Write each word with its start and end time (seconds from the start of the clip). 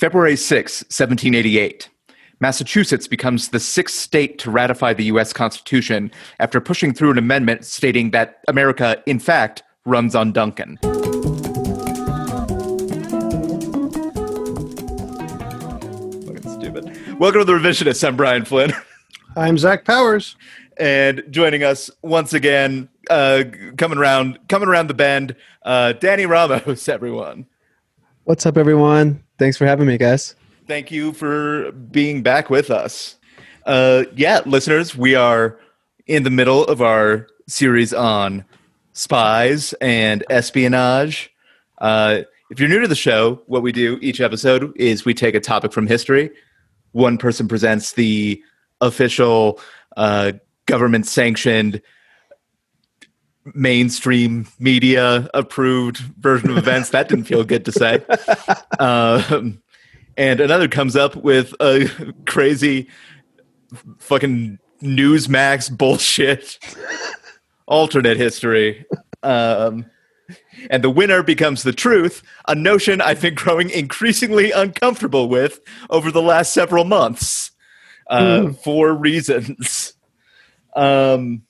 February 0.00 0.34
6, 0.34 0.84
1788. 0.84 1.90
Massachusetts 2.40 3.06
becomes 3.06 3.50
the 3.50 3.60
sixth 3.60 3.96
state 3.96 4.38
to 4.38 4.50
ratify 4.50 4.94
the 4.94 5.04
U.S. 5.04 5.34
Constitution 5.34 6.10
after 6.38 6.58
pushing 6.58 6.94
through 6.94 7.10
an 7.10 7.18
amendment 7.18 7.66
stating 7.66 8.10
that 8.12 8.38
America, 8.48 9.02
in 9.04 9.18
fact, 9.18 9.62
runs 9.84 10.14
on 10.14 10.32
Dunkin'. 10.32 10.78
Fucking 16.24 16.48
stupid. 16.48 17.18
Welcome 17.18 17.42
to 17.42 17.44
the 17.44 17.52
Revisionists. 17.52 18.02
I'm 18.08 18.16
Brian 18.16 18.46
Flynn. 18.46 18.72
I'm 19.36 19.58
Zach 19.58 19.84
Powers. 19.84 20.34
and 20.78 21.22
joining 21.28 21.62
us 21.62 21.90
once 22.00 22.32
again, 22.32 22.88
uh, 23.10 23.44
coming 23.76 23.98
around, 23.98 24.38
coming 24.48 24.66
around 24.66 24.86
the 24.86 24.94
bend, 24.94 25.36
uh, 25.62 25.92
Danny 25.92 26.24
Ramos. 26.24 26.88
Everyone, 26.88 27.44
What's 28.24 28.46
up, 28.46 28.56
everyone? 28.56 29.24
Thanks 29.40 29.56
for 29.56 29.64
having 29.64 29.86
me, 29.86 29.96
guys. 29.96 30.34
thank 30.66 30.90
you 30.90 31.14
for 31.14 31.72
being 31.72 32.22
back 32.22 32.50
with 32.50 32.70
us. 32.70 33.16
Uh, 33.64 34.04
yeah, 34.14 34.42
listeners, 34.44 34.94
we 34.94 35.14
are 35.14 35.58
in 36.06 36.24
the 36.24 36.30
middle 36.30 36.62
of 36.66 36.82
our 36.82 37.26
series 37.48 37.94
on 37.94 38.44
spies 38.92 39.72
and 39.80 40.22
espionage. 40.28 41.32
Uh, 41.78 42.20
if 42.50 42.60
you're 42.60 42.68
new 42.68 42.80
to 42.80 42.86
the 42.86 42.94
show, 42.94 43.40
what 43.46 43.62
we 43.62 43.72
do 43.72 43.98
each 44.02 44.20
episode 44.20 44.76
is 44.76 45.06
we 45.06 45.14
take 45.14 45.34
a 45.34 45.40
topic 45.40 45.72
from 45.72 45.86
history. 45.86 46.30
One 46.92 47.16
person 47.16 47.48
presents 47.48 47.94
the 47.94 48.42
official 48.82 49.58
uh, 49.96 50.32
government 50.66 51.06
sanctioned 51.06 51.80
mainstream 53.54 54.46
media 54.58 55.28
approved 55.34 55.98
version 55.98 56.50
of 56.50 56.58
events. 56.58 56.90
That 56.90 57.08
didn't 57.08 57.24
feel 57.24 57.44
good 57.44 57.64
to 57.66 57.72
say. 57.72 58.04
Um, 58.78 59.62
and 60.16 60.40
another 60.40 60.68
comes 60.68 60.96
up 60.96 61.16
with 61.16 61.54
a 61.60 61.86
crazy 62.24 62.88
fucking 63.98 64.58
Newsmax 64.82 65.76
bullshit 65.76 66.58
alternate 67.66 68.16
history. 68.16 68.86
Um, 69.22 69.84
and 70.70 70.82
the 70.82 70.90
winner 70.90 71.22
becomes 71.22 71.62
the 71.62 71.72
truth, 71.72 72.22
a 72.48 72.54
notion 72.54 73.00
I've 73.00 73.20
been 73.20 73.34
growing 73.34 73.70
increasingly 73.70 74.50
uncomfortable 74.50 75.28
with 75.28 75.60
over 75.90 76.10
the 76.10 76.22
last 76.22 76.52
several 76.52 76.84
months 76.84 77.50
uh, 78.08 78.52
for 78.52 78.94
reasons. 78.94 79.94
Um, 80.74 81.42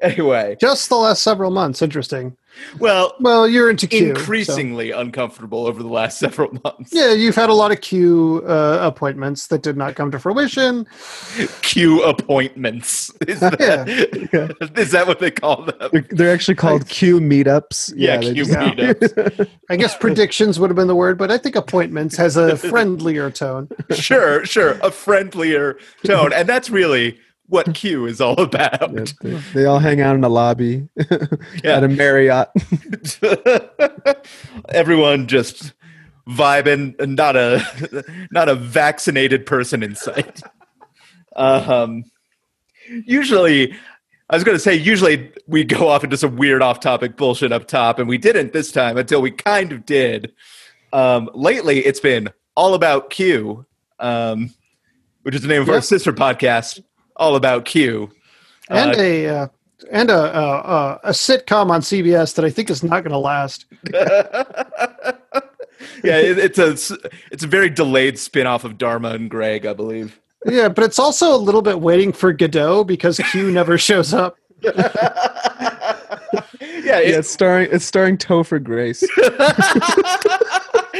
anyway, 0.00 0.56
Just 0.60 0.88
the 0.88 0.96
last 0.96 1.22
several 1.22 1.50
months. 1.50 1.82
Interesting. 1.82 2.36
well, 2.80 3.14
Well, 3.20 3.46
you're 3.48 3.70
into 3.70 3.86
Q. 3.86 3.98
so- 4.00 4.06
increasingly 4.10 4.90
uncomfortable 4.90 5.66
over 5.66 5.82
the 5.82 5.88
last 5.88 6.18
several 6.24 6.50
months. 6.64 6.90
Yeah, 6.92 7.12
you've 7.12 7.36
had 7.36 7.48
a 7.48 7.54
lot 7.54 7.70
of 7.72 7.80
Q 7.80 8.42
uh, 8.46 8.78
appointments 8.82 9.46
that 9.48 9.62
did 9.62 9.76
not 9.76 9.94
come 9.94 10.10
to 10.10 10.18
fruition. 10.18 10.86
Q 11.62 12.02
appointments. 12.02 13.10
Is 13.28 13.40
that, 13.40 14.68
is 14.76 14.90
that 14.92 15.06
what 15.06 15.18
they 15.20 15.30
call 15.30 15.62
them? 15.62 15.90
They're, 15.92 16.06
they're 16.10 16.34
actually 16.34 16.56
called 16.56 16.88
Q 16.88 17.20
meetups. 17.20 17.92
Yeah, 17.96 18.16
they 18.18 18.32
Q 18.34 18.44
just- 18.44 18.50
meetups. 18.50 19.48
I 19.70 19.76
guess 19.76 19.96
predictions 19.96 20.58
would 20.58 20.70
have 20.70 20.76
been 20.76 20.88
the 20.88 20.96
word, 20.96 21.18
but 21.18 21.30
I 21.30 21.38
think 21.38 21.54
appointments 21.56 22.16
has 22.16 22.36
a 22.36 22.56
friendlier 22.56 23.30
tone. 23.30 23.68
sure, 23.92 24.44
sure, 24.44 24.72
a 24.82 24.90
friendlier 24.90 25.78
tone, 26.04 26.32
and 26.32 26.48
that's 26.48 26.68
really 26.70 27.18
what 27.50 27.74
Q 27.74 28.06
is 28.06 28.20
all 28.20 28.40
about. 28.40 28.92
Yeah, 28.94 29.04
they, 29.22 29.30
they 29.54 29.64
all 29.66 29.78
hang 29.80 30.00
out 30.00 30.14
in 30.16 30.24
a 30.24 30.28
lobby 30.28 30.88
Yeah. 31.62 31.76
at 31.76 31.84
a 31.84 31.88
Marriott. 31.88 32.48
Everyone 34.70 35.26
just 35.26 35.72
vibing, 36.28 36.94
not 37.08 37.36
a 37.36 37.62
not 38.30 38.48
a 38.48 38.54
vaccinated 38.54 39.46
person 39.46 39.82
in 39.82 39.94
sight. 39.94 40.40
Um, 41.36 42.04
usually, 43.06 43.72
I 44.28 44.36
was 44.36 44.44
going 44.44 44.56
to 44.56 44.62
say 44.62 44.74
usually 44.74 45.32
we 45.46 45.64
go 45.64 45.88
off 45.88 46.04
into 46.04 46.16
some 46.16 46.36
weird 46.36 46.62
off-topic 46.62 47.16
bullshit 47.16 47.52
up 47.52 47.66
top, 47.66 47.98
and 47.98 48.08
we 48.08 48.18
didn't 48.18 48.52
this 48.52 48.72
time 48.72 48.96
until 48.96 49.20
we 49.22 49.30
kind 49.30 49.72
of 49.72 49.84
did. 49.84 50.32
Um, 50.92 51.30
lately, 51.34 51.80
it's 51.80 52.00
been 52.00 52.30
all 52.56 52.74
about 52.74 53.10
Q, 53.10 53.64
um, 53.98 54.50
which 55.22 55.34
is 55.34 55.42
the 55.42 55.48
name 55.48 55.62
of 55.62 55.68
our 55.68 55.80
sister 55.80 56.12
podcast, 56.12 56.82
all 57.20 57.36
about 57.36 57.64
Q. 57.66 58.10
And 58.68 58.96
Uh, 58.96 59.00
a 59.00 59.26
uh, 59.28 59.46
and 59.92 60.10
a, 60.10 60.38
a 60.38 61.00
a 61.04 61.10
sitcom 61.10 61.70
on 61.70 61.80
CBS 61.82 62.34
that 62.34 62.44
I 62.44 62.50
think 62.50 62.70
is 62.70 62.82
not 62.82 63.02
going 63.04 63.12
to 63.12 63.18
last. 63.18 63.66
yeah, 66.02 66.18
it, 66.18 66.38
it's 66.38 66.58
a 66.58 66.72
s- 66.72 66.92
it's 67.30 67.44
a 67.44 67.46
very 67.46 67.70
delayed 67.70 68.18
spin-off 68.18 68.64
of 68.64 68.78
Dharma 68.78 69.10
and 69.10 69.30
Greg, 69.30 69.66
I 69.66 69.72
believe. 69.72 70.18
Yeah, 70.46 70.68
but 70.68 70.84
it's 70.84 70.98
also 70.98 71.34
a 71.34 71.36
little 71.36 71.62
bit 71.62 71.80
waiting 71.80 72.12
for 72.12 72.32
Godot 72.32 72.84
because 72.84 73.18
Q 73.30 73.50
never 73.60 73.76
shows 73.78 74.14
up. 74.14 74.36
yeah, 74.62 74.72
yeah, 76.60 76.98
it's 76.98 77.30
starring 77.30 77.68
it's 77.72 77.84
starring 77.84 78.16
Topher 78.18 78.62
Grace. 78.62 79.02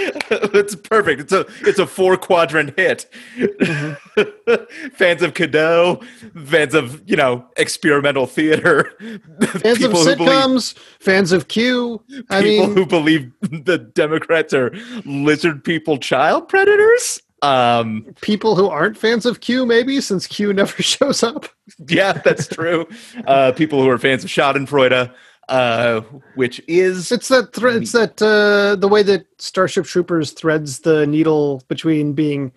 it's 0.30 0.74
perfect. 0.74 1.20
It's 1.20 1.32
a 1.32 1.46
it's 1.60 1.78
a 1.78 1.86
four 1.86 2.16
quadrant 2.16 2.78
hit. 2.78 3.06
fans 4.94 5.22
of 5.22 5.34
Godot, 5.34 6.00
fans 6.46 6.74
of 6.74 7.02
you 7.08 7.16
know 7.16 7.44
experimental 7.56 8.26
theater, 8.26 8.92
Fans 9.40 9.82
of 9.82 9.82
who 9.82 9.88
believe 9.88 10.18
sitcoms, 10.18 10.78
fans 11.00 11.32
of 11.32 11.48
Q. 11.48 12.02
I 12.30 12.42
people 12.42 12.66
mean, 12.68 12.76
who 12.76 12.86
believe 12.86 13.32
the 13.40 13.78
Democrats 13.78 14.54
are 14.54 14.74
lizard 15.04 15.64
people 15.64 15.98
child 15.98 16.48
predators. 16.48 17.20
Um, 17.42 18.06
people 18.20 18.54
who 18.54 18.68
aren't 18.68 18.98
fans 18.98 19.24
of 19.24 19.40
Q, 19.40 19.64
maybe 19.64 20.00
since 20.00 20.26
Q 20.26 20.52
never 20.52 20.82
shows 20.82 21.22
up. 21.22 21.46
yeah, 21.88 22.12
that's 22.12 22.46
true. 22.46 22.86
Uh, 23.26 23.52
people 23.52 23.82
who 23.82 23.88
are 23.88 23.98
fans 23.98 24.24
of 24.24 24.30
Schadenfreude, 24.30 25.12
uh, 25.50 26.00
which 26.36 26.62
is 26.68 27.12
It's 27.12 27.28
that 27.28 27.52
thre- 27.52 27.68
it's 27.70 27.92
that 27.92 28.20
uh, 28.22 28.76
the 28.76 28.88
way 28.88 29.02
that 29.02 29.26
Starship 29.38 29.84
Troopers 29.84 30.32
threads 30.32 30.80
the 30.80 31.06
needle 31.06 31.62
between 31.68 32.12
being, 32.14 32.52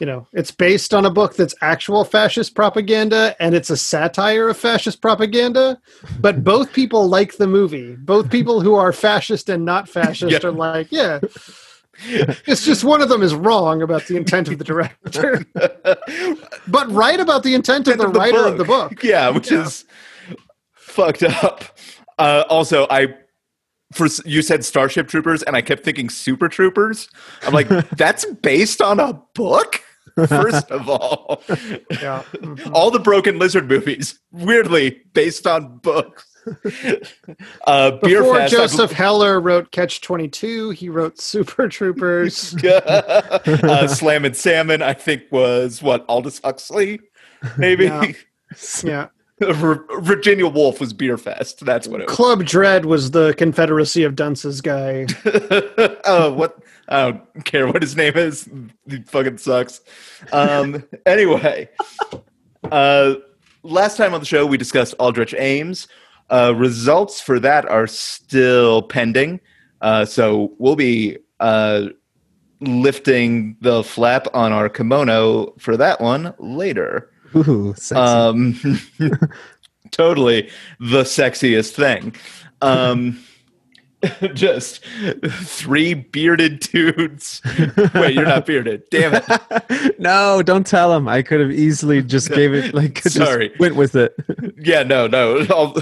you 0.00 0.06
know, 0.06 0.26
it's 0.32 0.50
based 0.50 0.92
on 0.94 1.04
a 1.06 1.10
book 1.10 1.36
that's 1.36 1.54
actual 1.60 2.04
fascist 2.04 2.54
propaganda 2.54 3.36
and 3.38 3.54
it's 3.54 3.70
a 3.70 3.76
satire 3.76 4.48
of 4.48 4.56
fascist 4.56 5.00
propaganda, 5.02 5.78
but 6.18 6.42
both 6.52 6.72
people 6.72 7.08
like 7.08 7.36
the 7.36 7.46
movie. 7.46 7.94
Both 7.96 8.30
people 8.30 8.60
who 8.60 8.74
are 8.74 8.92
fascist 8.92 9.48
and 9.48 9.64
not 9.64 9.88
fascist 9.88 10.32
Yeah. 10.32 10.48
are 10.48 10.52
like, 10.52 10.88
yeah. 10.90 11.20
It's 12.06 12.64
just 12.64 12.82
one 12.82 13.02
of 13.02 13.08
them 13.08 13.22
is 13.22 13.36
wrong 13.36 13.80
about 13.80 14.06
the 14.08 14.16
intent 14.16 14.48
of 14.48 14.58
the 14.58 14.64
director, 14.64 15.44
but 16.66 16.90
right 16.90 17.20
about 17.20 17.44
the 17.44 17.54
intent 17.54 17.86
of 17.86 17.98
the, 17.98 18.06
of 18.08 18.12
the 18.14 18.18
writer 18.18 18.38
book. 18.38 18.46
of 18.52 18.58
the 18.58 18.64
book. 18.64 19.02
Yeah, 19.04 19.28
which 19.30 19.52
Yeah. 19.52 19.62
is 19.66 19.84
fucked 20.74 21.22
up. 21.22 21.64
Uh, 22.18 22.44
also, 22.48 22.86
I 22.90 23.14
for 23.92 24.06
you 24.24 24.42
said 24.42 24.64
Starship 24.64 25.08
Troopers, 25.08 25.42
and 25.42 25.56
I 25.56 25.62
kept 25.62 25.84
thinking 25.84 26.08
Super 26.08 26.48
Troopers. 26.48 27.08
I'm 27.42 27.52
like, 27.52 27.68
that's 27.96 28.24
based 28.24 28.80
on 28.82 28.98
a 29.00 29.14
book. 29.34 29.80
First 30.28 30.70
of 30.70 30.88
all, 30.88 31.42
Yeah. 31.90 32.22
Mhm. 32.34 32.70
all 32.72 32.90
the 32.92 33.00
Broken 33.00 33.38
Lizard 33.38 33.68
movies, 33.68 34.20
weirdly 34.30 35.02
based 35.12 35.46
on 35.46 35.78
books. 35.78 36.26
Uh, 37.66 37.92
Beer 38.02 38.20
Before 38.20 38.36
Fest, 38.36 38.54
I 38.54 38.56
Joseph 38.58 38.92
Heller 38.92 39.40
wrote 39.40 39.70
Catch 39.72 40.02
22, 40.02 40.70
he 40.70 40.88
wrote 40.90 41.18
Super 41.18 41.68
Troopers. 41.68 42.54
uh, 42.62 43.86
Slammin' 43.88 44.34
Salmon, 44.34 44.82
I 44.82 44.92
think 44.92 45.22
was 45.30 45.82
what 45.82 46.04
Aldous 46.06 46.40
Huxley, 46.44 47.00
maybe. 47.56 47.84
Yeah. 47.86 48.12
yeah. 48.84 49.06
Vir- 49.52 49.84
Virginia 50.00 50.46
Woolf 50.46 50.80
was 50.80 50.92
Beer 50.92 51.18
Fest. 51.18 51.64
That's 51.64 51.86
what 51.86 52.00
it 52.00 52.06
was. 52.06 52.16
Club 52.16 52.44
Dread 52.44 52.86
was 52.86 53.10
the 53.10 53.34
Confederacy 53.34 54.02
of 54.04 54.16
Dunces 54.16 54.60
guy. 54.60 55.06
oh, 56.04 56.32
what? 56.32 56.58
I 56.88 57.12
don't 57.12 57.44
care 57.44 57.66
what 57.66 57.82
his 57.82 57.96
name 57.96 58.14
is. 58.16 58.48
He 58.88 59.02
fucking 59.02 59.38
sucks. 59.38 59.80
Um, 60.32 60.84
anyway, 61.06 61.68
uh, 62.70 63.14
last 63.62 63.96
time 63.96 64.14
on 64.14 64.20
the 64.20 64.26
show 64.26 64.46
we 64.46 64.56
discussed 64.56 64.94
Aldrich 64.98 65.34
Ames. 65.38 65.88
Uh, 66.30 66.54
results 66.56 67.20
for 67.20 67.38
that 67.38 67.68
are 67.68 67.86
still 67.86 68.82
pending. 68.82 69.40
Uh, 69.80 70.04
so 70.04 70.54
we'll 70.58 70.76
be 70.76 71.18
uh, 71.40 71.88
lifting 72.60 73.56
the 73.60 73.84
flap 73.84 74.26
on 74.32 74.52
our 74.52 74.68
kimono 74.68 75.54
for 75.58 75.76
that 75.76 76.00
one 76.00 76.34
later. 76.38 77.10
Ooh, 77.36 77.74
sexy. 77.76 77.94
Um, 77.94 78.80
totally 79.90 80.50
the 80.80 81.02
sexiest 81.02 81.72
thing. 81.72 82.14
Um, 82.62 83.22
just 84.34 84.84
three 85.24 85.94
bearded 85.94 86.60
dudes. 86.60 87.40
Wait, 87.94 88.14
you're 88.14 88.26
not 88.26 88.46
bearded. 88.46 88.82
Damn 88.90 89.14
it. 89.14 89.98
no, 89.98 90.42
don't 90.42 90.66
tell 90.66 90.94
him. 90.94 91.08
I 91.08 91.22
could 91.22 91.40
have 91.40 91.50
easily 91.50 92.02
just 92.02 92.30
gave 92.30 92.52
it 92.52 92.74
like 92.74 93.02
just 93.02 93.16
Sorry. 93.16 93.52
went 93.58 93.76
with 93.76 93.94
it. 93.96 94.14
Yeah, 94.58 94.82
no, 94.82 95.06
no. 95.06 95.44
All, 95.46 95.76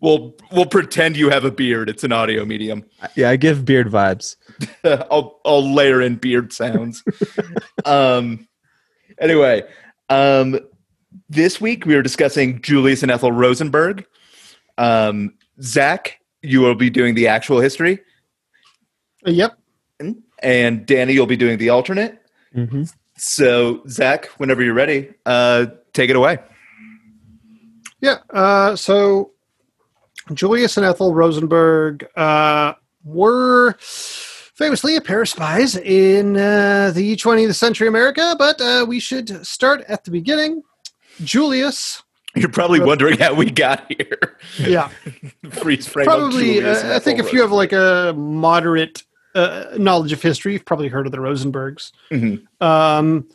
We'll 0.00 0.34
we'll 0.52 0.66
pretend 0.66 1.16
you 1.16 1.30
have 1.30 1.44
a 1.44 1.50
beard. 1.50 1.88
It's 1.88 2.04
an 2.04 2.12
audio 2.12 2.44
medium. 2.44 2.84
Yeah, 3.16 3.30
I 3.30 3.36
give 3.36 3.64
beard 3.64 3.88
vibes. 3.88 4.36
I'll 4.84 5.40
I'll 5.44 5.72
layer 5.74 6.00
in 6.00 6.16
beard 6.16 6.52
sounds. 6.52 7.02
um. 7.84 8.48
Anyway, 9.20 9.62
um, 10.08 10.58
this 11.34 11.60
week 11.60 11.84
we 11.86 11.94
were 11.94 12.02
discussing 12.02 12.60
Julius 12.62 13.02
and 13.02 13.10
Ethel 13.10 13.32
Rosenberg. 13.32 14.06
Um, 14.78 15.34
Zach, 15.60 16.18
you 16.42 16.60
will 16.60 16.74
be 16.74 16.90
doing 16.90 17.14
the 17.14 17.28
actual 17.28 17.60
history, 17.60 18.00
Yep. 19.24 19.56
and 20.40 20.86
Danny, 20.86 21.12
you'll 21.14 21.26
be 21.26 21.36
doing 21.36 21.58
the 21.58 21.70
alternate. 21.70 22.20
hmm 22.52 22.84
So, 23.16 23.82
Zach, 23.88 24.26
whenever 24.38 24.62
you're 24.62 24.74
ready, 24.74 25.10
uh, 25.26 25.66
take 25.92 26.10
it 26.10 26.16
away. 26.16 26.38
Yeah. 28.00 28.18
Uh, 28.30 28.76
so 28.76 29.30
Julius 30.34 30.76
and 30.76 30.84
Ethel 30.84 31.14
Rosenberg 31.14 32.06
uh, 32.16 32.74
were 33.04 33.76
famously 33.78 34.96
a 34.96 35.00
pair 35.00 35.22
of 35.22 35.28
spies 35.28 35.76
in 35.76 36.36
uh, 36.36 36.90
the 36.94 37.16
20th 37.16 37.54
century 37.54 37.88
America, 37.88 38.34
but 38.38 38.60
uh, 38.60 38.84
we 38.86 39.00
should 39.00 39.46
start 39.46 39.82
at 39.88 40.04
the 40.04 40.10
beginning. 40.10 40.62
Julius, 41.22 42.02
You're 42.34 42.48
probably 42.48 42.80
wondering 42.80 43.18
how 43.18 43.34
we 43.34 43.50
got 43.50 43.84
here. 43.96 44.38
yeah, 44.58 44.88
Freeze 45.50 45.86
frame. 45.86 46.06
probably. 46.06 46.64
Uh, 46.64 46.94
I 46.96 46.98
think 46.98 47.18
if 47.20 47.32
you 47.32 47.40
have 47.42 47.52
like 47.52 47.72
a 47.72 48.12
moderate 48.16 49.02
uh, 49.34 49.66
knowledge 49.76 50.12
of 50.12 50.22
history, 50.22 50.52
you've 50.54 50.64
probably 50.64 50.88
heard 50.88 51.06
of 51.06 51.12
the 51.12 51.18
Rosenbergs. 51.18 51.92
Mhm. 52.10 52.42
Um, 52.60 53.28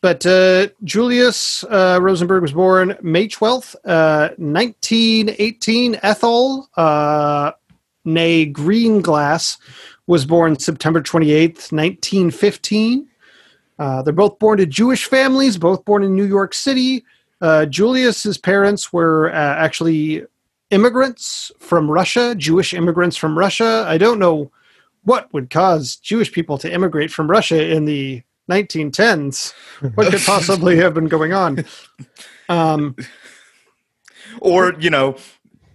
but 0.00 0.26
uh, 0.26 0.68
Julius 0.84 1.64
uh, 1.64 1.98
Rosenberg 2.02 2.42
was 2.42 2.52
born 2.52 2.94
May 3.00 3.26
12th, 3.26 3.74
uh, 3.86 4.28
1918. 4.36 5.98
Ethel, 6.02 6.68
uh, 6.76 7.52
nay 8.04 8.44
Greenglass, 8.52 9.56
was 10.06 10.26
born 10.26 10.58
September 10.58 11.00
28th, 11.00 11.72
1915. 11.72 13.08
Uh, 13.78 14.02
they're 14.02 14.12
both 14.12 14.38
born 14.38 14.58
to 14.58 14.66
Jewish 14.66 15.06
families, 15.06 15.56
both 15.56 15.84
born 15.86 16.02
in 16.04 16.14
New 16.14 16.26
York 16.26 16.52
City. 16.54 17.02
Uh, 17.44 17.66
Julius's 17.66 18.38
parents 18.38 18.90
were 18.90 19.28
uh, 19.28 19.34
actually 19.34 20.24
immigrants 20.70 21.52
from 21.58 21.90
Russia, 21.90 22.34
Jewish 22.34 22.72
immigrants 22.72 23.18
from 23.18 23.38
Russia. 23.38 23.84
I 23.86 23.98
don't 23.98 24.18
know 24.18 24.50
what 25.02 25.30
would 25.34 25.50
cause 25.50 25.96
Jewish 25.96 26.32
people 26.32 26.56
to 26.56 26.72
immigrate 26.72 27.10
from 27.10 27.30
Russia 27.30 27.70
in 27.70 27.84
the 27.84 28.22
1910s. 28.50 29.52
What 29.94 30.10
could 30.10 30.22
possibly 30.22 30.76
have 30.84 30.94
been 30.94 31.08
going 31.08 31.34
on? 31.34 31.66
Um, 32.48 32.96
or 34.40 34.72
you 34.78 34.88
know, 34.88 35.16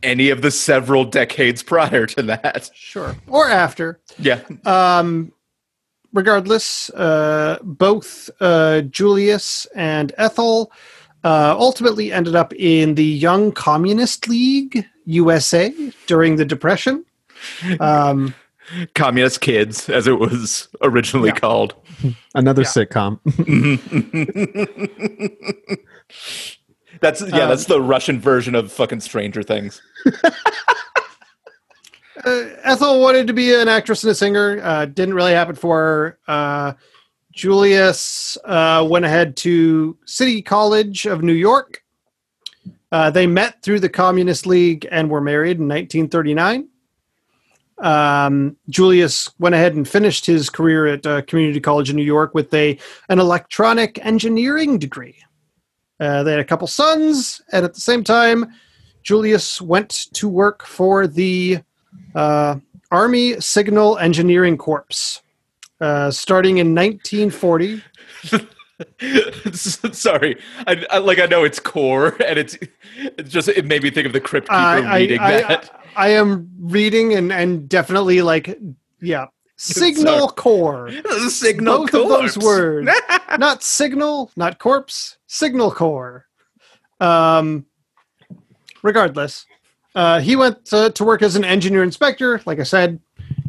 any 0.01 0.31
of 0.31 0.41
the 0.41 0.49
several 0.49 1.05
decades 1.05 1.61
prior 1.61 2.07
to 2.07 2.23
that. 2.23 2.71
sure. 2.73 3.15
Or 3.27 3.47
after. 3.47 3.99
Yeah. 4.17 4.41
Um, 4.65 5.33
regardless, 6.13 6.89
uh, 6.89 7.59
both 7.61 8.31
uh, 8.39 8.81
Julius 8.81 9.67
and 9.75 10.11
Ethel 10.17 10.71
uh, 11.23 11.55
ultimately 11.57 12.11
ended 12.11 12.35
up 12.35 12.53
in 12.53 12.95
the 12.95 13.05
Young 13.05 13.51
Communist 13.51 14.27
League 14.27 14.85
USA 15.05 15.73
during 16.07 16.35
the 16.37 16.45
Depression. 16.45 17.05
Um, 17.79 18.33
Communist 18.95 19.41
Kids, 19.41 19.89
as 19.89 20.07
it 20.07 20.19
was 20.19 20.67
originally 20.81 21.29
Yeah. 21.29 21.35
called. 21.39 21.73
Another 22.35 22.61
Yeah. 22.61 22.67
sitcom. 22.67 23.19
That's 27.01 27.21
yeah, 27.21 27.43
Um, 27.43 27.49
that's 27.49 27.65
the 27.65 27.81
Russian 27.81 28.19
version 28.19 28.55
of 28.55 28.71
fucking 28.71 28.99
Stranger 28.99 29.41
Things. 29.41 29.81
uh, 32.25 32.43
Ethel 32.63 32.99
wanted 32.99 33.27
to 33.27 33.33
be 33.33 33.53
an 33.53 33.69
actress 33.69 34.03
and 34.03 34.11
a 34.11 34.15
singer. 34.15 34.59
Uh, 34.61 34.85
didn't 34.85 35.13
really 35.13 35.31
happen 35.31 35.55
for 35.55 36.17
her. 36.27 36.75
Julius 37.33 38.37
uh, 38.45 38.85
went 38.89 39.05
ahead 39.05 39.37
to 39.37 39.97
City 40.05 40.41
College 40.41 41.05
of 41.05 41.21
New 41.21 41.33
York. 41.33 41.83
Uh, 42.91 43.11
they 43.11 43.27
met 43.27 43.61
through 43.61 43.79
the 43.79 43.89
Communist 43.89 44.47
League 44.47 44.87
and 44.91 45.09
were 45.09 45.21
married 45.21 45.57
in 45.57 45.67
1939. 45.67 46.67
Um, 47.77 48.57
Julius 48.69 49.29
went 49.39 49.55
ahead 49.55 49.75
and 49.75 49.87
finished 49.87 50.25
his 50.25 50.49
career 50.49 50.87
at 50.87 51.05
uh, 51.05 51.21
Community 51.21 51.59
College 51.59 51.89
in 51.89 51.95
New 51.95 52.03
York 52.03 52.33
with 52.33 52.53
a 52.53 52.77
an 53.07 53.19
electronic 53.19 54.03
engineering 54.05 54.77
degree. 54.77 55.15
Uh, 55.99 56.23
they 56.23 56.31
had 56.31 56.39
a 56.39 56.45
couple 56.45 56.67
sons, 56.67 57.41
and 57.51 57.63
at 57.63 57.73
the 57.73 57.81
same 57.81 58.03
time, 58.03 58.47
Julius 59.03 59.61
went 59.61 60.07
to 60.13 60.27
work 60.27 60.65
for 60.65 61.07
the 61.07 61.59
uh, 62.15 62.55
Army 62.91 63.39
Signal 63.39 63.97
Engineering 63.97 64.57
Corps. 64.57 65.21
Uh, 65.81 66.11
starting 66.11 66.57
in 66.57 66.75
1940, 66.75 67.81
Sorry, 69.53 70.37
I, 70.67 70.85
I 70.89 70.97
like 70.99 71.19
I 71.19 71.25
know 71.25 71.43
it's 71.43 71.59
core, 71.59 72.17
and 72.25 72.39
it's 72.39 72.57
it's 72.95 73.29
just 73.29 73.47
it 73.49 73.65
made 73.65 73.83
me 73.83 73.89
think 73.89 74.07
of 74.07 74.13
the 74.13 74.21
Crypt 74.21 74.47
Keeper 74.47 74.55
I, 74.55 74.97
reading 74.99 75.19
I, 75.19 75.31
that. 75.41 75.69
I, 75.73 75.79
I 75.95 76.07
am 76.09 76.49
reading 76.59 77.13
and, 77.13 77.31
and 77.31 77.67
definitely 77.67 78.21
like, 78.21 78.57
yeah, 79.01 79.25
Signal 79.57 80.19
Sorry. 80.19 80.33
Corps. 80.35 80.91
Signal 81.29 81.79
Both 81.79 81.93
of 81.93 82.07
those 82.07 82.37
words. 82.37 82.89
not 83.37 83.61
signal, 83.61 84.31
not 84.37 84.59
corpse, 84.59 85.17
signal 85.27 85.71
core. 85.71 86.25
Um, 87.01 87.65
regardless, 88.81 89.45
uh, 89.95 90.21
he 90.21 90.37
went 90.37 90.71
uh, 90.71 90.91
to 90.91 91.03
work 91.03 91.21
as 91.21 91.35
an 91.35 91.43
engineer 91.43 91.83
inspector. 91.83 92.41
Like 92.45 92.61
I 92.61 92.63
said, 92.63 93.01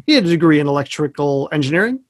he 0.05 0.13
had 0.13 0.25
a 0.25 0.29
degree 0.29 0.59
in 0.59 0.67
electrical 0.67 1.47
engineering. 1.53 2.01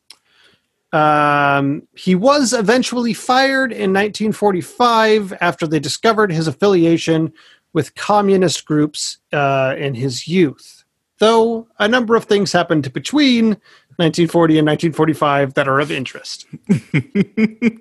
Um, 0.94 1.84
he 1.96 2.16
was 2.16 2.54
eventually 2.54 3.14
fired 3.14 3.72
in 3.72 3.94
1945 3.94 5.34
after 5.40 5.66
they 5.66 5.80
discovered 5.80 6.32
his 6.32 6.48
affiliation 6.48 7.34
with 7.74 7.96
communist 7.96 8.66
groups 8.66 9.20
uh, 9.32 9.76
in 9.78 9.96
his 9.96 10.28
youth. 10.28 10.84
Though 11.20 11.68
a 11.80 11.88
number 11.88 12.16
of 12.16 12.26
things 12.26 12.52
happened 12.52 12.92
between 12.94 13.50
1940 13.98 14.60
and 14.60 14.68
1945 14.68 15.54
that 15.54 15.68
are 15.68 15.80
of 15.80 15.92
interest. 15.92 16.46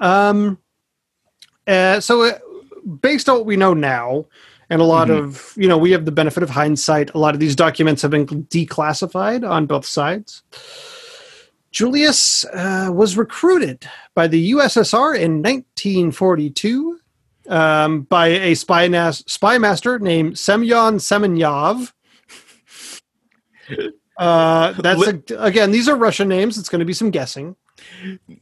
um, 0.00 0.58
uh, 1.66 2.00
so, 2.00 2.22
uh, 2.22 2.38
based 3.02 3.28
on 3.28 3.36
what 3.36 3.46
we 3.46 3.56
know 3.56 3.74
now, 3.74 4.24
and 4.70 4.80
a 4.80 4.84
lot 4.84 5.08
Mhm. 5.08 5.18
of, 5.18 5.52
you 5.56 5.68
know, 5.68 5.78
we 5.78 5.92
have 5.92 6.04
the 6.04 6.12
benefit 6.12 6.42
of 6.42 6.50
hindsight, 6.50 7.10
a 7.14 7.18
lot 7.18 7.34
of 7.34 7.40
these 7.40 7.56
documents 7.56 8.02
have 8.02 8.10
been 8.10 8.26
declassified 8.26 9.48
on 9.48 9.66
both 9.66 9.86
sides. 9.86 10.42
Julius 11.70 12.44
uh, 12.46 12.90
was 12.92 13.16
recruited 13.16 13.86
by 14.14 14.26
the 14.26 14.52
USSR 14.52 15.14
in 15.14 15.42
1942 15.42 16.98
um, 17.48 18.02
by 18.02 18.28
a 18.28 18.54
spy, 18.54 18.88
nas- 18.88 19.24
spy 19.26 19.58
master 19.58 19.98
named 19.98 20.38
Semyon 20.38 20.96
Semyonov. 20.96 21.92
Uh, 24.16 24.72
that's 24.72 25.06
a, 25.06 25.22
again. 25.38 25.70
These 25.70 25.88
are 25.88 25.96
Russian 25.96 26.28
names. 26.28 26.58
It's 26.58 26.68
going 26.68 26.80
to 26.80 26.84
be 26.84 26.92
some 26.92 27.10
guessing. 27.10 27.54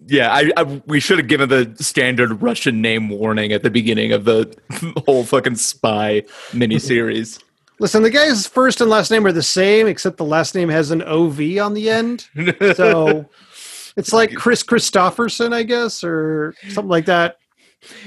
Yeah, 0.06 0.32
I, 0.32 0.50
I 0.56 0.62
we 0.86 1.00
should 1.00 1.18
have 1.18 1.28
given 1.28 1.50
the 1.50 1.74
standard 1.78 2.40
Russian 2.40 2.80
name 2.80 3.10
warning 3.10 3.52
at 3.52 3.62
the 3.62 3.70
beginning 3.70 4.12
of 4.12 4.24
the 4.24 4.56
whole 5.06 5.24
fucking 5.24 5.56
spy 5.56 6.22
miniseries. 6.52 7.42
Listen, 7.78 8.02
the 8.02 8.10
guy's 8.10 8.46
first 8.46 8.80
and 8.80 8.88
last 8.88 9.10
name 9.10 9.26
are 9.26 9.32
the 9.32 9.42
same, 9.42 9.86
except 9.86 10.16
the 10.16 10.24
last 10.24 10.54
name 10.54 10.68
has 10.68 10.90
an 10.90 11.02
OV 11.02 11.58
on 11.58 11.74
the 11.74 11.90
end. 11.90 12.26
So 12.74 13.28
it's 13.96 14.12
like 14.12 14.34
Chris 14.34 14.62
Christopherson, 14.62 15.52
I 15.52 15.62
guess, 15.62 16.02
or 16.02 16.54
something 16.68 16.88
like 16.88 17.06
that. 17.06 17.36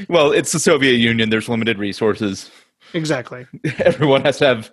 well, 0.09 0.31
it's 0.31 0.51
the 0.51 0.59
Soviet 0.59 0.95
Union. 0.95 1.29
There's 1.29 1.47
limited 1.47 1.77
resources. 1.77 2.49
Exactly. 2.93 3.45
Everyone 3.79 4.23
has 4.23 4.39
to 4.39 4.45
have 4.45 4.71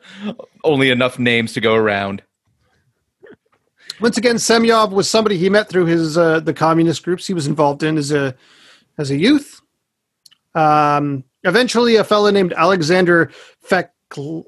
only 0.64 0.90
enough 0.90 1.18
names 1.18 1.52
to 1.54 1.60
go 1.60 1.74
around. 1.74 2.22
Once 4.00 4.18
again, 4.18 4.36
Semyov 4.36 4.90
was 4.92 5.08
somebody 5.08 5.38
he 5.38 5.48
met 5.48 5.68
through 5.68 5.86
his 5.86 6.18
uh, 6.18 6.40
the 6.40 6.52
communist 6.52 7.02
groups 7.02 7.26
he 7.26 7.34
was 7.34 7.46
involved 7.46 7.82
in 7.82 7.96
as 7.96 8.12
a 8.12 8.34
as 8.98 9.10
a 9.10 9.16
youth. 9.16 9.60
Um, 10.54 11.24
eventually, 11.44 11.96
a 11.96 12.04
fellow 12.04 12.30
named 12.30 12.52
Alexander 12.54 13.30
Fekl- 13.68 14.44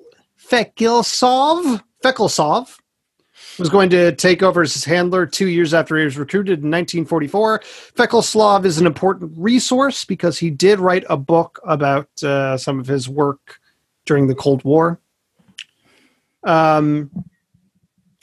Fekilsov 0.51 1.83
Fekelsov 2.03 2.79
was 3.59 3.69
going 3.69 3.91
to 3.91 4.13
take 4.13 4.43
over 4.43 4.63
as 4.63 4.75
his 4.75 4.85
handler 4.85 5.27
two 5.27 5.49
years 5.49 5.75
after 5.75 5.97
he 5.97 6.05
was 6.05 6.17
recruited 6.17 6.61
in 6.61 6.71
1944. 6.71 7.61
Fekelslav 7.97 8.65
is 8.65 8.79
an 8.79 8.87
important 8.87 9.33
resource 9.37 10.05
because 10.05 10.39
he 10.39 10.51
did 10.51 10.79
write 10.79 11.05
a 11.09 11.17
book 11.17 11.61
about 11.65 12.09
uh, 12.23 12.57
some 12.57 12.79
of 12.79 12.87
his 12.87 13.09
work 13.09 13.59
during 14.07 14.29
the 14.29 14.35
Cold 14.35 14.63
War. 14.65 15.01
Um, 16.45 17.11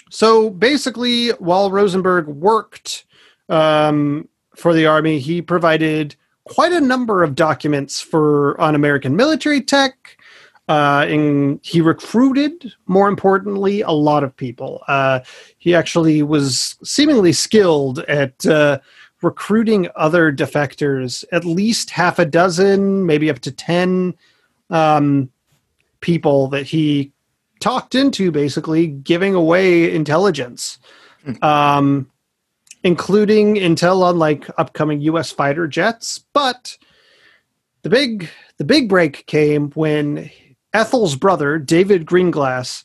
so 0.09 0.49
basically, 0.49 1.29
while 1.31 1.69
Rosenberg 1.69 2.27
worked 2.27 3.05
um, 3.49 4.29
for 4.55 4.73
the 4.73 4.85
army, 4.85 5.19
he 5.19 5.41
provided 5.41 6.15
quite 6.45 6.71
a 6.71 6.79
number 6.79 7.23
of 7.23 7.35
documents 7.35 7.99
for 7.99 8.59
on 8.61 8.75
American 8.75 9.15
military 9.15 9.61
tech, 9.61 10.14
Uh, 10.67 11.05
and 11.07 11.59
he 11.61 11.79
recruited, 11.79 12.73
more 12.87 13.07
importantly, 13.07 13.81
a 13.81 13.91
lot 13.91 14.23
of 14.23 14.35
people. 14.35 14.83
Uh, 14.87 15.19
he 15.59 15.75
actually 15.75 16.23
was 16.23 16.75
seemingly 16.83 17.31
skilled 17.31 17.99
at 17.99 18.45
uh, 18.47 18.79
recruiting 19.21 19.87
other 19.95 20.31
defectors, 20.31 21.23
at 21.31 21.45
least 21.45 21.91
half 21.91 22.17
a 22.17 22.25
dozen, 22.25 23.05
maybe 23.05 23.29
up 23.29 23.39
to 23.39 23.51
10 23.51 24.15
um, 24.71 25.29
people 26.01 26.47
that 26.47 26.65
he 26.65 27.11
talked 27.59 27.95
into 27.95 28.31
basically 28.31 28.87
giving 28.87 29.35
away 29.35 29.93
intelligence, 29.93 30.79
um, 31.41 32.09
including 32.83 33.55
intel 33.55 34.03
on 34.03 34.17
like 34.17 34.47
upcoming 34.57 35.01
U.S. 35.01 35.31
fighter 35.31 35.67
jets. 35.67 36.23
But 36.33 36.77
the 37.83 37.89
big 37.89 38.29
the 38.57 38.63
big 38.63 38.89
break 38.89 39.25
came 39.27 39.69
when 39.71 40.29
Ethel's 40.75 41.15
brother, 41.15 41.57
David 41.57 42.05
Greenglass, 42.05 42.83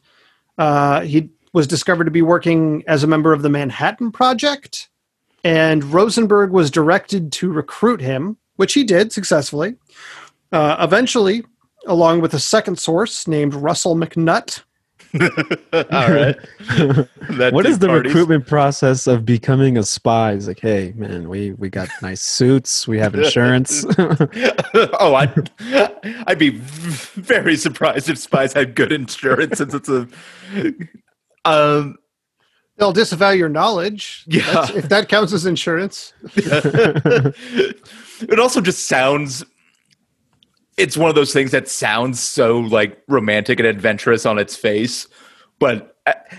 uh, 0.58 1.00
he 1.00 1.28
was 1.52 1.66
discovered 1.66 2.04
to 2.04 2.12
be 2.12 2.22
working 2.22 2.84
as 2.86 3.02
a 3.02 3.08
member 3.08 3.32
of 3.32 3.42
the 3.42 3.48
Manhattan 3.48 4.12
Project, 4.12 4.88
and 5.42 5.82
Rosenberg 5.82 6.52
was 6.52 6.70
directed 6.70 7.32
to 7.32 7.52
recruit 7.52 8.00
him, 8.00 8.36
which 8.54 8.74
he 8.74 8.84
did 8.84 9.12
successfully. 9.12 9.74
Uh, 10.52 10.76
eventually, 10.78 11.44
along 11.86 12.20
with 12.20 12.32
a 12.32 12.38
second 12.38 12.78
source 12.78 13.26
named 13.26 13.54
Russell 13.54 13.96
McNutt. 13.96 14.62
All 15.72 16.10
right. 16.10 16.36
That 17.30 17.52
what 17.52 17.64
the 17.64 17.86
parties. 17.86 18.12
recruitment 18.12 18.46
process 18.46 19.06
of 19.06 19.24
becoming 19.24 19.78
a 19.78 19.82
spy? 19.82 20.32
It's 20.32 20.46
like, 20.46 20.60
hey, 20.60 20.92
man, 20.96 21.28
we 21.28 21.52
we 21.52 21.70
got 21.70 21.88
nice 22.02 22.20
suits, 22.22 22.88
we 22.88 22.98
have 22.98 23.14
insurance. 23.14 23.84
oh, 23.98 25.14
I'd, 25.14 25.50
I'd 26.26 26.38
be 26.38 26.50
very 26.50 27.56
surprised 27.56 28.08
if 28.08 28.18
spies 28.18 28.52
had 28.52 28.74
good 28.74 28.92
insurance 28.92 29.58
since 29.58 29.74
it's 29.74 29.88
a. 29.88 30.08
Um, 31.44 31.96
They'll 32.76 32.92
disavow 32.92 33.30
your 33.30 33.48
knowledge. 33.50 34.24
Yeah. 34.26 34.42
That's- 34.46 34.70
if 34.70 34.88
that 34.88 35.08
counts 35.08 35.32
as 35.32 35.46
insurance. 35.46 36.12
it 36.34 37.34
also 38.38 38.60
just 38.60 38.86
sounds. 38.86 39.44
It's 40.80 40.96
one 40.96 41.08
of 41.08 41.14
those 41.14 41.32
things 41.32 41.50
that 41.50 41.68
sounds 41.68 42.20
so 42.20 42.58
like 42.60 43.02
romantic 43.08 43.60
and 43.60 43.68
adventurous 43.68 44.26
on 44.26 44.38
its 44.38 44.56
face, 44.56 45.06
but 45.58 45.96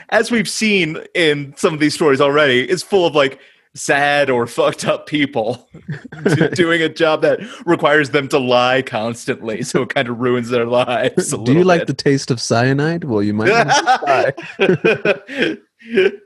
as 0.09 0.31
we've 0.31 0.49
seen 0.49 0.97
in 1.13 1.53
some 1.55 1.73
of 1.73 1.79
these 1.79 1.93
stories 1.93 2.19
already, 2.21 2.61
it's 2.67 2.83
full 2.83 3.05
of 3.05 3.15
like 3.15 3.39
sad 3.73 4.29
or 4.29 4.47
fucked 4.47 4.85
up 4.85 5.07
people 5.07 5.69
doing 6.53 6.81
a 6.81 6.89
job 6.89 7.21
that 7.21 7.39
requires 7.65 8.09
them 8.09 8.27
to 8.29 8.39
lie 8.39 8.81
constantly, 8.81 9.61
so 9.63 9.83
it 9.83 9.89
kind 9.89 10.09
of 10.09 10.19
ruins 10.19 10.49
their 10.49 10.65
lives. 10.65 11.31
Do 11.31 11.53
you 11.53 11.63
like 11.63 11.81
bit. 11.81 11.87
the 11.87 11.93
taste 11.93 12.31
of 12.31 12.41
cyanide? 12.41 13.03
Well, 13.05 13.23
you 13.23 13.33
might. 13.33 13.51
want 13.51 13.69
to 13.69 15.61
spy. 15.77 16.17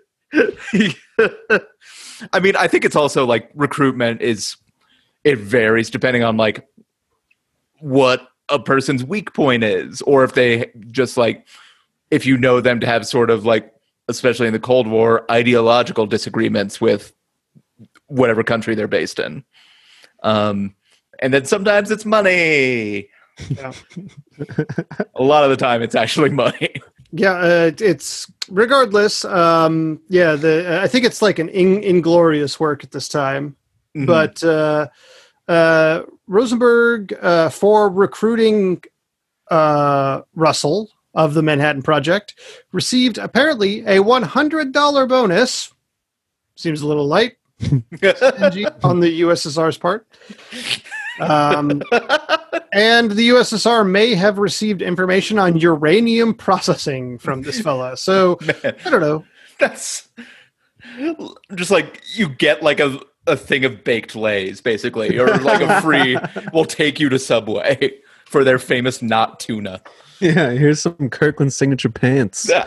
I 2.31 2.39
mean, 2.39 2.55
I 2.55 2.67
think 2.67 2.85
it's 2.85 2.95
also 2.95 3.25
like 3.25 3.51
recruitment 3.55 4.21
is 4.21 4.55
it 5.23 5.37
varies 5.39 5.89
depending 5.89 6.23
on 6.23 6.37
like 6.37 6.67
what 7.85 8.29
a 8.49 8.57
person's 8.57 9.03
weak 9.03 9.31
point 9.33 9.63
is, 9.63 10.01
or 10.03 10.23
if 10.23 10.33
they 10.33 10.71
just 10.89 11.17
like 11.17 11.45
if 12.09 12.25
you 12.25 12.35
know 12.35 12.59
them 12.59 12.79
to 12.79 12.87
have 12.87 13.05
sort 13.05 13.29
of 13.29 13.45
like, 13.45 13.71
especially 14.07 14.47
in 14.47 14.53
the 14.53 14.59
Cold 14.59 14.87
War, 14.87 15.23
ideological 15.29 16.07
disagreements 16.07 16.81
with 16.81 17.13
whatever 18.07 18.43
country 18.43 18.73
they're 18.73 18.87
based 18.87 19.19
in. 19.19 19.43
Um, 20.23 20.73
and 21.19 21.31
then 21.31 21.45
sometimes 21.45 21.91
it's 21.91 22.05
money. 22.05 23.07
Yeah. 23.49 23.73
a 25.15 25.23
lot 25.23 25.43
of 25.43 25.51
the 25.51 25.57
time, 25.57 25.83
it's 25.83 25.95
actually 25.95 26.31
money. 26.31 26.73
Yeah, 27.11 27.33
uh, 27.33 27.71
it's 27.79 28.31
regardless. 28.49 29.25
Um, 29.25 30.01
yeah, 30.09 30.35
the 30.35 30.81
I 30.81 30.87
think 30.87 31.05
it's 31.05 31.21
like 31.21 31.37
an 31.37 31.49
in, 31.49 31.83
inglorious 31.83 32.59
work 32.59 32.83
at 32.83 32.91
this 32.91 33.07
time. 33.07 33.55
Mhm. 33.95 34.07
But 34.07 34.43
uh, 34.43 34.87
uh, 35.47 36.01
Rosenberg, 36.27 37.17
uh, 37.21 37.49
for 37.49 37.89
recruiting 37.89 38.81
uh, 39.51 40.21
Russell 40.35 40.89
of 41.13 41.33
the 41.33 41.41
Manhattan 41.41 41.81
Project, 41.81 42.35
received 42.71 43.17
apparently 43.17 43.81
a 43.81 43.97
$100 43.97 45.07
bonus. 45.07 45.73
Seems 46.55 46.81
a 46.81 46.87
little 46.87 47.07
light 47.07 47.33
on 47.61 48.99
the 48.99 49.21
USSR's 49.21 49.77
part. 49.77 50.07
Um, 51.19 51.81
and 52.73 53.11
the 53.11 53.29
USSR 53.29 53.89
may 53.89 54.15
have 54.15 54.37
received 54.37 54.81
information 54.81 55.39
on 55.39 55.57
uranium 55.57 56.33
processing 56.33 57.17
from 57.17 57.41
this 57.41 57.61
fella. 57.61 57.95
So 57.95 58.37
Man. 58.45 58.75
I 58.85 58.89
don't 58.89 59.01
know. 59.01 59.25
That's 59.59 60.09
just 61.55 61.71
like 61.71 62.01
you 62.13 62.29
get 62.29 62.61
like 62.61 62.79
a 62.79 62.99
a 63.27 63.35
thing 63.35 63.65
of 63.65 63.83
baked 63.83 64.15
Lay's, 64.15 64.61
basically, 64.61 65.17
or 65.17 65.27
like 65.37 65.61
a 65.61 65.81
free. 65.81 66.17
we'll 66.53 66.65
take 66.65 66.99
you 66.99 67.09
to 67.09 67.19
Subway 67.19 67.93
for 68.25 68.43
their 68.43 68.59
famous 68.59 69.01
not 69.01 69.39
tuna. 69.39 69.81
yeah, 70.19 70.51
here's 70.51 70.81
some 70.81 71.09
Kirkland 71.09 71.53
signature 71.53 71.89
pants. 71.89 72.49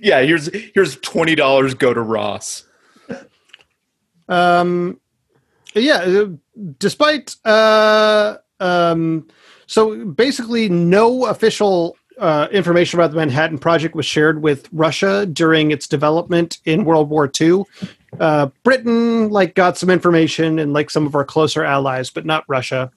yeah, 0.00 0.22
here's 0.22 0.48
here's 0.74 0.96
twenty 0.96 1.34
dollars. 1.34 1.74
Go 1.74 1.92
to 1.94 2.00
Ross. 2.00 2.64
Um, 4.28 5.00
yeah, 5.74 6.02
uh, 6.02 6.26
despite 6.78 7.36
uh, 7.44 8.36
um, 8.60 9.26
so 9.66 10.04
basically 10.04 10.68
no 10.68 11.26
official 11.26 11.96
uh, 12.18 12.48
information 12.52 12.98
about 12.98 13.10
the 13.10 13.16
Manhattan 13.16 13.58
Project 13.58 13.94
was 13.94 14.06
shared 14.06 14.42
with 14.42 14.68
Russia 14.72 15.26
during 15.26 15.70
its 15.70 15.88
development 15.88 16.58
in 16.64 16.84
World 16.84 17.08
War 17.08 17.30
II. 17.40 17.64
Uh, 18.20 18.46
Britain 18.62 19.30
like 19.30 19.54
got 19.54 19.76
some 19.76 19.90
information 19.90 20.58
and 20.58 20.72
like 20.72 20.90
some 20.90 21.06
of 21.06 21.14
our 21.14 21.24
closer 21.24 21.64
allies, 21.64 22.10
but 22.10 22.24
not 22.24 22.44
Russia. 22.48 22.90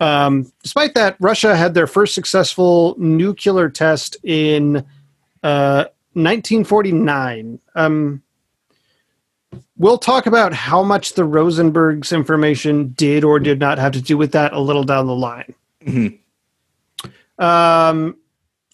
Um, 0.00 0.50
despite 0.62 0.94
that, 0.94 1.16
Russia 1.20 1.56
had 1.56 1.74
their 1.74 1.86
first 1.86 2.14
successful 2.14 2.94
nuclear 2.98 3.68
test 3.68 4.16
in 4.24 4.78
uh, 5.42 5.84
1949. 6.14 7.58
Um, 7.74 8.22
We'll 9.82 9.98
talk 9.98 10.26
about 10.26 10.52
how 10.52 10.84
much 10.84 11.14
the 11.14 11.24
Rosenberg's 11.24 12.12
information 12.12 12.90
did 12.90 13.24
or 13.24 13.40
did 13.40 13.58
not 13.58 13.78
have 13.78 13.92
to 13.92 14.00
do 14.00 14.16
with 14.16 14.30
that 14.30 14.52
a 14.52 14.60
little 14.60 14.84
down 14.84 15.08
the 15.08 15.14
line. 15.16 15.54
Mhm. 15.84 16.18
Um, 17.38 18.16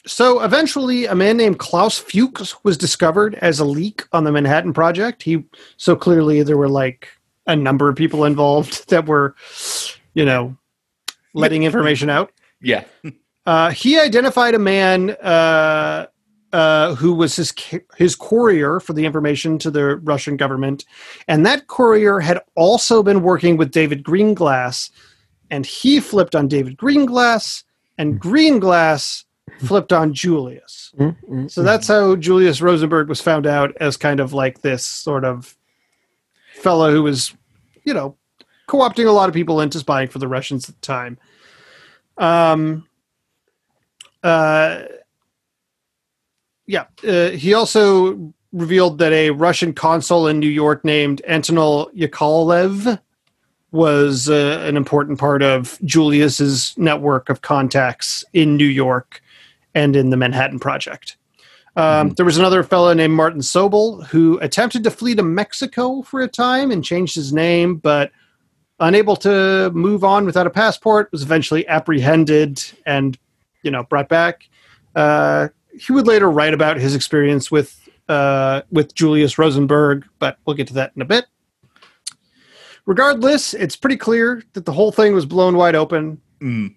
so 0.08 0.42
eventually, 0.42 1.04
a 1.04 1.14
man 1.14 1.36
named 1.36 1.58
Klaus 1.58 1.98
Fuchs 1.98 2.64
was 2.64 2.78
discovered 2.78 3.34
as 3.36 3.60
a 3.60 3.64
leak 3.64 4.04
on 4.12 4.24
the 4.24 4.32
Manhattan 4.32 4.72
Project. 4.72 5.22
He 5.22 5.44
so 5.76 5.94
clearly 5.94 6.42
there 6.42 6.56
were 6.56 6.68
like 6.68 7.08
a 7.46 7.54
number 7.54 7.88
of 7.88 7.96
people 7.96 8.24
involved 8.24 8.88
that 8.90 9.06
were, 9.06 9.36
you 10.14 10.24
know, 10.24 10.56
letting 11.34 11.62
information 11.62 12.10
out. 12.10 12.32
Yeah, 12.60 12.84
Uh, 13.46 13.70
he 13.70 13.98
identified 13.98 14.54
a 14.54 14.58
man 14.58 15.10
uh, 15.22 16.06
uh, 16.52 16.94
who 16.94 17.14
was 17.14 17.36
his 17.36 17.52
his 17.96 18.16
courier 18.16 18.80
for 18.80 18.92
the 18.92 19.06
information 19.06 19.58
to 19.58 19.70
the 19.70 19.96
Russian 19.96 20.36
government, 20.36 20.84
and 21.28 21.46
that 21.46 21.66
courier 21.66 22.20
had 22.20 22.40
also 22.56 23.02
been 23.02 23.22
working 23.22 23.56
with 23.56 23.70
David 23.70 24.02
Greenglass, 24.02 24.90
and 25.50 25.64
he 25.64 26.00
flipped 26.00 26.34
on 26.34 26.48
David 26.48 26.76
Greenglass, 26.76 27.64
and 27.96 28.20
Greenglass 28.20 29.24
flipped 29.58 29.92
on 29.92 30.14
Julius. 30.14 30.92
Mm-mm. 30.98 31.50
So 31.50 31.62
that's 31.62 31.88
how 31.88 32.16
Julius 32.16 32.60
Rosenberg 32.60 33.08
was 33.08 33.20
found 33.20 33.46
out 33.46 33.76
as 33.80 33.96
kind 33.96 34.20
of 34.20 34.32
like 34.32 34.62
this 34.62 34.84
sort 34.84 35.24
of 35.24 35.56
fellow 36.54 36.92
who 36.92 37.02
was, 37.02 37.34
you 37.84 37.94
know, 37.94 38.16
co-opting 38.66 39.06
a 39.06 39.12
lot 39.12 39.28
of 39.28 39.34
people 39.34 39.60
into 39.60 39.78
spying 39.78 40.08
for 40.08 40.18
the 40.18 40.28
Russians 40.28 40.68
at 40.68 40.74
the 40.74 40.86
time. 40.86 41.18
Um, 42.16 42.86
uh, 44.22 44.82
yeah, 46.66 46.84
uh, 47.06 47.30
he 47.30 47.54
also 47.54 48.32
revealed 48.52 48.98
that 48.98 49.12
a 49.12 49.30
Russian 49.30 49.72
consul 49.72 50.26
in 50.26 50.38
New 50.38 50.48
York 50.48 50.84
named 50.84 51.22
Antonov 51.28 51.94
Yakovlev 51.94 53.00
was 53.70 54.28
uh, 54.28 54.62
an 54.64 54.76
important 54.76 55.18
part 55.18 55.42
of 55.42 55.78
Julius's 55.84 56.76
network 56.76 57.28
of 57.28 57.42
contacts 57.42 58.24
in 58.32 58.56
New 58.56 58.64
York 58.64 59.22
and 59.78 59.94
in 59.94 60.10
the 60.10 60.16
Manhattan 60.16 60.58
Project. 60.58 61.16
Um, 61.76 62.10
There 62.10 62.26
was 62.26 62.38
another 62.38 62.62
fellow 62.64 62.92
named 62.92 63.14
Martin 63.14 63.40
Sobell 63.40 64.04
who 64.06 64.38
attempted 64.40 64.82
to 64.84 64.90
flee 64.90 65.14
to 65.14 65.22
Mexico 65.22 66.02
for 66.02 66.20
a 66.20 66.28
time 66.28 66.72
and 66.72 66.84
changed 66.84 67.14
his 67.14 67.32
name, 67.32 67.76
but 67.76 68.10
unable 68.80 69.14
to 69.16 69.70
move 69.74 70.02
on 70.02 70.26
without 70.26 70.46
a 70.46 70.50
passport, 70.50 71.10
was 71.12 71.22
eventually 71.22 71.66
apprehended 71.68 72.62
and 72.84 73.16
you 73.62 73.70
know 73.70 73.84
brought 73.84 74.08
back. 74.08 74.48
Uh, 74.96 75.48
he 75.78 75.92
would 75.92 76.08
later 76.08 76.28
write 76.28 76.54
about 76.54 76.76
his 76.78 76.96
experience 76.96 77.50
with 77.50 77.88
uh, 78.08 78.62
with 78.72 78.94
Julius 78.94 79.38
Rosenberg, 79.38 80.04
but 80.18 80.38
we'll 80.44 80.56
get 80.56 80.66
to 80.68 80.74
that 80.74 80.92
in 80.96 81.02
a 81.02 81.04
bit. 81.04 81.26
Regardless, 82.86 83.54
it's 83.54 83.76
pretty 83.76 83.98
clear 83.98 84.42
that 84.54 84.64
the 84.64 84.72
whole 84.72 84.90
thing 84.90 85.12
was 85.12 85.26
blown 85.26 85.56
wide 85.56 85.76
open. 85.76 86.20
Mm. 86.40 86.74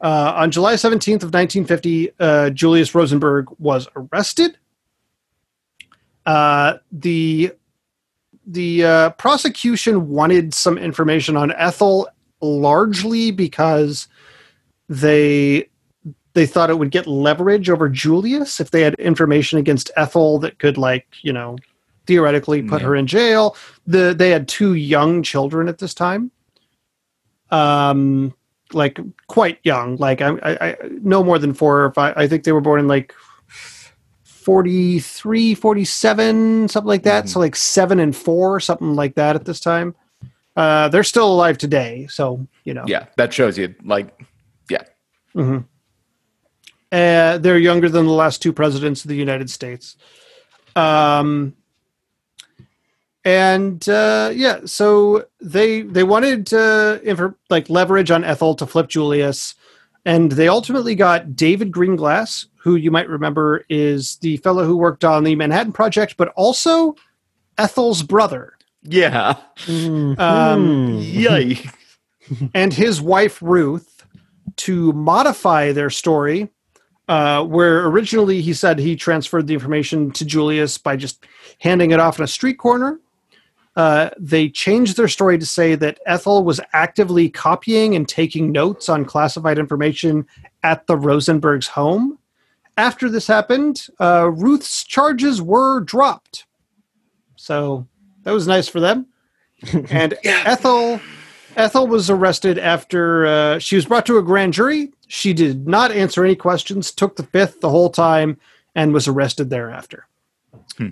Uh, 0.00 0.32
on 0.36 0.50
July 0.50 0.74
17th 0.74 1.22
of 1.22 1.32
1950, 1.32 2.10
uh, 2.20 2.50
Julius 2.50 2.94
Rosenberg 2.94 3.46
was 3.58 3.88
arrested. 3.96 4.58
Uh, 6.26 6.74
the 6.92 7.52
the 8.48 8.84
uh, 8.84 9.10
prosecution 9.10 10.08
wanted 10.08 10.54
some 10.54 10.78
information 10.78 11.36
on 11.36 11.52
Ethel, 11.52 12.08
largely 12.40 13.30
because 13.30 14.06
they 14.88 15.68
they 16.34 16.46
thought 16.46 16.68
it 16.68 16.78
would 16.78 16.90
get 16.90 17.06
leverage 17.06 17.70
over 17.70 17.88
Julius 17.88 18.60
if 18.60 18.70
they 18.70 18.82
had 18.82 18.94
information 18.96 19.58
against 19.58 19.90
Ethel 19.96 20.38
that 20.40 20.58
could, 20.58 20.76
like, 20.76 21.06
you 21.22 21.32
know, 21.32 21.56
theoretically 22.06 22.62
put 22.62 22.82
Yeah. 22.82 22.88
her 22.88 22.94
in 22.96 23.06
jail. 23.06 23.56
The 23.86 24.14
they 24.16 24.30
had 24.30 24.46
two 24.46 24.74
young 24.74 25.22
children 25.22 25.66
at 25.68 25.78
this 25.78 25.94
time, 25.94 26.30
um, 27.50 28.34
like 28.72 28.98
quite 29.28 29.58
young, 29.62 29.96
like 29.96 30.20
I, 30.20 30.30
I, 30.42 30.66
I 30.68 30.76
no 31.02 31.22
more 31.22 31.38
than 31.38 31.54
four 31.54 31.84
or 31.84 31.92
five. 31.92 32.14
I 32.16 32.26
think 32.26 32.44
they 32.44 32.52
were 32.52 32.60
born 32.60 32.80
in 32.80 32.88
like 32.88 33.14
43, 34.24 35.54
47, 35.56 36.68
something 36.68 36.86
like 36.86 37.02
that. 37.02 37.24
Mhm. 37.24 37.28
So 37.28 37.40
like 37.40 37.56
seven 37.56 37.98
and 37.98 38.14
four, 38.14 38.60
something 38.60 38.94
like 38.94 39.16
that 39.16 39.34
at 39.34 39.44
this 39.44 39.58
time. 39.58 39.96
Uh, 40.54 40.88
they're 40.88 41.02
still 41.02 41.26
alive 41.26 41.58
today, 41.58 42.06
so 42.08 42.46
you 42.64 42.72
know. 42.72 42.84
Yeah, 42.86 43.06
that 43.16 43.32
shows 43.32 43.58
you 43.58 43.74
like 43.82 44.08
yeah. 44.70 44.84
Mm-hmm. 45.34 45.58
Uh, 46.92 47.38
they're 47.38 47.58
younger 47.58 47.88
than 47.88 48.06
the 48.06 48.12
last 48.12 48.40
two 48.40 48.52
presidents 48.52 49.04
of 49.04 49.08
the 49.08 49.16
United 49.16 49.50
States. 49.50 49.96
Um, 50.76 51.55
and 53.26 53.86
uh, 53.88 54.30
yeah, 54.32 54.60
so 54.64 55.26
they 55.40 55.82
they 55.82 56.04
wanted 56.04 56.54
uh, 56.54 56.98
infor- 57.00 57.34
like 57.50 57.68
leverage 57.68 58.10
on 58.10 58.22
Ethel 58.24 58.54
to 58.54 58.66
flip 58.66 58.88
Julius, 58.88 59.54
and 60.04 60.32
they 60.32 60.46
ultimately 60.48 60.94
got 60.94 61.34
David 61.34 61.72
Greenglass, 61.72 62.46
who 62.56 62.76
you 62.76 62.90
might 62.92 63.08
remember 63.08 63.64
is 63.68 64.16
the 64.18 64.36
fellow 64.38 64.64
who 64.64 64.76
worked 64.76 65.04
on 65.04 65.24
the 65.24 65.34
Manhattan 65.34 65.72
Project, 65.72 66.16
but 66.16 66.28
also 66.36 66.94
Ethel's 67.58 68.02
brother. 68.02 68.54
yeah. 68.82 69.34
Um, 69.68 70.16
Hmm. 70.16 70.98
Yay. 71.00 71.58
and 72.54 72.72
his 72.72 73.00
wife 73.00 73.42
Ruth 73.42 74.04
to 74.56 74.92
modify 74.92 75.72
their 75.72 75.90
story. 75.90 76.48
Uh, 77.08 77.44
where 77.44 77.86
originally 77.86 78.40
he 78.40 78.52
said 78.52 78.80
he 78.80 78.96
transferred 78.96 79.46
the 79.46 79.54
information 79.54 80.10
to 80.10 80.24
Julius 80.24 80.76
by 80.76 80.96
just 80.96 81.24
handing 81.60 81.92
it 81.92 82.00
off 82.00 82.18
in 82.18 82.24
a 82.24 82.26
street 82.26 82.58
corner. 82.58 82.98
Uh, 83.76 84.08
they 84.18 84.48
changed 84.48 84.96
their 84.96 85.08
story 85.08 85.38
to 85.38 85.44
say 85.44 85.74
that 85.74 86.00
Ethel 86.06 86.42
was 86.42 86.60
actively 86.72 87.28
copying 87.28 87.94
and 87.94 88.08
taking 88.08 88.50
notes 88.50 88.88
on 88.88 89.04
classified 89.04 89.58
information 89.58 90.26
at 90.62 90.86
the 90.86 90.96
Rosenbergs' 90.96 91.68
home. 91.68 92.18
After 92.78 93.10
this 93.10 93.26
happened, 93.26 93.86
uh, 94.00 94.30
Ruth's 94.30 94.82
charges 94.82 95.42
were 95.42 95.80
dropped. 95.80 96.46
So 97.36 97.86
that 98.22 98.32
was 98.32 98.46
nice 98.46 98.66
for 98.66 98.80
them. 98.80 99.06
and 99.90 100.14
Ethel 100.24 101.00
Ethel 101.56 101.86
was 101.86 102.10
arrested 102.10 102.58
after 102.58 103.26
uh, 103.26 103.58
she 103.58 103.76
was 103.76 103.86
brought 103.86 104.04
to 104.06 104.18
a 104.18 104.22
grand 104.22 104.52
jury. 104.52 104.92
She 105.08 105.32
did 105.32 105.66
not 105.66 105.90
answer 105.90 106.22
any 106.24 106.36
questions, 106.36 106.92
took 106.92 107.16
the 107.16 107.22
fifth 107.22 107.60
the 107.60 107.70
whole 107.70 107.88
time, 107.88 108.38
and 108.74 108.92
was 108.92 109.08
arrested 109.08 109.48
thereafter. 109.48 110.06
Hmm. 110.76 110.88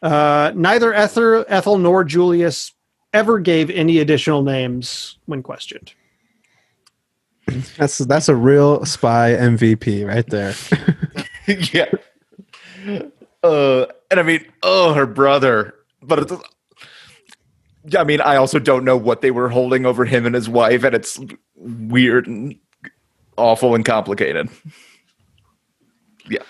Uh, 0.00 0.52
neither 0.54 0.94
Ethel, 0.94 1.44
Ethel 1.48 1.78
nor 1.78 2.04
Julius 2.04 2.72
ever 3.12 3.38
gave 3.38 3.70
any 3.70 3.98
additional 3.98 4.42
names 4.42 5.18
when 5.26 5.42
questioned. 5.42 5.92
That's 7.76 7.98
that's 7.98 8.28
a 8.28 8.36
real 8.36 8.84
spy 8.84 9.30
MVP 9.30 10.06
right 10.06 10.26
there. 10.28 10.54
yeah. 11.72 11.90
Uh, 13.42 13.86
and 14.10 14.20
I 14.20 14.22
mean, 14.22 14.44
oh, 14.62 14.92
her 14.92 15.06
brother. 15.06 15.74
But 16.02 16.18
it's, 16.20 16.32
yeah, 17.86 18.00
I 18.00 18.04
mean, 18.04 18.20
I 18.20 18.36
also 18.36 18.58
don't 18.58 18.84
know 18.84 18.96
what 18.96 19.22
they 19.22 19.30
were 19.30 19.48
holding 19.48 19.86
over 19.86 20.04
him 20.04 20.26
and 20.26 20.34
his 20.34 20.48
wife, 20.48 20.84
and 20.84 20.94
it's 20.94 21.18
weird 21.56 22.26
and 22.26 22.56
awful 23.36 23.74
and 23.74 23.84
complicated. 23.84 24.50
Yeah. 26.28 26.42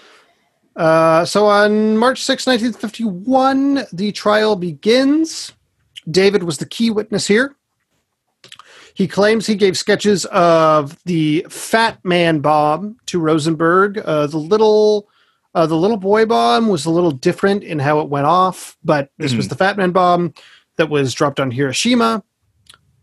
Uh, 0.78 1.24
so 1.24 1.44
on 1.46 1.96
March 1.98 2.22
6, 2.22 2.46
1951, 2.46 3.84
the 3.92 4.12
trial 4.12 4.54
begins. 4.56 5.52
David 6.10 6.44
was 6.44 6.58
the 6.58 6.66
key 6.66 6.88
witness 6.90 7.26
here. 7.26 7.56
He 8.94 9.06
claims 9.08 9.46
he 9.46 9.56
gave 9.56 9.76
sketches 9.76 10.24
of 10.26 10.96
the 11.04 11.44
Fat 11.50 11.98
Man 12.04 12.38
bomb 12.40 12.96
to 13.06 13.18
Rosenberg. 13.20 13.98
Uh, 13.98 14.26
the 14.28 14.38
little, 14.38 15.08
uh, 15.54 15.66
the 15.66 15.76
little 15.76 15.96
boy 15.96 16.26
bomb 16.26 16.68
was 16.68 16.84
a 16.86 16.90
little 16.90 17.10
different 17.10 17.64
in 17.64 17.78
how 17.80 18.00
it 18.00 18.08
went 18.08 18.26
off, 18.26 18.76
but 18.84 19.10
this 19.18 19.34
was 19.34 19.46
Mhm. 19.46 19.50
the 19.50 19.54
Fat 19.56 19.76
Man 19.76 19.90
bomb 19.90 20.32
that 20.76 20.88
was 20.90 21.12
dropped 21.12 21.40
on 21.40 21.50
Hiroshima. 21.50 22.22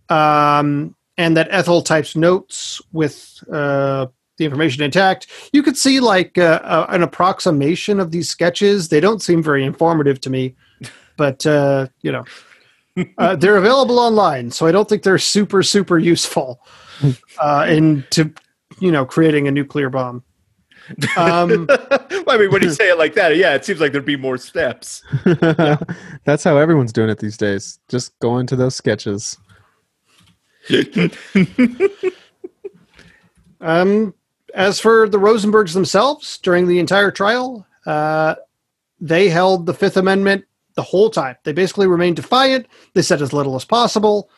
Um, 0.09 0.95
and 1.17 1.35
that 1.37 1.47
Ethel 1.51 1.81
types 1.81 2.15
notes 2.15 2.81
with 2.91 3.41
uh, 3.51 4.07
the 4.37 4.45
information 4.45 4.83
intact. 4.83 5.27
You 5.53 5.63
could 5.63 5.77
see 5.77 5.99
like 5.99 6.37
uh, 6.37 6.59
uh, 6.63 6.85
an 6.89 7.03
approximation 7.03 7.99
of 7.99 8.11
these 8.11 8.29
sketches. 8.29 8.89
They 8.89 8.99
don't 8.99 9.21
seem 9.21 9.41
very 9.41 9.63
informative 9.63 10.19
to 10.21 10.29
me, 10.29 10.55
but 11.17 11.45
uh, 11.45 11.87
you 12.01 12.11
know, 12.11 12.25
uh, 13.17 13.35
they're 13.35 13.57
available 13.57 13.99
online, 13.99 14.51
so 14.51 14.65
I 14.65 14.71
don't 14.71 14.87
think 14.87 15.03
they're 15.03 15.17
super 15.17 15.63
super 15.63 15.97
useful 15.97 16.61
uh, 17.39 17.65
in 17.69 18.05
to 18.11 18.33
you 18.79 18.91
know 18.91 19.05
creating 19.05 19.47
a 19.47 19.51
nuclear 19.51 19.89
bomb. 19.89 20.23
Um, 21.17 21.67
I 22.27 22.37
mean, 22.37 22.51
when 22.51 22.61
you 22.61 22.69
say 22.69 22.89
it 22.89 22.97
like 22.99 23.15
that, 23.15 23.37
yeah, 23.37 23.55
it 23.55 23.65
seems 23.65 23.79
like 23.79 23.91
there'd 23.91 24.05
be 24.05 24.15
more 24.15 24.37
steps. 24.37 25.01
That's 26.25 26.43
how 26.43 26.57
everyone's 26.57 26.93
doing 26.93 27.09
it 27.09 27.17
these 27.17 27.37
days. 27.37 27.79
Just 27.89 28.17
go 28.19 28.37
into 28.37 28.55
those 28.55 28.75
sketches. 28.75 29.35
Um, 33.65 34.13
as 34.55 34.79
for 34.79 35.07
the 35.07 35.17
Rosenbergs 35.19 35.73
themselves, 35.73 36.37
during 36.39 36.67
the 36.67 36.79
entire 36.79 37.11
trial, 37.11 37.67
uh, 37.85 38.35
they 38.99 39.29
held 39.29 39.65
the 39.65 39.73
Fifth 39.73 39.97
Amendment 39.97 40.45
the 40.75 40.81
whole 40.81 41.09
time. 41.09 41.35
They 41.43 41.53
basically 41.53 41.87
remained 41.87 42.15
defiant. 42.15 42.65
They 42.93 43.01
said 43.01 43.21
as 43.21 43.33
little 43.33 43.55
as 43.55 43.65
possible. 43.65 44.29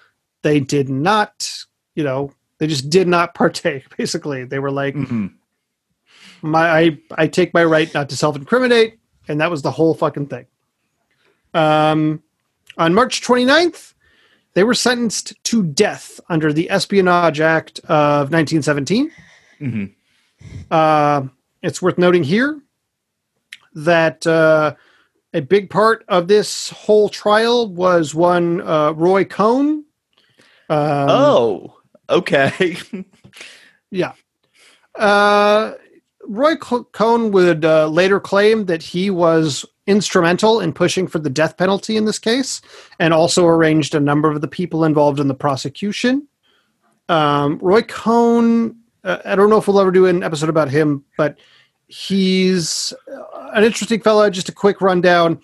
They 0.41 0.59
did 0.59 0.89
not, 0.89 1.49
you 1.95 2.03
know, 2.03 2.31
they 2.57 2.67
just 2.67 2.89
did 2.89 3.07
not 3.07 3.33
partake. 3.35 3.95
Basically, 3.95 4.43
they 4.43 4.59
were 4.59 4.71
like, 4.71 4.95
Mhm. 4.95 5.33
"My, 6.41 6.69
I, 6.69 6.97
I 7.15 7.27
take 7.27 7.53
my 7.53 7.63
right 7.63 7.91
not 7.93 8.09
to 8.09 8.17
self-incriminate," 8.17 8.99
and 9.27 9.39
that 9.39 9.51
was 9.51 9.61
the 9.61 9.71
whole 9.71 9.93
fucking 9.93 10.27
thing. 10.27 10.45
Um, 11.53 12.21
on 12.77 12.93
March 12.93 13.21
29th, 13.21 13.93
they 14.53 14.63
were 14.63 14.73
sentenced 14.73 15.33
to 15.45 15.63
death 15.63 16.19
under 16.29 16.51
the 16.51 16.69
Espionage 16.69 17.39
Act 17.39 17.79
of 17.81 18.31
1917. 18.31 19.11
Mhm. 19.61 19.93
Uh, 20.69 21.23
it's 21.61 21.81
worth 21.81 21.97
noting 21.97 22.23
here 22.23 22.61
that 23.73 24.25
uh, 24.25 24.75
a 25.33 25.41
big 25.41 25.69
part 25.69 26.03
of 26.07 26.27
this 26.27 26.69
whole 26.69 27.09
trial 27.09 27.67
was 27.67 28.15
one 28.15 28.61
uh, 28.61 28.91
Roy 28.91 29.23
Cohn. 29.23 29.85
Um, 30.69 31.09
oh, 31.09 31.77
okay. 32.09 32.77
yeah. 33.91 34.13
Uh, 34.95 35.73
Roy 36.23 36.55
Cohn 36.55 37.31
would 37.31 37.63
uh, 37.63 37.87
later 37.87 38.19
claim 38.19 38.65
that 38.65 38.81
he 38.81 39.09
was 39.09 39.65
instrumental 39.85 40.59
in 40.59 40.73
pushing 40.73 41.07
for 41.07 41.19
the 41.19 41.29
death 41.29 41.55
penalty 41.55 41.95
in 41.95 42.05
this 42.05 42.19
case 42.19 42.61
and 42.99 43.13
also 43.13 43.45
arranged 43.45 43.95
a 43.95 43.99
number 43.99 44.29
of 44.29 44.41
the 44.41 44.47
people 44.47 44.83
involved 44.83 45.19
in 45.19 45.29
the 45.29 45.33
prosecution. 45.33 46.27
Um, 47.07 47.57
Roy 47.61 47.83
Cohn, 47.83 48.75
uh, 49.07 49.21
I 49.25 49.35
don't 49.35 49.49
know 49.49 49.57
if 49.57 49.67
we'll 49.67 49.79
ever 49.79 49.91
do 49.91 50.05
an 50.05 50.21
episode 50.23 50.49
about 50.49 50.69
him, 50.69 51.03
but 51.17 51.37
he's 51.87 52.93
uh, 53.11 53.49
an 53.53 53.63
interesting 53.63 54.01
fellow. 54.01 54.29
Just 54.29 54.49
a 54.49 54.53
quick 54.53 54.81
rundown. 54.81 55.39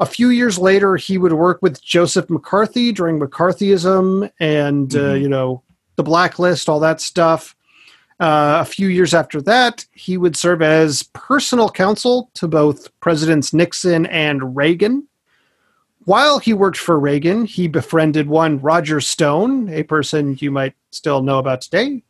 A 0.00 0.06
few 0.06 0.28
years 0.28 0.58
later, 0.58 0.96
he 0.96 1.18
would 1.18 1.32
work 1.32 1.60
with 1.60 1.82
Joseph 1.82 2.30
McCarthy 2.30 2.92
during 2.92 3.18
McCarthyism 3.18 4.30
and, 4.38 4.94
uh, 4.94 4.98
Mhm. 4.98 5.20
you 5.22 5.28
know, 5.28 5.62
the 5.96 6.04
blacklist, 6.04 6.68
all 6.68 6.78
that 6.80 7.00
stuff. 7.00 7.56
Uh, 8.20 8.58
a 8.60 8.64
few 8.64 8.88
years 8.88 9.12
after 9.14 9.40
that, 9.42 9.84
he 9.92 10.16
would 10.16 10.36
serve 10.36 10.62
as 10.62 11.02
personal 11.14 11.68
counsel 11.68 12.30
to 12.34 12.46
both 12.48 12.88
Presidents 13.00 13.52
Nixon 13.52 14.06
and 14.06 14.56
Reagan. 14.56 15.06
While 16.04 16.38
he 16.38 16.54
worked 16.54 16.78
for 16.78 16.98
Reagan, 16.98 17.44
he 17.44 17.68
befriended 17.68 18.28
one 18.28 18.60
Roger 18.60 19.00
Stone, 19.00 19.68
a 19.68 19.82
person 19.82 20.36
you 20.40 20.50
might 20.50 20.74
still 20.90 21.22
know 21.22 21.38
about 21.38 21.60
today. 21.60 22.02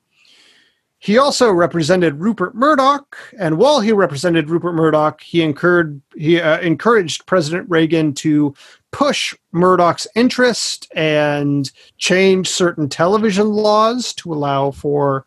He 1.00 1.16
also 1.16 1.52
represented 1.52 2.20
Rupert 2.20 2.56
Murdoch, 2.56 3.16
and 3.38 3.56
while 3.56 3.78
he 3.78 3.92
represented 3.92 4.50
Rupert 4.50 4.74
Murdoch, 4.74 5.20
he 5.20 5.42
incurred 5.42 6.00
he 6.16 6.40
uh, 6.40 6.58
encouraged 6.58 7.24
President 7.26 7.70
Reagan 7.70 8.14
to 8.14 8.52
push 8.90 9.32
Murdoch's 9.52 10.08
interest 10.16 10.90
and 10.96 11.70
change 11.98 12.48
certain 12.48 12.88
television 12.88 13.48
laws 13.48 14.12
to 14.14 14.32
allow 14.32 14.72
for 14.72 15.24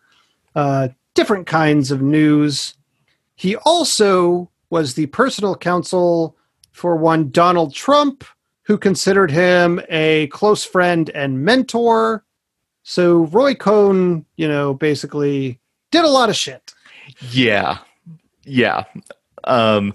uh, 0.55 0.89
different 1.13 1.47
kinds 1.47 1.89
of 1.89 2.01
news. 2.01 2.73
He 3.35 3.55
also 3.55 4.51
was 4.69 4.93
the 4.93 5.05
personal 5.07 5.55
counsel 5.55 6.35
for 6.71 6.97
one 6.97 7.31
Donald 7.31 7.73
Trump, 7.73 8.25
who 8.63 8.77
considered 8.77 9.31
him 9.31 9.81
a 9.87 10.27
close 10.27 10.65
friend 10.65 11.09
and 11.11 11.45
mentor. 11.45 12.25
So 12.83 13.25
Roy 13.25 13.55
Cohn, 13.55 14.25
you 14.35 14.49
know, 14.49 14.73
basically 14.73 15.60
did 15.91 16.03
a 16.03 16.09
lot 16.09 16.29
of 16.29 16.35
shit. 16.35 16.73
Yeah. 17.29 17.79
Yeah. 18.45 18.85
Um 19.43 19.93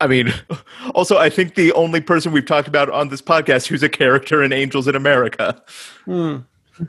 I 0.00 0.06
mean, 0.06 0.32
also 0.94 1.16
I 1.18 1.28
think 1.30 1.54
the 1.54 1.72
only 1.72 2.00
person 2.00 2.32
we've 2.32 2.46
talked 2.46 2.68
about 2.68 2.88
on 2.90 3.08
this 3.08 3.20
podcast 3.22 3.66
who's 3.66 3.82
a 3.82 3.88
character 3.88 4.42
in 4.42 4.52
Angels 4.52 4.86
in 4.88 4.94
America. 4.96 5.62
Hmm. 6.04 6.38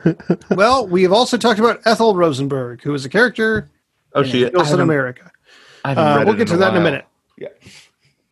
well, 0.51 0.87
we've 0.87 1.11
also 1.11 1.35
talked 1.37 1.59
about 1.59 1.81
Ethel 1.85 2.15
Rosenberg, 2.15 2.81
who 2.83 2.93
is 2.93 3.05
a 3.05 3.09
character 3.09 3.69
Oh, 4.13 4.21
in 4.21 4.27
she 4.27 4.45
Angels 4.45 4.71
in 4.71 4.79
America. 4.79 5.31
I 5.83 5.93
Uh, 5.93 6.17
read 6.17 6.25
we'll 6.25 6.35
it 6.35 6.37
get 6.39 6.47
to 6.49 6.57
that 6.57 6.71
in 6.73 6.77
a 6.77 6.83
minute. 6.83 7.05
Yeah. 7.37 7.47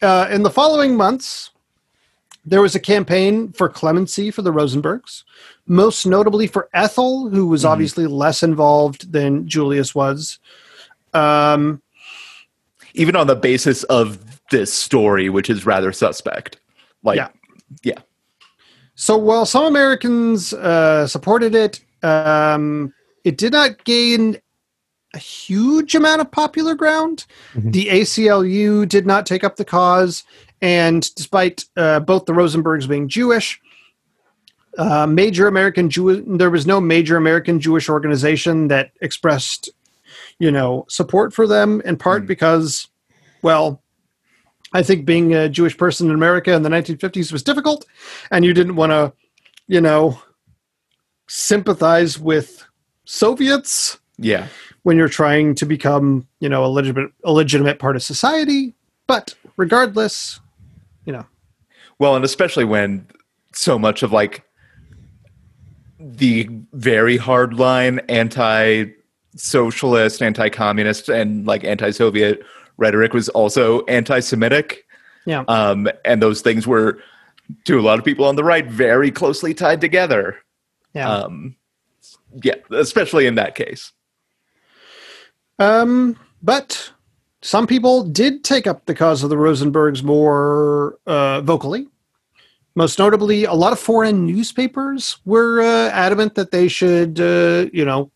Uh, 0.01 0.27
in 0.29 0.43
the 0.43 0.49
following 0.51 0.95
months, 0.95 1.49
there 2.47 2.61
was 2.61 2.75
a 2.75 2.79
campaign 2.79 3.51
for 3.51 3.67
clemency 3.67 4.31
for 4.31 4.41
the 4.41 4.53
Rosenbergs, 4.53 5.23
most 5.67 6.05
notably 6.05 6.47
for 6.47 6.69
Ethel, 6.73 7.29
who 7.29 7.45
was 7.47 7.63
Mhm. 7.63 7.69
obviously 7.69 8.07
less 8.07 8.41
involved 8.41 9.11
than 9.11 9.47
Julius 9.47 9.93
was. 9.93 10.39
Um, 11.13 11.81
Even 12.93 13.15
on 13.15 13.27
the 13.27 13.35
basis 13.35 13.83
of 13.83 14.17
this 14.49 14.73
story, 14.73 15.29
which 15.29 15.49
is 15.49 15.65
rather 15.65 15.91
suspect. 15.91 16.57
Like 17.03 17.19
Yeah. 17.83 17.99
so 18.95 19.17
while 19.17 19.45
some 19.45 19.65
Americans 19.65 20.53
uh, 20.53 21.05
supported 21.05 21.53
it, 21.53 21.81
um, 22.01 22.93
it 23.25 23.37
did 23.37 23.51
not 23.51 23.83
gain 23.83 24.37
a 25.13 25.17
huge 25.19 25.95
amount 25.95 26.21
of 26.21 26.31
popular 26.31 26.75
ground. 26.75 27.25
Mhm. 27.55 27.71
The 27.73 27.87
ACLU 27.89 28.85
did 28.87 29.05
not 29.05 29.25
take 29.25 29.43
up 29.43 29.55
the 29.57 29.65
cause, 29.65 30.23
and 30.61 31.13
despite 31.15 31.65
uh, 31.77 31.99
both 31.99 32.25
the 32.25 32.33
Rosenbergs 32.33 32.87
being 32.87 33.07
Jewish, 33.07 33.59
uh, 34.77 35.07
major 35.07 35.47
American 35.47 35.89
Jew 35.89 36.21
there 36.37 36.49
was 36.51 36.67
no 36.67 36.79
major 36.79 37.17
American 37.17 37.59
Jewish 37.59 37.89
organization 37.89 38.67
that 38.67 38.91
expressed, 39.01 39.69
you 40.39 40.51
know, 40.51 40.85
support 40.89 41.33
for 41.33 41.47
them. 41.47 41.81
In 41.85 41.97
part 41.97 42.23
Mm. 42.23 42.27
because, 42.27 42.87
well, 43.41 43.81
I 44.73 44.83
think 44.83 45.05
being 45.05 45.33
a 45.33 45.49
Jewish 45.49 45.77
person 45.77 46.09
in 46.09 46.13
America 46.15 46.53
in 46.53 46.61
the 46.63 46.69
1950s 46.69 47.31
was 47.31 47.41
difficult, 47.41 47.85
and 48.31 48.43
you 48.45 48.53
didn't 48.53 48.75
want 48.75 48.91
to, 48.91 49.13
you 49.67 49.81
know, 49.81 50.19
sympathize 51.27 52.19
with 52.19 52.63
Soviets 53.05 53.97
Yeah. 54.17 54.47
when 54.83 54.97
you're 54.97 55.09
trying 55.09 55.55
to 55.55 55.65
become, 55.65 56.27
you 56.39 56.49
know, 56.49 56.65
a 56.65 56.67
legitimate, 56.67 57.11
a 57.23 57.31
legitimate 57.31 57.79
part 57.79 57.95
of 57.95 58.03
society. 58.03 58.75
But 59.07 59.35
regardless, 59.55 60.39
Well, 61.99 62.15
and 62.15 62.23
especially 62.23 62.65
when 62.65 63.07
so 63.53 63.79
much 63.79 64.03
of 64.03 64.11
like 64.11 64.43
the 65.99 66.47
very 66.73 67.17
hardline 67.17 68.03
anti-socialist, 68.09 70.21
anti-communist, 70.21 71.09
and 71.09 71.47
like 71.47 71.63
anti-Soviet 71.63 72.43
rhetoric 72.77 73.13
was 73.13 73.29
also 73.29 73.83
anti-Semitic. 73.85 74.85
Yeah. 75.25 75.43
Um, 75.47 75.89
and 76.05 76.21
those 76.21 76.41
things 76.41 76.67
were, 76.67 76.99
to 77.65 77.79
a 77.79 77.81
lot 77.81 77.97
of 77.97 78.05
people 78.05 78.25
on 78.25 78.35
the 78.35 78.43
right, 78.43 78.67
very 78.67 79.09
closely 79.09 79.53
tied 79.53 79.81
together. 79.81 80.37
yeah. 80.93 81.09
Um, 81.09 81.55
yeah, 82.43 82.55
especially 82.71 83.25
in 83.25 83.35
that 83.35 83.55
case. 83.55 83.93
Um, 85.59 86.17
but 86.41 86.91
some 87.41 87.67
people 87.67 88.03
did 88.03 88.43
take 88.43 88.67
up 88.67 88.85
the 88.85 88.95
cause 88.95 89.23
of 89.23 89.29
the 89.29 89.35
Rosenbergs 89.35 90.03
more 90.03 90.97
uh, 91.05 91.41
vocally. 91.41 91.87
Most 92.75 92.99
notably, 92.99 93.43
a 93.43 93.53
lot 93.53 93.73
of 93.73 93.79
foreign 93.79 94.25
newspapers 94.25 95.17
were 95.25 95.61
uh, 95.61 95.89
adamant 95.89 96.35
that 96.35 96.51
they 96.51 96.67
should, 96.67 97.19
uh, 97.19 97.65
you 97.73 97.83
know, 97.83 98.11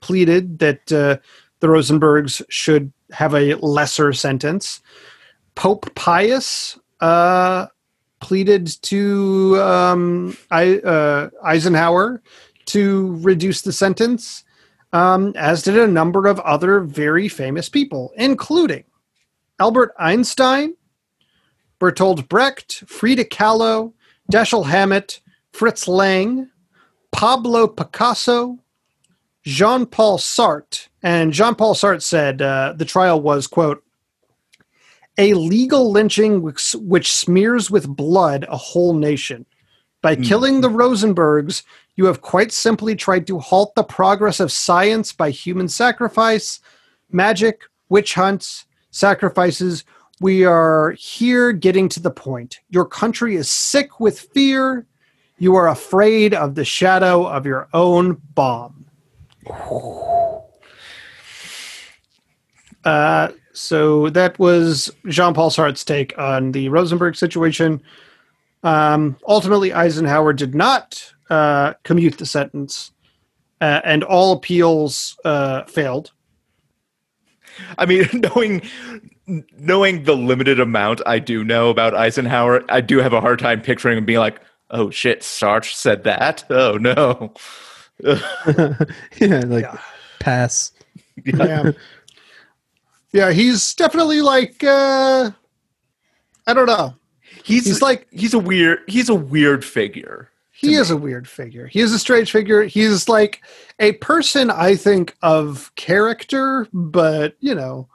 pleaded 0.00 0.58
that 0.58 0.90
uh, 0.92 1.16
the 1.60 1.66
Rosenbergs 1.66 2.42
should 2.48 2.92
have 3.12 3.34
a 3.34 3.54
lesser 3.56 4.12
sentence. 4.12 4.80
Pope 5.54 5.94
Pius 5.94 6.78
uh, 7.00 7.66
pleaded 8.20 8.68
to 8.82 9.60
um, 9.60 10.36
I, 10.50 10.78
uh, 10.78 11.30
Eisenhower 11.44 12.22
to 12.66 13.18
reduce 13.20 13.62
the 13.62 13.72
sentence 13.72 14.44
um, 14.96 15.32
as 15.36 15.62
did 15.62 15.76
a 15.76 15.86
number 15.86 16.26
of 16.26 16.40
other 16.40 16.80
very 16.80 17.28
famous 17.28 17.68
people, 17.68 18.12
including 18.16 18.84
Albert 19.60 19.92
Einstein, 19.98 20.74
Bertolt 21.78 22.28
Brecht, 22.28 22.82
Frida 22.86 23.24
Kahlo, 23.24 23.92
Dashiell 24.32 24.64
Hammett, 24.64 25.20
Fritz 25.52 25.86
Lang, 25.86 26.48
Pablo 27.12 27.66
Picasso, 27.66 28.58
Jean 29.44 29.84
Paul 29.84 30.18
Sartre. 30.18 30.88
And 31.02 31.32
Jean 31.32 31.54
Paul 31.54 31.74
Sartre 31.74 32.02
said 32.02 32.40
uh, 32.40 32.72
the 32.76 32.84
trial 32.86 33.20
was, 33.20 33.46
quote, 33.46 33.82
a 35.18 35.34
legal 35.34 35.92
lynching 35.92 36.42
which, 36.42 36.74
which 36.74 37.12
smears 37.12 37.70
with 37.70 37.86
blood 37.86 38.46
a 38.48 38.56
whole 38.56 38.94
nation. 38.94 39.44
By 40.02 40.14
Hmm. 40.14 40.22
killing 40.22 40.60
the 40.60 40.68
Rosenbergs, 40.68 41.62
you 41.96 42.04
have 42.04 42.20
quite 42.20 42.52
simply 42.52 42.94
tried 42.94 43.26
to 43.26 43.38
halt 43.38 43.74
the 43.74 43.82
progress 43.82 44.38
of 44.38 44.52
science 44.52 45.12
by 45.12 45.30
human 45.30 45.68
sacrifice, 45.68 46.60
magic, 47.10 47.62
witch 47.88 48.14
hunts, 48.14 48.66
sacrifices. 48.90 49.84
We 50.20 50.44
are 50.44 50.92
here 50.92 51.52
getting 51.52 51.88
to 51.90 52.00
the 52.00 52.10
point. 52.10 52.60
Your 52.68 52.84
country 52.84 53.36
is 53.36 53.50
sick 53.50 53.98
with 53.98 54.20
fear. 54.20 54.86
You 55.38 55.56
are 55.56 55.68
afraid 55.68 56.34
of 56.34 56.54
the 56.54 56.64
shadow 56.64 57.26
of 57.26 57.46
your 57.46 57.68
own 57.72 58.20
bomb. 58.34 58.86
Uh, 62.84 63.32
so 63.52 64.10
that 64.10 64.38
was 64.38 64.92
Jean 65.08 65.34
Paul 65.34 65.50
Sartre's 65.50 65.82
take 65.82 66.16
on 66.16 66.52
the 66.52 66.68
Rosenberg 66.68 67.16
situation. 67.16 67.82
Um, 68.62 69.16
ultimately, 69.26 69.72
Eisenhower 69.72 70.32
did 70.32 70.54
not 70.54 71.12
uh, 71.30 71.74
commute 71.84 72.18
the 72.18 72.26
sentence, 72.26 72.92
uh, 73.60 73.80
and 73.84 74.04
all 74.04 74.32
appeals 74.32 75.16
uh, 75.24 75.64
failed. 75.64 76.12
I 77.78 77.86
mean, 77.86 78.08
knowing 78.12 78.62
knowing 79.58 80.04
the 80.04 80.14
limited 80.16 80.60
amount 80.60 81.00
I 81.06 81.18
do 81.18 81.42
know 81.42 81.68
about 81.70 81.94
Eisenhower, 81.94 82.62
I 82.68 82.80
do 82.80 82.98
have 82.98 83.12
a 83.12 83.20
hard 83.20 83.38
time 83.38 83.60
picturing 83.60 83.98
him 83.98 84.04
being 84.04 84.18
like, 84.20 84.40
"Oh 84.70 84.90
shit, 84.90 85.20
Sartre 85.22 85.72
said 85.74 86.04
that." 86.04 86.44
Oh 86.50 86.76
no. 86.76 87.34
yeah, 88.04 89.40
like 89.46 89.64
Yeah. 89.64 89.78
pass. 90.20 90.72
Yeah, 91.24 91.70
yeah, 93.12 93.32
he's 93.32 93.74
definitely 93.74 94.20
like 94.20 94.62
uh, 94.62 95.30
I 96.46 96.52
don't 96.54 96.66
know. 96.66 96.94
He's, 97.42 97.64
He's 97.64 97.80
like 97.82 98.06
he's 98.10 98.34
a 98.34 98.38
weird 98.38 98.80
he's 98.86 99.08
a 99.08 99.14
weird 99.14 99.64
figure. 99.64 100.28
He 100.58 100.74
is 100.74 100.90
a 100.90 100.96
weird 100.96 101.28
figure. 101.28 101.66
He 101.66 101.80
is 101.80 101.92
a 101.92 101.98
strange 101.98 102.30
figure. 102.30 102.62
He's 102.64 103.08
like 103.08 103.42
a 103.78 103.92
person 103.92 104.50
I 104.50 104.74
think 104.74 105.14
of 105.22 105.70
character, 105.76 106.66
but 106.72 107.36
you 107.40 107.54
know, 107.54 107.88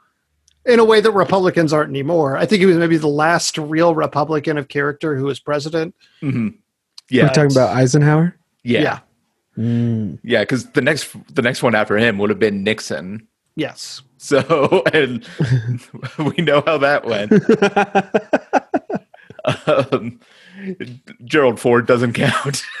in 0.64 0.78
a 0.78 0.84
way 0.84 1.00
that 1.00 1.10
Republicans 1.10 1.72
aren't 1.72 1.90
anymore. 1.90 2.36
I 2.36 2.46
think 2.46 2.60
he 2.60 2.66
was 2.66 2.76
maybe 2.76 2.96
the 2.96 3.08
last 3.08 3.58
real 3.58 3.94
Republican 3.94 4.58
of 4.58 4.68
character 4.68 5.16
who 5.16 5.24
was 5.24 5.40
president. 5.40 5.94
hmm 6.20 6.48
Yeah. 7.10 7.24
We're 7.24 7.28
talking 7.30 7.52
about 7.52 7.76
Eisenhower. 7.76 8.36
yeah. 8.62 8.80
yeah. 8.82 8.98
Mm. 9.58 10.18
Yeah, 10.22 10.40
because 10.40 10.70
the 10.70 10.80
next 10.80 11.14
the 11.34 11.42
next 11.42 11.62
one 11.62 11.74
after 11.74 11.98
him 11.98 12.16
would 12.18 12.30
have 12.30 12.38
been 12.38 12.62
Nixon. 12.64 13.28
Yes. 13.54 14.00
So 14.16 14.82
and 14.94 15.28
we 16.36 16.42
know 16.42 16.62
how 16.64 16.78
that 16.78 17.04
went. 17.04 17.32
Um, 19.66 20.20
Gerald 21.24 21.60
Ford 21.60 21.86
doesn't 21.86 22.12
count. 22.14 22.62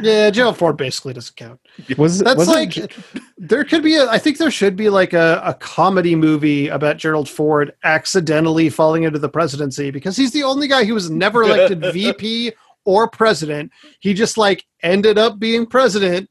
Yeah, 0.00 0.30
Gerald 0.30 0.56
Ford 0.56 0.78
basically 0.78 1.12
doesn't 1.12 1.36
count. 1.36 1.60
was 1.98 2.20
That's 2.20 2.38
was 2.38 2.48
like 2.48 2.90
there 3.36 3.64
could 3.64 3.82
be 3.82 3.96
a 3.96 4.08
I 4.08 4.16
think 4.16 4.38
there 4.38 4.50
should 4.50 4.76
be 4.76 4.88
like 4.88 5.12
a, 5.12 5.42
a 5.44 5.52
comedy 5.52 6.16
movie 6.16 6.68
about 6.68 6.96
Gerald 6.96 7.28
Ford 7.28 7.74
accidentally 7.84 8.70
falling 8.70 9.02
into 9.02 9.18
the 9.18 9.28
presidency 9.28 9.90
because 9.90 10.16
he's 10.16 10.32
the 10.32 10.42
only 10.42 10.68
guy 10.68 10.84
who 10.86 10.94
was 10.94 11.10
never 11.10 11.42
elected 11.42 11.82
VP 11.92 12.54
or 12.86 13.08
president. 13.10 13.72
He 14.00 14.14
just 14.14 14.38
like 14.38 14.64
ended 14.82 15.18
up 15.18 15.38
being 15.38 15.66
president. 15.66 16.30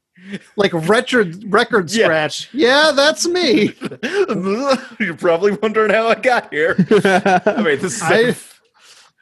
Like 0.56 0.72
record 0.74 1.44
record 1.52 1.92
Yeah. 1.92 2.06
scratch. 2.06 2.48
Yeah, 2.52 2.90
that's 2.92 3.28
me. 3.28 3.72
You're 4.98 5.14
probably 5.16 5.52
wondering 5.62 5.92
how 5.92 6.08
I 6.08 6.16
got 6.16 6.52
here. 6.52 6.74
I 7.04 7.62
mean, 7.62 7.78
this 7.78 7.98
is 7.98 8.02
I- 8.02 8.34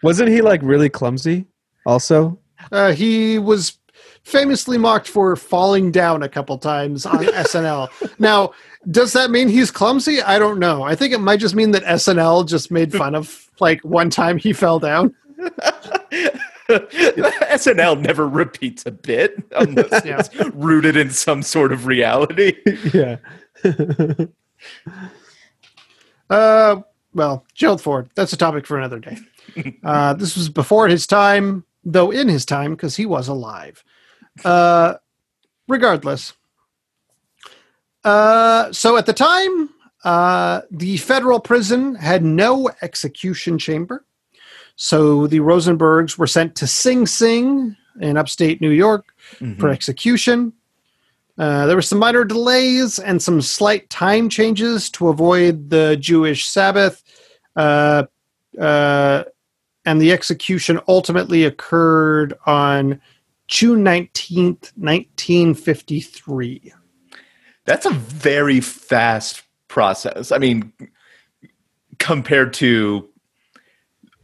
Wasn't 0.04 0.28
he 0.28 0.42
like 0.42 0.60
really 0.62 0.88
clumsy? 0.90 1.46
Also, 1.86 2.38
Uh, 2.70 2.92
he 2.92 3.38
was 3.38 3.78
famously 4.22 4.76
mocked 4.78 5.08
for 5.08 5.34
falling 5.34 5.90
down 5.90 6.22
a 6.22 6.28
couple 6.28 6.56
times 6.58 7.04
on 7.06 7.24
SNL. 7.24 7.88
Now, 8.18 8.52
does 8.90 9.12
that 9.14 9.30
mean 9.30 9.48
he's 9.48 9.70
clumsy? 9.70 10.20
I 10.22 10.38
don't 10.38 10.58
know. 10.58 10.82
I 10.82 10.94
think 10.94 11.12
it 11.14 11.18
might 11.20 11.40
just 11.40 11.54
mean 11.54 11.70
that 11.72 11.82
SNL 11.84 12.46
just 12.46 12.70
made 12.70 12.92
fun 12.92 13.14
of 13.14 13.50
like 13.60 13.80
one 13.82 14.10
time 14.10 14.36
he 14.38 14.52
fell 14.52 14.78
down. 14.78 15.14
SNL 16.68 18.00
never 18.00 18.28
repeats 18.28 18.84
a 18.86 18.90
bit 18.90 19.42
unless 19.56 19.90
Yeah. 20.04 20.20
it's 20.20 20.34
rooted 20.54 20.96
in 20.96 21.10
some 21.10 21.42
sort 21.42 21.72
of 21.72 21.86
reality. 21.86 22.54
yeah. 22.92 23.16
Uh, 26.30 26.80
well, 27.14 27.44
Gerald 27.54 27.82
Ford. 27.82 28.08
That's 28.14 28.32
a 28.32 28.36
topic 28.36 28.66
for 28.66 28.78
another 28.78 28.98
day. 28.98 29.18
Uh, 29.85 30.14
this 30.14 30.37
was 30.37 30.48
before 30.48 30.88
his 30.88 31.07
time, 31.07 31.64
though 31.85 32.11
in 32.11 32.28
his 32.28 32.44
time 32.44 32.72
because 32.72 32.96
he 32.96 33.07
was 33.07 33.28
alive. 33.28 33.85
Uh, 34.44 34.94
regardless. 35.68 36.33
Uh, 38.02 38.72
so 38.72 38.96
at 38.96 39.07
the 39.07 39.12
time, 39.12 39.70
uh, 40.04 40.62
the 40.70 40.96
federal 40.96 41.38
prison 41.40 41.94
had 41.94 42.24
no 42.24 42.70
execution 42.83 43.59
chamber. 43.59 44.04
So 44.76 45.26
the 45.26 45.40
Rosenbergs 45.40 46.18
were 46.18 46.26
sent 46.26 46.57
to 46.57 46.66
Sing 46.66 47.07
Sing 47.07 47.76
in 48.00 48.16
upstate 48.16 48.61
New 48.61 48.70
York 48.70 49.14
for 49.59 49.68
execution. 49.68 50.52
Uh, 51.37 51.66
there 51.66 51.76
were 51.76 51.83
some 51.83 51.98
minor 51.98 52.24
delays 52.24 52.98
and 52.98 53.20
some 53.20 53.40
slight 53.40 53.88
time 53.90 54.28
changes 54.28 54.88
to 54.90 55.09
avoid 55.09 55.70
the 55.70 55.96
Jewish 55.96 56.46
Sabbath. 56.46 57.02
Uh, 57.57 58.04
uh, 58.61 59.24
and 59.84 60.00
the 60.00 60.12
execution 60.12 60.80
ultimately 60.88 61.44
occurred 61.44 62.34
on 62.46 63.00
June 63.48 63.84
19th, 63.84 64.72
1953. 64.76 66.72
That's 67.66 67.86
a 67.86 67.90
very 67.90 68.60
fast 68.60 69.42
process. 69.68 70.32
I 70.32 70.38
mean, 70.38 70.72
compared 71.98 72.52
to 72.54 73.08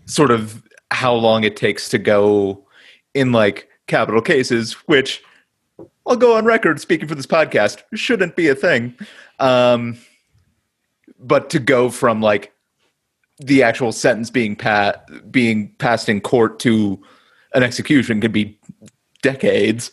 sort 0.07 0.31
of 0.31 0.63
how 0.91 1.15
long 1.15 1.45
it 1.45 1.57
takes 1.57 1.89
to 1.91 1.99
go 1.99 2.67
in 3.15 3.33
like 3.33 3.69
capital 3.87 4.23
cases, 4.23 4.73
which 4.87 5.23
I'll 6.07 6.17
go 6.17 6.37
on 6.37 6.45
record 6.45 6.81
speaking 6.81 7.09
for 7.09 7.15
this 7.15 7.27
podcast, 7.27 7.83
shouldn't 7.95 8.37
be 8.37 8.49
a 8.49 8.55
thing. 8.55 8.95
Um, 9.39 9.99
but 11.19 11.51
to 11.51 11.59
go 11.59 11.91
from 11.91 12.21
like 12.21 12.53
the 13.41 13.63
actual 13.63 13.91
sentence 13.93 14.31
being 14.31 14.55
pat 14.55 15.05
being 15.33 15.75
passed 15.79 16.09
in 16.09 16.21
court 16.21 16.59
to 16.61 17.01
an 17.55 17.63
execution 17.63 18.21
could 18.21 18.33
be 18.33 18.59
decades. 19.23 19.91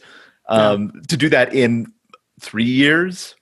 Um, 0.50 0.92
To 1.08 1.18
do 1.18 1.30
that 1.30 1.54
in 1.54 1.92
three 2.40 2.64
years, 2.66 3.36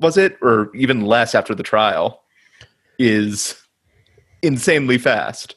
was 0.00 0.16
it, 0.16 0.36
or 0.42 0.70
even 0.74 1.02
less 1.02 1.34
after 1.34 1.54
the 1.54 1.62
trial, 1.62 2.22
is 2.98 3.56
insanely 4.42 4.98
fast. 4.98 5.54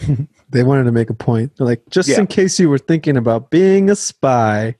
They 0.50 0.62
wanted 0.62 0.84
to 0.84 0.92
make 0.92 1.10
a 1.10 1.14
point. 1.14 1.56
They're 1.56 1.66
like, 1.66 1.82
just 1.90 2.08
Yeah. 2.08 2.20
in 2.20 2.28
case 2.28 2.60
you 2.60 2.68
were 2.70 2.78
thinking 2.78 3.16
about 3.16 3.50
being 3.50 3.90
a 3.90 3.96
spy. 3.96 4.76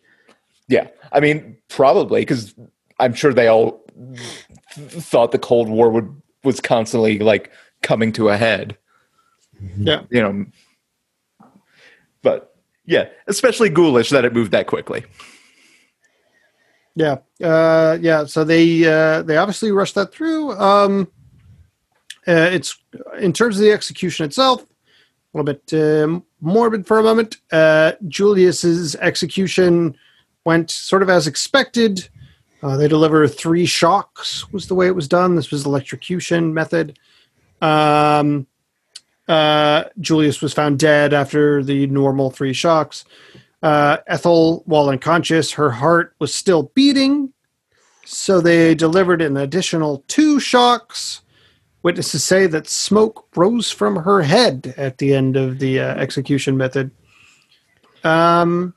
Yeah, 0.69 0.87
I 1.11 1.19
mean, 1.19 1.57
probably 1.69 2.21
because 2.21 2.55
I'm 3.01 3.13
sure 3.13 3.33
they 3.33 3.49
all 3.49 3.83
th- 4.77 4.89
thought 4.91 5.33
the 5.33 5.39
Cold 5.39 5.69
War 5.69 5.91
would 5.91 6.15
was 6.45 6.61
constantly 6.61 7.19
like 7.19 7.51
coming 7.85 8.11
to 8.13 8.29
a 8.31 8.37
head. 8.37 8.77
Yeah. 9.79 10.03
You 10.11 10.23
know, 10.23 10.47
but 12.23 12.57
yeah, 12.85 13.09
especially 13.29 13.69
ghoulish 13.69 14.11
that 14.11 14.25
it 14.25 14.35
moved 14.35 14.51
that 14.51 14.67
quickly. 14.67 15.05
Yeah, 16.97 17.19
uh, 17.43 17.99
yeah. 18.01 18.25
So 18.25 18.45
they 18.45 18.85
uh, 18.85 19.23
they 19.23 19.37
obviously 19.37 19.73
rushed 19.73 19.95
that 19.95 20.13
through. 20.13 20.53
Um, 20.53 21.11
uh, 22.27 22.51
it's 22.53 22.77
in 23.21 23.33
terms 23.33 23.57
of 23.57 23.63
the 23.63 23.73
execution 23.73 24.25
itself, 24.25 24.63
a 24.63 25.39
little 25.39 25.53
bit 25.53 25.73
um 25.75 26.25
morbid 26.41 26.87
for 26.87 26.99
a 26.99 27.03
moment. 27.03 27.39
Uh, 27.51 27.93
Julius's 28.07 28.95
execution 28.97 29.97
went 30.45 30.71
sort 30.71 31.03
of 31.03 31.09
as 31.09 31.27
expected. 31.27 32.09
Uh, 32.63 32.77
they 32.77 32.89
deliver 32.89 33.27
three 33.29 33.67
shocks 33.67 34.51
was 34.53 34.69
the 34.69 34.75
way 34.75 34.87
it 34.87 34.95
was 34.95 35.09
done. 35.09 35.35
This 35.35 35.51
was 35.51 35.67
electrocution 35.67 36.55
method. 36.55 36.99
Um, 37.65 38.47
uh, 39.27 39.85
Julius 39.99 40.43
was 40.43 40.53
found 40.53 40.79
dead 40.79 41.15
after 41.15 41.63
the 41.63 41.87
normal 41.87 42.31
three 42.31 42.53
shocks. 42.53 43.05
Uh, 43.63 43.97
Ethel, 44.07 44.63
while 44.67 44.91
unconscious, 44.91 45.53
her 45.53 45.71
heart 45.71 46.15
was 46.19 46.35
still 46.35 46.65
beating. 46.75 47.33
So 48.05 48.43
they 48.43 48.75
delivered 48.75 49.23
an 49.23 49.39
additional 49.39 50.05
two 50.09 50.39
shocks. 50.39 51.23
Witnesses 51.83 52.23
say 52.23 52.47
that 52.47 52.69
smoke 52.69 53.27
rose 53.35 53.71
from 53.71 53.97
her 53.97 54.21
head 54.21 54.75
at 54.77 54.99
the 54.99 55.15
end 55.15 55.37
of 55.37 55.59
the 55.59 55.81
uh, 55.81 55.95
execution 55.95 56.59
method. 56.59 56.91
Um, 58.03 58.75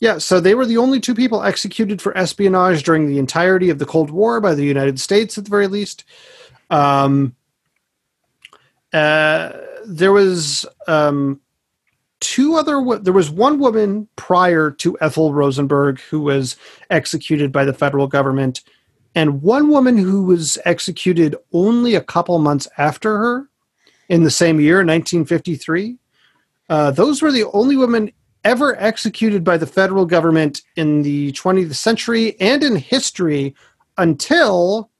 yeah, 0.00 0.16
so 0.16 0.40
they 0.40 0.54
were 0.54 0.64
the 0.64 0.78
only 0.78 1.00
two 1.00 1.14
people 1.14 1.42
executed 1.42 2.00
for 2.00 2.16
espionage 2.16 2.82
during 2.82 3.08
the 3.08 3.18
entirety 3.18 3.68
of 3.68 3.78
the 3.78 3.86
Cold 3.86 4.10
War 4.10 4.40
by 4.40 4.54
the 4.54 4.64
United 4.64 4.98
States, 5.00 5.36
at 5.36 5.44
the 5.44 5.50
very 5.50 5.66
least. 5.66 6.04
Um, 6.70 7.36
there 8.96 10.12
was 10.12 10.66
um, 10.86 11.40
two 12.20 12.54
other 12.54 12.80
wo- 12.80 12.98
there 12.98 13.12
was 13.12 13.30
one 13.30 13.58
woman 13.58 14.08
prior 14.16 14.70
to 14.70 14.96
Ethel 15.00 15.34
Rosenberg 15.34 16.00
who 16.00 16.20
was 16.20 16.56
executed 16.90 17.52
by 17.52 17.64
the 17.64 17.72
federal 17.72 18.06
government 18.06 18.62
and 19.14 19.42
one 19.42 19.68
woman 19.68 19.96
who 19.96 20.24
was 20.24 20.58
executed 20.64 21.36
only 21.52 21.94
a 21.94 22.00
couple 22.00 22.38
months 22.38 22.68
after 22.78 23.16
her 23.18 23.48
in 24.08 24.24
the 24.24 24.30
same 24.30 24.60
year 24.60 24.76
1953 24.76 25.98
uh, 26.68 26.90
those 26.90 27.22
were 27.22 27.32
the 27.32 27.44
only 27.52 27.76
women 27.76 28.10
ever 28.44 28.76
executed 28.80 29.42
by 29.42 29.56
the 29.56 29.66
federal 29.66 30.06
government 30.06 30.62
in 30.76 31.02
the 31.02 31.32
20th 31.32 31.74
century 31.74 32.38
and 32.40 32.62
in 32.62 32.76
history 32.76 33.54
until 33.98 34.90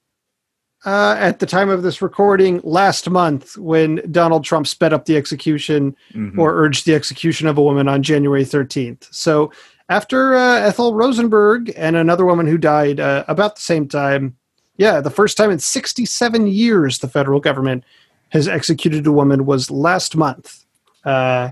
uh, 0.87 1.17
at 1.19 1.41
the 1.41 1.47
time 1.47 1.69
of 1.69 1.83
this 1.83 2.01
recording 2.01 2.61
last 2.63 3.11
month 3.11 3.59
when 3.59 4.01
Donald 4.11 4.45
Trump 4.45 4.67
sped 4.67 4.93
up 4.93 5.05
the 5.05 5.17
execution 5.17 5.95
Mhm. 6.15 6.39
or 6.39 6.55
urged 6.55 6.87
the 6.87 6.95
execution 6.95 7.47
of 7.49 7.59
a 7.59 7.63
woman 7.63 7.89
on 7.89 8.03
January 8.03 8.45
13th. 8.45 9.09
So 9.11 9.51
after 9.89 10.35
uh, 10.37 10.61
Ethel 10.61 10.95
Rosenberg 10.95 11.73
and 11.77 11.97
another 11.97 12.25
woman 12.25 12.47
who 12.47 12.57
died 12.57 13.01
uh, 13.01 13.25
about 13.29 13.57
the 13.57 13.63
same 13.63 13.89
time, 13.89 14.37
yeah, 14.79 15.01
the 15.01 15.11
first 15.11 15.37
time 15.37 15.51
in 15.51 15.59
67 15.59 16.47
years 16.47 16.99
the 17.01 17.09
federal 17.09 17.41
government 17.41 17.85
has 18.31 18.47
executed 18.49 19.07
a 19.07 19.13
woman 19.13 19.45
was 19.47 19.71
last 19.71 20.17
month, 20.17 20.65
uh, 21.05 21.51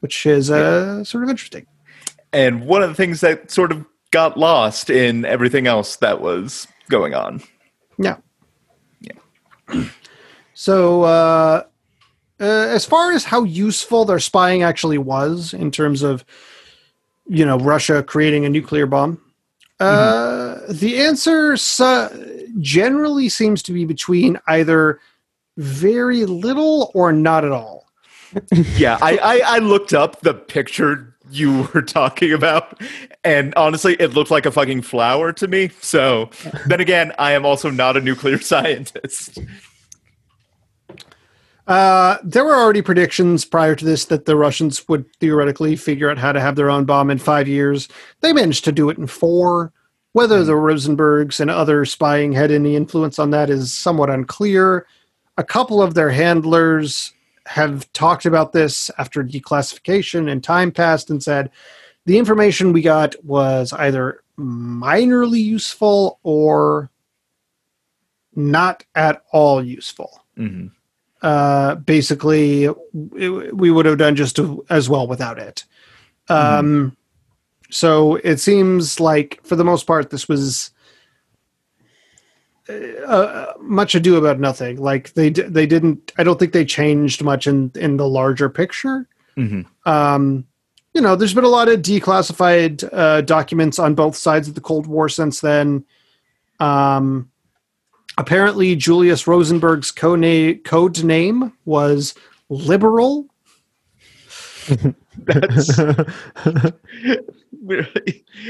which 0.00 0.26
is 0.26 0.50
uh, 0.50 1.02
sort 1.04 1.24
of 1.24 1.30
interesting. 1.30 1.66
and 2.32 2.66
one 2.66 2.82
of 2.82 2.88
the 2.88 2.94
things 2.94 3.20
that 3.20 3.50
sort 3.50 3.72
of 3.72 3.84
got 4.10 4.36
lost 4.36 4.90
in 4.90 5.24
everything 5.24 5.66
else 5.66 5.96
that 5.96 6.20
was 6.20 6.66
going 6.90 7.14
on. 7.14 7.42
Yeah. 7.98 8.16
So, 10.54 11.02
uh, 11.02 11.64
uh, 12.40 12.44
as 12.44 12.84
far 12.84 13.12
as 13.12 13.24
how 13.24 13.44
useful 13.44 14.04
their 14.04 14.18
spying 14.18 14.62
actually 14.62 14.98
was 14.98 15.52
in 15.52 15.70
terms 15.70 16.02
of, 16.02 16.24
you 17.28 17.44
know, 17.44 17.58
Russia 17.58 18.02
creating 18.02 18.44
a 18.44 18.48
nuclear 18.48 18.86
bomb, 18.86 19.20
uh, 19.80 20.60
the 20.68 20.98
answer 20.98 21.56
su- 21.56 22.48
generally 22.60 23.28
seems 23.28 23.62
to 23.64 23.72
be 23.72 23.84
between 23.84 24.38
either 24.46 25.00
very 25.58 26.24
little 26.24 26.90
or 26.94 27.12
not 27.12 27.44
at 27.44 27.52
all. 27.52 27.84
Yeah, 28.76 28.98
I, 29.00 29.16
I, 29.16 29.40
I 29.56 29.58
looked 29.60 29.94
up 29.94 30.20
the 30.20 30.34
picture 30.34 31.15
you 31.30 31.68
were 31.74 31.82
talking 31.82 32.32
about, 32.32 32.80
and 33.24 33.54
honestly, 33.54 33.94
it 33.94 34.14
looked 34.14 34.30
like 34.30 34.46
a 34.46 34.52
fucking 34.52 34.82
flower 34.82 35.32
to 35.34 35.48
me. 35.48 35.70
So, 35.80 36.30
then 36.66 36.80
again, 36.80 37.12
I 37.18 37.32
am 37.32 37.44
also 37.44 37.70
not 37.70 37.96
a 37.96 38.00
nuclear 38.00 38.38
scientist. 38.40 39.38
Uh, 41.66 42.18
there 42.22 42.44
were 42.44 42.54
already 42.54 42.80
predictions 42.80 43.44
prior 43.44 43.74
to 43.74 43.84
this 43.84 44.04
that 44.04 44.24
the 44.24 44.36
Russians 44.36 44.86
would 44.88 45.04
theoretically 45.16 45.74
figure 45.74 46.08
out 46.08 46.18
how 46.18 46.32
to 46.32 46.40
have 46.40 46.54
their 46.54 46.70
own 46.70 46.84
bomb 46.84 47.10
in 47.10 47.18
five 47.18 47.48
years. 47.48 47.88
They 48.20 48.32
managed 48.32 48.64
to 48.66 48.72
do 48.72 48.88
it 48.88 48.98
in 48.98 49.06
four. 49.06 49.72
Whether 50.12 50.44
the 50.44 50.52
Rosenbergs 50.52 51.40
and 51.40 51.50
other 51.50 51.84
spying 51.84 52.32
had 52.32 52.50
any 52.50 52.74
influence 52.74 53.18
on 53.18 53.30
that 53.30 53.50
is 53.50 53.74
somewhat 53.74 54.08
unclear. 54.08 54.86
A 55.36 55.44
couple 55.44 55.82
of 55.82 55.92
their 55.92 56.08
handlers 56.08 57.12
have 57.46 57.90
talked 57.92 58.26
about 58.26 58.52
this 58.52 58.90
after 58.98 59.22
declassification 59.24 60.30
and 60.30 60.42
time 60.42 60.70
passed 60.72 61.10
and 61.10 61.22
said 61.22 61.50
the 62.04 62.18
information 62.18 62.72
we 62.72 62.82
got 62.82 63.14
was 63.24 63.72
either 63.72 64.22
minorly 64.38 65.42
useful 65.42 66.18
or 66.22 66.90
not 68.34 68.84
at 68.94 69.22
all 69.32 69.64
useful 69.64 70.22
Mhm. 70.38 70.70
uh, 71.22 71.76
basically 71.76 72.64
it, 72.64 73.56
we 73.56 73.70
would 73.70 73.86
have 73.86 73.98
done 73.98 74.14
just 74.16 74.38
as 74.68 74.88
well 74.88 75.06
without 75.06 75.38
it. 75.38 75.64
Um, 76.28 76.96
so 77.70 78.16
it 78.16 78.38
seems 78.38 79.00
like, 79.00 79.40
for 79.44 79.56
the 79.56 79.64
most 79.64 79.86
part, 79.86 80.10
this 80.10 80.28
was 80.28 80.70
uh, 82.68 82.72
uh, 82.72 83.52
much 83.60 83.94
ado 83.94 84.16
about 84.16 84.40
nothing. 84.40 84.76
Like 84.78 85.12
they 85.14 85.30
they 85.30 85.66
didn't. 85.66 86.12
I 86.18 86.24
don't 86.24 86.38
think 86.38 86.52
they 86.52 86.64
changed 86.64 87.22
much 87.22 87.46
in 87.46 87.70
in 87.74 87.96
the 87.96 88.08
larger 88.08 88.48
picture. 88.48 89.08
hmm 89.34 89.62
Um, 89.84 90.46
you 90.94 91.00
know, 91.02 91.14
there's 91.14 91.34
been 91.34 91.44
a 91.44 91.48
lot 91.48 91.68
of 91.68 91.80
declassified 91.82 92.88
uh, 92.92 93.20
documents 93.20 93.78
on 93.78 93.94
both 93.94 94.16
sides 94.16 94.48
of 94.48 94.54
the 94.54 94.62
Cold 94.62 94.86
War 94.86 95.10
since 95.10 95.40
then. 95.42 95.84
Um, 96.58 97.30
apparently, 98.16 98.74
Julius 98.76 99.26
Rosenberg's 99.26 99.90
code, 99.92 100.20
na- 100.20 100.54
code 100.64 101.04
name 101.04 101.52
was 101.66 102.14
liberal. 102.48 103.26
That's, 105.18 105.78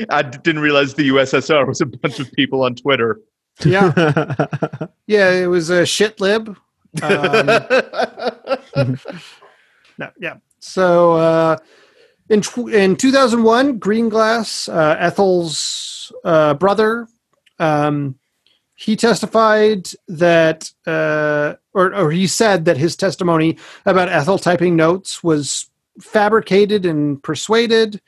I 0.09 0.23
didn't 0.23 0.63
realize 0.63 0.95
the 0.95 1.09
USSR 1.09 1.67
was 1.67 1.81
a 1.81 1.87
bunch 1.87 2.21
of 2.21 2.31
people 2.33 2.63
on 2.63 2.77
Twitter. 2.77 3.21
Yeah, 3.65 3.93
yeah, 5.07 5.31
it 5.31 5.47
was 5.47 5.71
a 5.71 5.87
shit 5.87 6.21
lib. 6.21 6.57
Um, 7.03 7.49
No, 9.99 10.11
yeah. 10.19 10.37
So 10.59 11.13
uh, 11.13 11.57
in 12.29 12.43
tw- 12.43 12.69
in 12.71 12.97
2001, 12.97 13.81
Greenglass, 13.81 14.69
uh, 14.73 14.97
Ethel's 14.99 16.13
uh, 16.25 16.55
brother, 16.55 17.09
um, 17.59 18.17
he 18.75 18.95
testified 18.95 19.89
that, 20.09 20.71
uh, 20.87 21.55
or, 21.73 21.95
or 21.95 22.11
he 22.11 22.27
said 22.27 22.67
that 22.67 22.77
his 22.77 22.95
testimony 22.95 23.57
about 23.87 24.11
Ethel 24.11 24.39
typing 24.39 24.77
notes 24.77 25.25
was 25.25 25.71
fabricated 26.01 26.85
and 26.85 27.23
persuaded. 27.23 28.01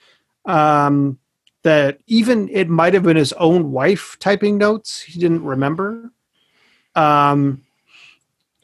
Um, 0.45 1.19
that 1.63 1.99
even 2.07 2.49
it 2.51 2.69
might 2.69 2.95
have 2.95 3.03
been 3.03 3.17
his 3.17 3.33
own 3.35 3.73
wife 3.73 4.17
typing 4.21 4.59
notes. 4.59 5.01
He 5.01 5.19
didn't 5.19 5.45
remember. 5.45 6.13
Um, 6.95 7.65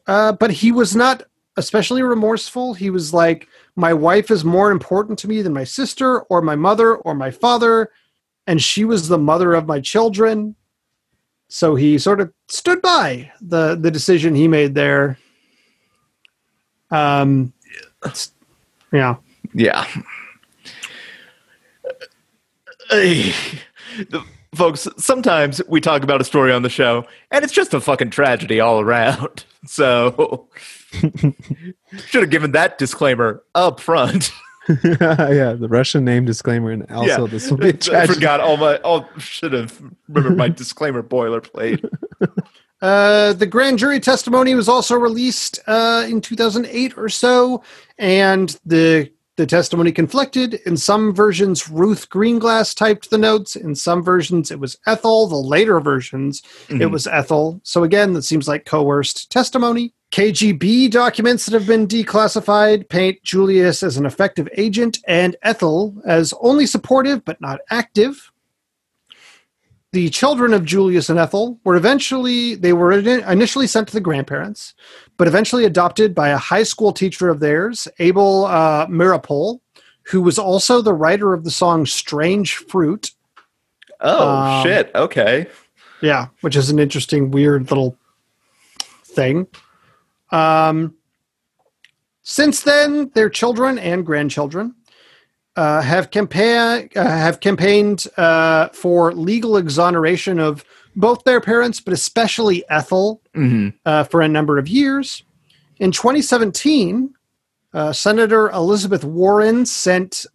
uh, 0.07 0.33
but 0.33 0.51
he 0.51 0.71
was 0.71 0.95
not 0.95 1.23
especially 1.57 2.03
remorseful. 2.03 2.73
He 2.73 2.89
was 2.89 3.13
like, 3.13 3.47
My 3.75 3.93
wife 3.93 4.31
is 4.31 4.43
more 4.45 4.71
important 4.71 5.19
to 5.19 5.27
me 5.27 5.41
than 5.41 5.53
my 5.53 5.63
sister 5.63 6.21
or 6.21 6.41
my 6.41 6.55
mother 6.55 6.95
or 6.95 7.15
my 7.15 7.31
father. 7.31 7.91
And 8.47 8.61
she 8.61 8.85
was 8.85 9.07
the 9.07 9.17
mother 9.17 9.53
of 9.53 9.65
my 9.65 9.79
children. 9.79 10.55
So 11.47 11.75
he 11.75 11.97
sort 11.97 12.21
of 12.21 12.31
stood 12.47 12.81
by 12.81 13.31
the, 13.41 13.75
the 13.75 13.91
decision 13.91 14.35
he 14.35 14.47
made 14.47 14.75
there. 14.75 15.17
Um, 16.91 17.53
yeah. 18.91 19.15
Yeah. 19.53 19.87
Hey, 22.89 23.33
the- 23.97 24.23
folks, 24.53 24.87
sometimes 24.97 25.61
we 25.67 25.81
talk 25.81 26.03
about 26.03 26.21
a 26.21 26.23
story 26.23 26.51
on 26.51 26.61
the 26.61 26.69
show, 26.69 27.05
and 27.31 27.43
it's 27.43 27.53
just 27.53 27.73
a 27.73 27.81
fucking 27.81 28.11
tragedy 28.11 28.59
all 28.59 28.79
around. 28.79 29.45
So, 29.67 30.47
should 30.91 32.21
have 32.21 32.29
given 32.29 32.51
that 32.51 32.77
disclaimer 32.77 33.41
up 33.55 33.79
front. 33.79 34.31
yeah, 34.83 35.53
the 35.53 35.65
Russian 35.67 36.05
name 36.05 36.23
disclaimer, 36.25 36.69
and 36.69 36.85
also 36.91 37.25
Yeah. 37.25 37.31
this 37.31 37.49
will 37.49 37.57
be 37.57 37.65
a 37.65 37.69
I 37.69 37.71
tragedy. 37.71 38.13
forgot 38.13 38.41
all 38.41 38.57
my. 38.57 38.75
All 38.81 39.09
should 39.17 39.53
have 39.53 39.81
remembered 40.07 40.37
my 40.37 40.49
disclaimer 40.49 41.01
boilerplate. 41.01 41.83
Uh, 42.79 43.33
the 43.33 43.47
grand 43.47 43.79
jury 43.79 43.99
testimony 43.99 44.53
was 44.53 44.69
also 44.69 44.93
released 44.95 45.57
uh, 45.65 46.05
in 46.07 46.21
2008 46.21 46.95
or 46.95 47.09
so, 47.09 47.63
and 47.97 48.59
the 48.67 49.11
the 49.37 49.45
testimony 49.45 49.91
conflicted. 49.91 50.55
In 50.65 50.77
some 50.77 51.13
versions, 51.13 51.69
Ruth 51.69 52.09
Greenglass 52.09 52.73
typed 52.75 53.09
the 53.09 53.17
notes. 53.17 53.55
In 53.55 53.75
some 53.75 54.03
versions, 54.03 54.51
it 54.51 54.59
was 54.59 54.77
Ethel. 54.85 55.27
The 55.27 55.35
later 55.35 55.79
versions, 55.79 56.41
it 56.69 56.75
Mhm. 56.75 56.91
was 56.91 57.07
Ethel. 57.07 57.59
So 57.63 57.83
again, 57.83 58.13
that 58.13 58.23
seems 58.23 58.47
like 58.47 58.65
coerced 58.65 59.29
testimony. 59.29 59.93
KGB 60.11 60.87
documents 60.89 61.45
that 61.45 61.53
have 61.53 61.67
been 61.67 61.87
declassified 61.87 62.87
paint 62.87 63.21
Julius 63.23 63.83
as 63.83 63.97
an 63.97 64.05
effective 64.05 64.47
agent 64.55 64.99
and 65.07 65.35
Ethel 65.43 65.95
as 66.05 66.33
only 66.39 66.65
supportive 66.65 67.25
but 67.25 67.41
not 67.41 67.59
active 67.69 68.31
the 69.95 70.09
children 70.09 70.53
of 70.53 70.65
Julius 70.65 71.09
and 71.09 71.17
Ethel 71.17 71.57
were 71.63 71.77
eventually 71.77 72.55
they 72.55 72.73
were 72.73 72.91
initially 72.91 73.65
sent 73.65 73.87
to 73.87 73.93
the 73.93 74.01
grandparents, 74.01 74.73
but 75.15 75.25
eventually 75.25 75.63
adopted 75.63 76.13
by 76.13 76.27
a 76.27 76.37
high 76.37 76.63
school 76.63 76.91
teacher 76.91 77.29
of 77.29 77.39
theirs, 77.39 77.87
Abel 77.99 78.43
uh, 78.43 78.87
Meeropol, 78.87 79.61
who 80.03 80.21
was 80.21 80.37
also 80.37 80.81
the 80.81 80.93
writer 80.93 81.33
of 81.33 81.45
the 81.45 81.49
song 81.49 81.85
"Strange 81.85 82.57
Fruit." 82.57 83.11
Oh 84.01 84.27
Um, 84.27 84.63
shit! 84.63 84.91
Okay. 84.93 85.47
Yeah, 86.01 86.27
which 86.41 86.57
is 86.57 86.69
an 86.69 86.77
interesting, 86.77 87.31
weird 87.31 87.71
little 87.71 87.97
thing. 89.05 89.47
Um, 90.29 90.95
since 92.21 92.63
then, 92.63 93.11
their 93.15 93.29
children 93.29 93.79
and 93.79 94.05
grandchildren 94.05 94.75
uh, 95.55 95.81
have 95.81 96.11
campaign 96.11 96.89
uh, 96.95 97.03
have 97.03 97.39
campaigned 97.39 98.07
uh, 98.17 98.69
for 98.69 99.13
legal 99.13 99.57
exoneration 99.57 100.39
of 100.39 100.65
both 100.95 101.23
their 101.23 101.41
parents, 101.41 101.79
but 101.79 101.93
especially 101.93 102.63
Ethel, 102.69 103.21
hmm 103.33 103.69
uh, 103.85 104.03
for 104.03 104.21
a 104.21 104.27
number 104.27 104.57
of 104.57 104.67
years. 104.67 105.23
In 105.77 105.91
2017, 105.91 107.13
uh, 107.73 107.91
Senator 107.91 108.49
Elizabeth 108.51 109.03
Warren 109.03 109.65
sent 109.65 110.25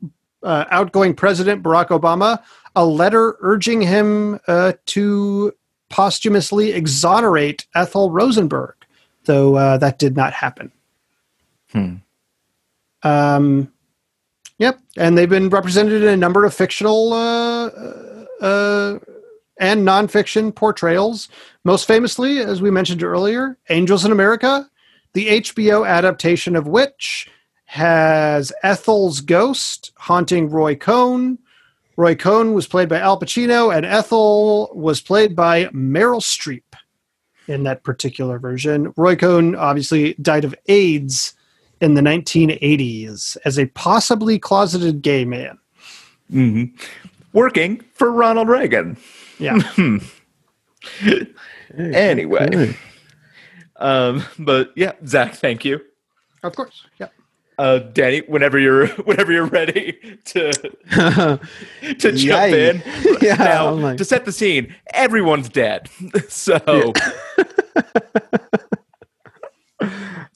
uh, 0.42 0.64
outgoing 0.70 1.14
President 1.14 1.62
Barack 1.62 1.88
Obama 1.88 2.42
a 2.76 2.84
letter 2.84 3.36
urging 3.40 3.80
him 3.80 4.38
uh, 4.46 4.72
to 4.86 5.52
posthumously 5.88 6.72
exonerate 6.72 7.66
Ethel 7.74 8.10
Rosenberg, 8.10 8.74
though 9.24 9.56
uh, 9.56 9.76
that 9.78 9.98
did 9.98 10.16
not 10.16 10.32
happen. 10.32 10.70
Hmm. 11.72 11.96
Um, 13.02 13.72
yep, 14.60 14.78
and 14.96 15.18
they've 15.18 15.28
been 15.28 15.48
represented 15.48 16.02
in 16.04 16.08
a 16.08 16.16
number 16.16 16.44
of 16.44 16.54
fictional 16.54 17.12
uh, 17.12 17.66
uh, 18.40 18.98
and 19.58 19.86
nonfiction 19.86 20.54
portrayals. 20.54 21.28
Most 21.64 21.88
famously, 21.88 22.38
as 22.38 22.62
we 22.62 22.70
mentioned 22.70 23.02
earlier, 23.02 23.58
Angels 23.70 24.04
in 24.04 24.12
America, 24.12 24.70
the 25.14 25.40
HBO 25.40 25.88
adaptation 25.88 26.54
of 26.54 26.68
which 26.68 27.28
has 27.64 28.52
Ethel's 28.62 29.20
ghost 29.20 29.92
haunting 29.96 30.50
Roy 30.50 30.76
Cohn. 30.76 31.38
Roy 31.96 32.14
Cohn 32.14 32.52
was 32.52 32.66
played 32.66 32.88
by 32.88 32.98
Al 32.98 33.18
Pacino, 33.18 33.74
and 33.74 33.86
Ethel 33.86 34.70
was 34.74 35.00
played 35.00 35.34
by 35.34 35.66
Meryl 35.66 36.20
Streep 36.20 36.62
in 37.46 37.64
that 37.64 37.82
particular 37.82 38.38
version. 38.38 38.92
Roy 38.96 39.16
Cohn 39.16 39.54
obviously 39.54 40.14
died 40.14 40.44
of 40.44 40.54
AIDS 40.68 41.34
in 41.80 41.94
the 41.94 42.00
1980s 42.00 43.36
as 43.44 43.58
a 43.58 43.66
possibly 43.66 44.38
closeted 44.38 45.02
gay 45.02 45.24
man. 45.24 45.58
hmm 46.30 46.64
Working 47.32 47.80
for 47.94 48.10
Ronald 48.10 48.48
Reagan. 48.48 48.96
Yeah. 49.38 49.58
Anyway. 51.78 52.46
Okay. 52.46 52.76
Um, 53.76 54.24
but 54.38 54.72
yeah, 54.76 54.92
Zach, 55.06 55.34
thank 55.34 55.64
you. 55.64 55.80
of 56.42 56.56
course. 56.56 56.84
Yeah. 56.98 57.08
Uh, 57.58 57.78
Danny, 57.78 58.20
whenever 58.26 58.58
you're 58.58 58.86
whenever 59.04 59.30
you're 59.30 59.44
ready 59.46 59.92
to 60.24 60.50
to 60.90 62.12
jump 62.12 62.50
Yay. 62.52 62.70
in. 62.70 62.82
Yeah, 63.22 63.34
Now, 63.36 63.70
like- 63.74 63.98
to 63.98 64.04
set 64.04 64.24
the 64.24 64.32
scene, 64.32 64.74
everyone's 64.94 65.48
dead. 65.50 65.88
so 66.28 66.92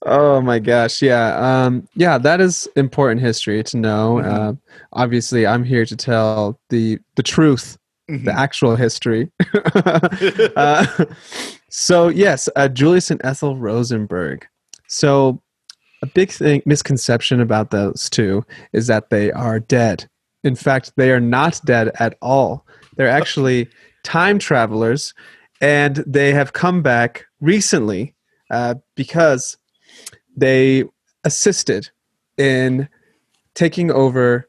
Oh 0.06 0.40
my 0.42 0.58
gosh, 0.58 1.00
yeah, 1.00 1.34
um, 1.38 1.88
yeah, 1.94 2.18
that 2.18 2.40
is 2.40 2.68
important 2.76 3.20
history 3.22 3.62
to 3.64 3.76
know. 3.78 4.20
Mhm. 4.22 4.26
Uh, 4.26 4.52
obviously, 4.92 5.46
I'm 5.46 5.64
here 5.64 5.86
to 5.86 5.96
tell 5.96 6.60
the 6.68 6.98
the 7.16 7.22
truth, 7.22 7.78
Mhm. 8.10 8.24
the 8.26 8.38
actual 8.38 8.76
history. 8.76 9.30
uh, 10.56 10.86
so 11.70 12.08
yes, 12.08 12.48
uh, 12.56 12.68
Julius 12.68 13.10
and 13.10 13.20
Ethel 13.24 13.56
Rosenberg. 13.56 14.46
So 14.88 15.40
a 16.02 16.06
big 16.06 16.30
thing 16.30 16.62
misconception 16.66 17.40
about 17.40 17.70
those 17.70 18.10
two 18.10 18.44
is 18.74 18.86
that 18.88 19.08
they 19.08 19.32
are 19.32 19.58
dead. 19.58 20.06
In 20.42 20.54
fact, 20.54 20.92
they 20.96 21.10
are 21.12 21.20
not 21.20 21.60
dead 21.64 21.90
at 21.98 22.18
all. 22.20 22.66
They're 22.96 23.08
actually 23.08 23.68
time 24.02 24.38
travelers, 24.38 25.14
and 25.62 26.04
they 26.06 26.32
have 26.34 26.52
come 26.52 26.82
back 26.82 27.24
recently 27.40 28.14
uh, 28.50 28.74
because 28.96 29.56
they 30.36 30.84
assisted 31.24 31.90
in 32.36 32.88
taking 33.54 33.90
over 33.90 34.48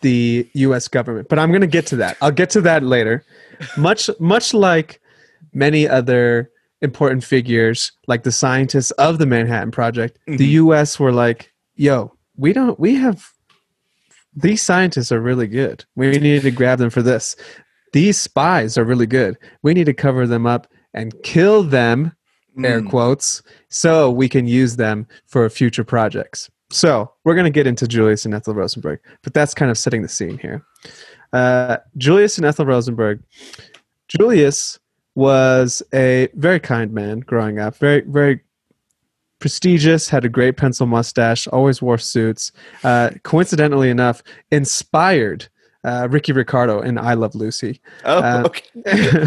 the 0.00 0.48
U.S. 0.54 0.88
government. 0.88 1.28
But 1.28 1.38
I'm 1.38 1.50
going 1.50 1.62
to 1.62 1.66
get 1.66 1.86
to 1.86 1.96
that. 1.96 2.16
I'll 2.20 2.30
get 2.30 2.50
to 2.50 2.60
that 2.62 2.82
later. 2.82 3.24
Much, 3.76 4.10
much 4.20 4.52
like 4.52 5.00
many 5.52 5.88
other 5.88 6.50
important 6.82 7.24
figures, 7.24 7.92
like 8.06 8.22
the 8.24 8.32
scientists 8.32 8.90
of 8.92 9.18
the 9.18 9.26
Manhattan 9.26 9.70
Project, 9.70 10.18
the 10.26 10.36
Mhm. 10.36 10.50
U.S. 10.50 11.00
were 11.00 11.12
like, 11.12 11.50
"Yo, 11.76 12.12
we 12.36 12.52
don't. 12.52 12.78
We 12.78 12.96
have 12.96 13.30
these 14.36 14.60
scientists 14.62 15.10
are 15.12 15.20
really 15.20 15.46
good. 15.46 15.84
We 15.94 16.18
need 16.18 16.42
to 16.42 16.50
grab 16.50 16.78
them 16.80 16.90
for 16.90 17.02
this. 17.02 17.36
These 17.92 18.18
spies 18.18 18.76
are 18.76 18.84
really 18.84 19.06
good. 19.06 19.38
We 19.62 19.72
need 19.74 19.86
to 19.86 19.94
cover 19.94 20.26
them 20.26 20.44
up 20.44 20.66
and 20.92 21.14
kill 21.22 21.62
them, 21.62 22.12
air 22.62 22.80
Mm. 22.80 22.90
quotes, 22.90 23.42
so 23.68 24.10
we 24.10 24.28
can 24.28 24.46
use 24.46 24.76
them 24.76 25.06
for 25.26 25.48
future 25.48 25.84
projects. 25.84 26.50
So 26.70 27.12
we're 27.24 27.34
going 27.34 27.44
to 27.44 27.50
get 27.50 27.66
into 27.66 27.86
Julius 27.86 28.24
and 28.24 28.34
Ethel 28.34 28.54
Rosenberg, 28.54 29.00
but 29.22 29.32
that's 29.34 29.54
kind 29.54 29.70
of 29.70 29.78
setting 29.78 30.02
the 30.02 30.08
scene 30.08 30.38
here. 30.38 30.62
Uh, 31.32 31.78
Julius 31.96 32.36
and 32.38 32.46
Ethel 32.46 32.66
Rosenberg. 32.66 33.22
Julius 34.08 34.78
was 35.14 35.82
a 35.92 36.28
very 36.34 36.60
kind 36.60 36.92
man 36.92 37.20
growing 37.20 37.58
up, 37.58 37.76
very, 37.76 38.00
very 38.02 38.40
prestigious, 39.38 40.08
had 40.08 40.24
a 40.24 40.28
great 40.28 40.56
pencil 40.56 40.86
mustache, 40.86 41.46
always 41.48 41.82
wore 41.82 41.98
suits. 41.98 42.50
Uh, 42.82 43.10
coincidentally 43.24 43.90
enough, 43.90 44.22
inspired 44.50 45.48
uh, 45.84 46.08
Ricky 46.10 46.32
Ricardo 46.32 46.80
in 46.80 46.96
I 46.98 47.14
Love 47.14 47.34
Lucy. 47.34 47.80
Oh, 48.04 48.18
Uh, 48.18 48.42
okay. 48.46 49.26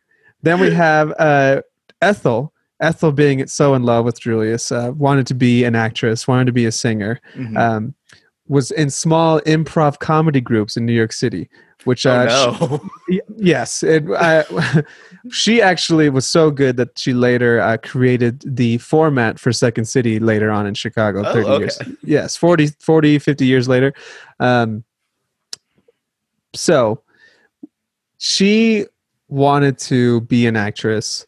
then 0.42 0.60
we 0.60 0.72
have 0.72 1.12
uh, 1.18 1.62
Ethel. 2.00 2.52
Ethel 2.80 3.12
being 3.12 3.46
so 3.46 3.74
in 3.74 3.82
love 3.82 4.04
with 4.04 4.20
Julius, 4.20 4.72
uh, 4.72 4.92
wanted 4.96 5.26
to 5.28 5.34
be 5.34 5.64
an 5.64 5.74
actress, 5.74 6.26
wanted 6.26 6.46
to 6.46 6.52
be 6.52 6.64
a 6.66 6.72
singer, 6.72 7.20
Mhm. 7.36 7.58
um, 7.58 7.94
was 8.48 8.70
in 8.72 8.90
small 8.90 9.40
improv 9.42 9.98
comedy 10.00 10.40
groups 10.40 10.76
in 10.76 10.84
New 10.86 10.92
York 10.94 11.12
City, 11.12 11.48
which 11.84 12.04
uh, 12.04 12.26
oh, 12.28 12.56
no. 12.60 12.90
Y- 13.08 13.20
yes 13.36 13.82
it, 13.82 14.04
I, 14.18 14.44
she 15.30 15.62
actually 15.62 16.10
was 16.10 16.26
so 16.26 16.50
good 16.50 16.76
that 16.76 16.98
she 16.98 17.12
later 17.14 17.60
uh, 17.60 17.76
created 17.78 18.42
the 18.46 18.78
format 18.78 19.38
for 19.38 19.52
second 19.52 19.84
city 19.86 20.18
later 20.18 20.50
on 20.50 20.66
in 20.66 20.74
chicago 20.74 21.20
Oh, 21.26 21.32
30 21.32 21.48
okay. 21.48 21.58
years 21.60 21.78
yes 22.04 22.36
40 22.36 22.68
40 22.80 23.18
50 23.18 23.46
years 23.46 23.66
later 23.68 23.94
um, 24.40 24.84
so 26.54 27.00
she 28.18 28.84
wanted 29.28 29.78
to 29.78 30.20
be 30.22 30.46
an 30.46 30.56
actress 30.56 31.26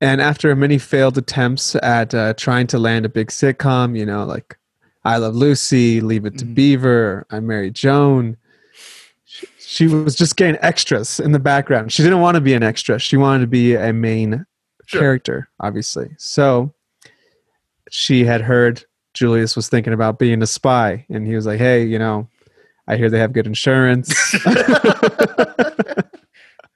and 0.00 0.20
after 0.20 0.54
many 0.54 0.78
failed 0.78 1.18
attempts 1.18 1.74
at 1.76 2.14
uh, 2.14 2.32
trying 2.34 2.66
to 2.68 2.78
land 2.78 3.04
a 3.04 3.08
big 3.08 3.28
sitcom 3.28 3.96
you 3.98 4.06
know 4.06 4.24
like 4.24 4.56
i 5.04 5.16
love 5.16 5.34
lucy 5.34 6.00
leave 6.00 6.24
it 6.24 6.38
to 6.38 6.44
Mhm. 6.44 6.54
beaver 6.54 7.26
i 7.30 7.40
married 7.40 7.74
joan 7.74 8.36
she, 9.24 9.46
she 9.58 9.86
was 9.86 10.14
just 10.14 10.36
getting 10.36 10.58
extras 10.62 11.18
in 11.20 11.32
the 11.32 11.38
background 11.38 11.92
she 11.92 12.02
didn't 12.02 12.20
want 12.20 12.34
to 12.36 12.40
be 12.40 12.54
an 12.54 12.62
extra 12.62 12.98
she 12.98 13.16
wanted 13.16 13.40
to 13.40 13.46
be 13.48 13.74
a 13.74 13.92
main 13.92 14.44
Sure. 14.86 15.00
character 15.00 15.48
obviously 15.60 16.10
so 16.16 16.72
she 17.90 18.24
had 18.24 18.40
heard 18.40 18.84
julius 19.14 19.54
was 19.56 19.68
thinking 19.68 19.92
about 19.92 20.18
being 20.18 20.42
a 20.42 20.46
spy 20.46 21.04
and 21.10 21.26
he 21.26 21.34
was 21.34 21.44
like 21.46 21.58
hey 21.58 21.84
you 21.84 21.98
know 21.98 22.26
i 22.86 22.96
hear 22.96 23.10
they 23.10 23.18
have 23.18 23.32
good 23.34 23.46
insurance 23.46 24.08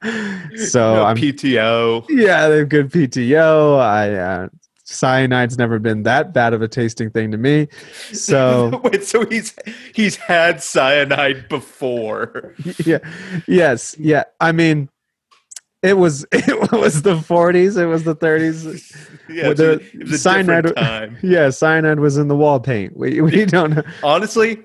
so 0.56 0.94
No 0.96 1.04
i'm 1.04 1.16
PTO. 1.16 2.04
yeah, 2.08 2.48
they 2.48 2.58
have 2.58 2.68
good 2.68 2.90
PTO. 2.90 3.78
I 3.80 4.14
uh, 4.14 4.48
cyanide's 4.84 5.56
never 5.56 5.78
been 5.78 6.02
that 6.02 6.32
bad 6.34 6.52
of 6.52 6.60
a 6.60 6.68
tasting 6.68 7.10
thing 7.10 7.30
to 7.30 7.38
me. 7.38 7.68
So 8.12 8.80
wait, 8.84 9.04
so 9.04 9.24
he's 9.26 9.54
he's 9.94 10.16
had 10.16 10.62
cyanide 10.62 11.48
before. 11.48 12.54
yeah, 12.84 12.98
yes, 13.46 13.94
yeah. 13.98 14.24
I 14.40 14.52
mean, 14.52 14.88
it 15.82 15.94
was 15.98 16.26
it 16.32 16.72
was 16.72 17.02
the 17.02 17.14
40s. 17.16 17.76
It 17.80 17.86
was 17.86 18.04
the 18.04 18.14
30s. 18.16 18.96
Yeah, 19.28 19.42
Well, 19.44 19.50
it's 19.52 19.60
a- 19.60 19.64
the 19.64 19.72
it 19.72 19.98
was 20.02 20.12
a 20.12 20.18
cyanide- 20.18 20.64
different 20.64 20.76
time. 20.86 21.18
Yeah, 21.22 21.50
cyanide 21.50 22.00
was 22.00 22.16
in 22.18 22.28
the 22.28 22.36
wall 22.36 22.60
paint. 22.60 22.96
We 22.96 23.20
we 23.20 23.44
don't 23.46 23.74
know. 23.76 23.82
Honestly, 24.02 24.62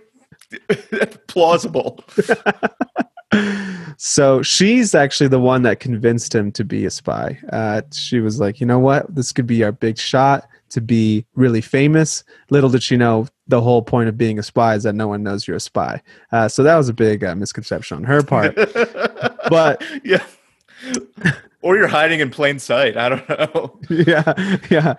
plausible. 1.27 1.99
So 3.97 4.43
she's 4.43 4.93
actually 4.93 5.27
the 5.27 5.39
one 5.39 5.63
that 5.63 5.79
convinced 5.79 6.33
him 6.33 6.51
to 6.53 6.63
be 6.63 6.85
a 6.85 6.91
spy. 6.91 7.39
Uh, 7.51 7.81
she 7.91 8.19
was 8.19 8.39
like, 8.39 8.59
you 8.59 8.65
know 8.67 8.79
what, 8.79 9.13
this 9.13 9.31
could 9.31 9.47
be 9.47 9.63
our 9.63 9.71
big 9.71 9.97
shot 9.97 10.47
to 10.69 10.81
be 10.81 11.25
really 11.35 11.61
famous. 11.61 12.23
Little 12.51 12.69
did 12.69 12.83
she 12.83 12.95
know 12.95 13.27
the 13.47 13.59
whole 13.59 13.81
point 13.81 14.07
of 14.09 14.17
being 14.17 14.37
a 14.37 14.43
spy 14.43 14.75
is 14.75 14.83
that 14.83 14.93
no 14.93 15.07
one 15.07 15.23
knows 15.23 15.47
you're 15.47 15.57
a 15.57 15.61
spy. 15.61 16.01
Uh, 16.31 16.47
so 16.47 16.61
that 16.61 16.75
was 16.77 16.89
a 16.89 16.93
big 16.93 17.23
uh, 17.23 17.35
misconception 17.35 17.97
on 17.97 18.03
her 18.03 18.21
part. 18.23 18.55
But- 19.49 19.81
yeah, 20.03 20.25
or 21.61 21.77
you're 21.77 21.87
hiding 21.87 22.19
in 22.19 22.29
plain 22.29 22.59
sight. 22.59 22.97
I 22.97 23.09
don't 23.09 23.29
know. 23.29 23.79
yeah, 23.89 24.57
yeah. 24.69 24.95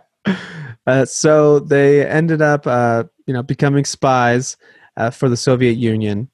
Uh, 0.87 1.05
so 1.05 1.61
they 1.61 2.07
ended 2.07 2.41
up, 2.41 2.67
uh, 2.67 3.05
you 3.27 3.35
know, 3.35 3.43
becoming 3.43 3.85
spies 3.85 4.57
uh, 4.97 5.11
for 5.11 5.29
the 5.29 5.37
Soviet 5.37 5.73
Union, 5.73 6.31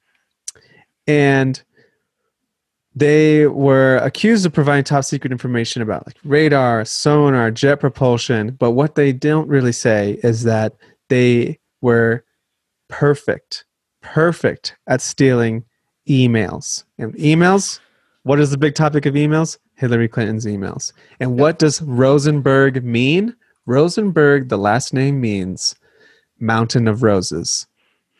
and 1.07 1.61
they 2.95 3.45
were 3.47 3.97
accused 3.97 4.45
of 4.45 4.53
providing 4.53 4.85
top 4.85 5.03
secret 5.03 5.31
information 5.31 5.81
about 5.81 6.07
like 6.07 6.15
radar, 6.23 6.85
sonar, 6.85 7.51
jet 7.51 7.79
propulsion. 7.79 8.51
But 8.51 8.71
what 8.71 8.95
they 8.95 9.11
don't 9.11 9.49
really 9.49 9.73
say 9.73 10.19
is 10.23 10.43
that 10.43 10.73
they 11.09 11.59
were 11.81 12.23
perfect, 12.87 13.65
perfect 14.01 14.77
at 14.87 15.01
stealing 15.01 15.65
emails. 16.07 16.85
And 16.97 17.13
emails, 17.15 17.79
what 18.23 18.39
is 18.39 18.51
the 18.51 18.57
big 18.57 18.75
topic 18.75 19.05
of 19.05 19.13
emails? 19.13 19.57
Hillary 19.75 20.07
Clinton's 20.07 20.45
emails. 20.45 20.93
And 21.19 21.37
what 21.37 21.59
does 21.59 21.81
Rosenberg 21.81 22.83
mean? 22.83 23.35
Rosenberg, 23.65 24.47
the 24.47 24.57
last 24.57 24.93
name 24.93 25.19
means 25.19 25.75
mountain 26.39 26.87
of 26.87 27.03
roses. 27.03 27.67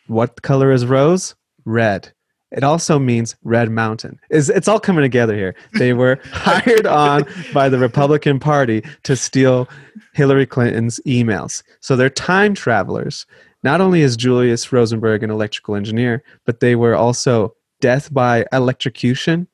What 0.07 0.41
color 0.41 0.71
is 0.71 0.85
rose? 0.85 1.35
Red. 1.63 2.11
It 2.55 2.63
also 2.63 2.97
means 2.97 3.35
Red 3.43 3.69
Mountain. 3.69 4.17
Is 4.29 4.49
it's 4.49 4.69
all 4.69 4.79
coming 4.79 5.03
together 5.03 5.35
here. 5.35 5.53
They 5.73 5.91
were 5.91 6.19
hired 6.31 6.87
on 6.87 7.25
by 7.53 7.67
the 7.67 7.77
Republican 7.77 8.39
Party 8.39 8.81
to 9.03 9.15
steal 9.15 9.67
Hillary 10.13 10.45
Clinton's 10.45 11.01
emails. 11.05 11.63
So 11.81 11.95
they're 11.95 12.09
time 12.09 12.55
travelers. 12.55 13.25
Not 13.61 13.81
only 13.81 14.01
is 14.01 14.15
Julius 14.15 14.71
Rosenberg 14.71 15.21
an 15.21 15.29
electrical 15.29 15.75
engineer, 15.75 16.23
but 16.45 16.61
they 16.61 16.75
were 16.75 16.95
also 16.95 17.53
death 17.81 18.13
by 18.13 18.45
electrocution. 18.53 19.47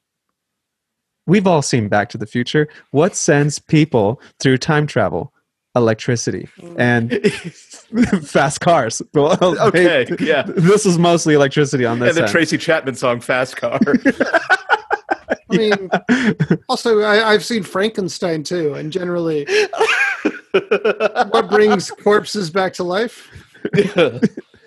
We've 1.26 1.48
all 1.48 1.64
seen 1.64 1.88
Back 1.88 2.10
to 2.10 2.18
the 2.20 2.28
Future. 2.28 2.68
What 2.92 3.16
sends 3.16 3.58
people 3.58 4.22
through 4.40 4.60
time 4.60 4.86
travel? 4.86 5.34
Electricity 5.74 6.50
mm. 6.60 6.76
and 6.78 7.12
fast 8.24 8.60
cars. 8.62 9.02
Well, 9.14 9.38
Okay, 9.68 10.06
they- 10.10 10.26
yeah. 10.26 10.44
This 10.44 10.86
is 10.86 10.98
mostly 10.98 11.34
electricity 11.34 11.86
on 11.86 12.00
this 12.00 12.10
and 12.10 12.18
the 12.18 12.22
end. 12.24 12.32
Tracy 12.32 12.58
Chapman 12.58 12.96
song 12.96 13.20
"Fast 13.20 13.58
Car." 13.58 13.80
I 15.52 15.58
mean, 15.58 15.90
also 16.70 17.02
I, 17.02 17.32
I've 17.34 17.44
seen 17.44 17.64
Frankenstein 17.64 18.44
too, 18.44 18.74
and 18.76 18.92
generally, 18.92 19.46
what 21.30 21.50
brings 21.50 21.92
corpses 21.92 22.50
back 22.50 22.74
to 22.74 22.84
life? 22.84 23.30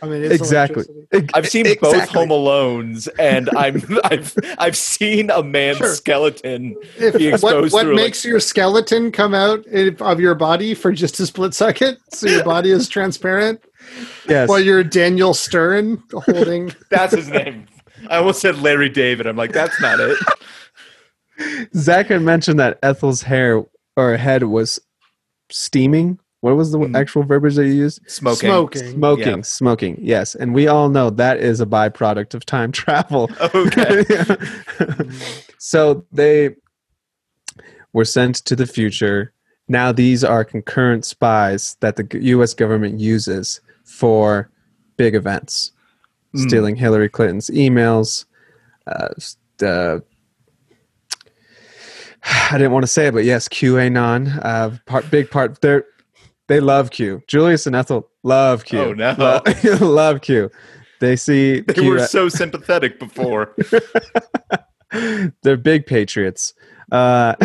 I 0.04 0.08
mean, 0.08 0.22
it's 0.24 0.34
exactly. 0.34 0.84
I've 1.32 1.48
seen 1.48 1.66
both 1.80 2.08
Home 2.10 2.28
Alones, 2.28 3.08
and 3.18 3.48
I'm 3.56 3.82
I've 4.04 4.34
I've 4.58 4.76
seen 4.76 5.30
a 5.30 5.42
man's 5.42 5.78
Sure. 5.78 5.94
skeleton. 5.94 6.76
If, 6.98 7.16
be 7.16 7.26
what 7.30 7.34
exposed 7.34 7.72
what 7.72 7.82
through, 7.84 7.94
like- 7.96 8.04
makes 8.04 8.24
your 8.24 8.38
skeleton 8.40 9.10
come 9.12 9.34
out 9.34 9.64
of 9.66 10.20
your 10.20 10.34
body 10.34 10.74
for 10.74 10.92
just 10.92 11.18
a 11.20 11.26
split 11.26 11.54
second, 11.54 11.96
so 12.10 12.28
your 12.28 12.44
body 12.44 12.70
is 12.70 12.88
transparent, 12.88 13.64
Yes. 14.28 14.48
while 14.48 14.60
you're 14.60 14.84
Daniel 14.84 15.32
Stern 15.34 16.02
holding? 16.12 16.72
That's 16.90 17.14
his 17.14 17.28
name. 17.30 17.66
I 18.10 18.18
almost 18.18 18.40
said 18.42 18.58
Larry 18.58 18.90
David. 18.90 19.26
I'm 19.26 19.36
like, 19.36 19.52
that's 19.52 19.80
not 19.80 19.98
it. 19.98 20.18
Zach 21.74 22.08
had 22.08 22.20
mentioned 22.20 22.60
that 22.60 22.78
Ethel's 22.82 23.22
hair 23.22 23.64
or 23.96 24.16
head 24.18 24.42
was 24.42 24.78
steaming. 25.50 26.18
What 26.44 26.56
was 26.56 26.72
the 26.72 26.78
Mm. 26.78 26.94
actual 26.94 27.22
verbiage 27.22 27.54
that 27.54 27.64
you 27.66 27.72
used? 27.72 28.00
Smoking. 28.06 28.50
Smoking. 28.50 28.90
Smoking, 28.92 29.36
Yeah. 29.38 29.42
smoking. 29.44 29.98
Yes, 29.98 30.34
and 30.34 30.52
we 30.52 30.66
all 30.68 30.90
know 30.90 31.08
that 31.08 31.38
is 31.40 31.58
a 31.62 31.64
byproduct 31.64 32.34
of 32.34 32.44
time 32.44 32.70
travel. 32.70 33.30
Okay. 33.54 34.04
so 35.58 36.04
they 36.12 36.54
were 37.94 38.04
sent 38.04 38.34
to 38.44 38.54
the 38.54 38.66
future. 38.66 39.32
Now 39.68 39.90
these 39.90 40.22
are 40.22 40.44
concurrent 40.44 41.06
spies 41.06 41.78
that 41.80 41.96
the 41.96 42.06
U.S. 42.34 42.52
government 42.52 43.00
uses 43.00 43.62
for 43.86 44.50
big 44.98 45.14
events, 45.14 45.72
Mm. 46.36 46.46
stealing 46.46 46.76
Hillary 46.76 47.08
Clinton's 47.08 47.48
emails. 47.48 48.26
Uh, 48.86 49.08
s- 49.16 49.38
the 49.56 50.02
I 52.50 52.58
didn't 52.58 52.72
want 52.72 52.82
to 52.82 52.86
say 52.92 53.06
it, 53.06 53.14
but 53.14 53.24
yes, 53.24 53.48
QAnon. 53.48 54.40
Uh, 54.44 54.70
part 54.84 55.10
big 55.10 55.30
part. 55.30 55.60
They 55.62 55.80
they 56.48 56.60
love 56.60 56.90
Q. 56.90 57.22
Julius 57.26 57.66
and 57.66 57.76
Ethel 57.76 58.08
love 58.22 58.64
Q. 58.64 58.78
Oh, 58.78 58.92
no. 58.92 59.14
Lo- 59.18 59.42
love 59.80 60.20
Q. 60.20 60.50
They 61.00 61.16
see 61.16 61.60
They 61.60 61.74
Q 61.74 61.90
were 61.90 62.06
so 62.06 62.28
sympathetic 62.28 62.98
before. 62.98 63.54
they're 65.42 65.56
big 65.56 65.86
patriots. 65.86 66.54
Uh, 66.92 67.34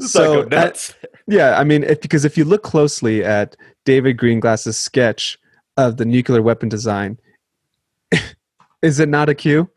so 0.00 0.48
at- 0.50 0.94
yeah, 1.26 1.58
I 1.58 1.64
mean, 1.64 1.84
if, 1.84 2.00
because 2.00 2.24
if 2.24 2.36
you 2.36 2.44
look 2.44 2.62
closely 2.62 3.24
at 3.24 3.56
David 3.84 4.18
Greenglass's 4.18 4.76
sketch 4.76 5.38
of 5.76 5.96
the 5.96 6.04
nuclear 6.04 6.42
weapon 6.42 6.68
design. 6.68 7.18
Is 8.82 9.00
it 9.00 9.08
not 9.08 9.28
a 9.28 9.34
Q? 9.34 9.68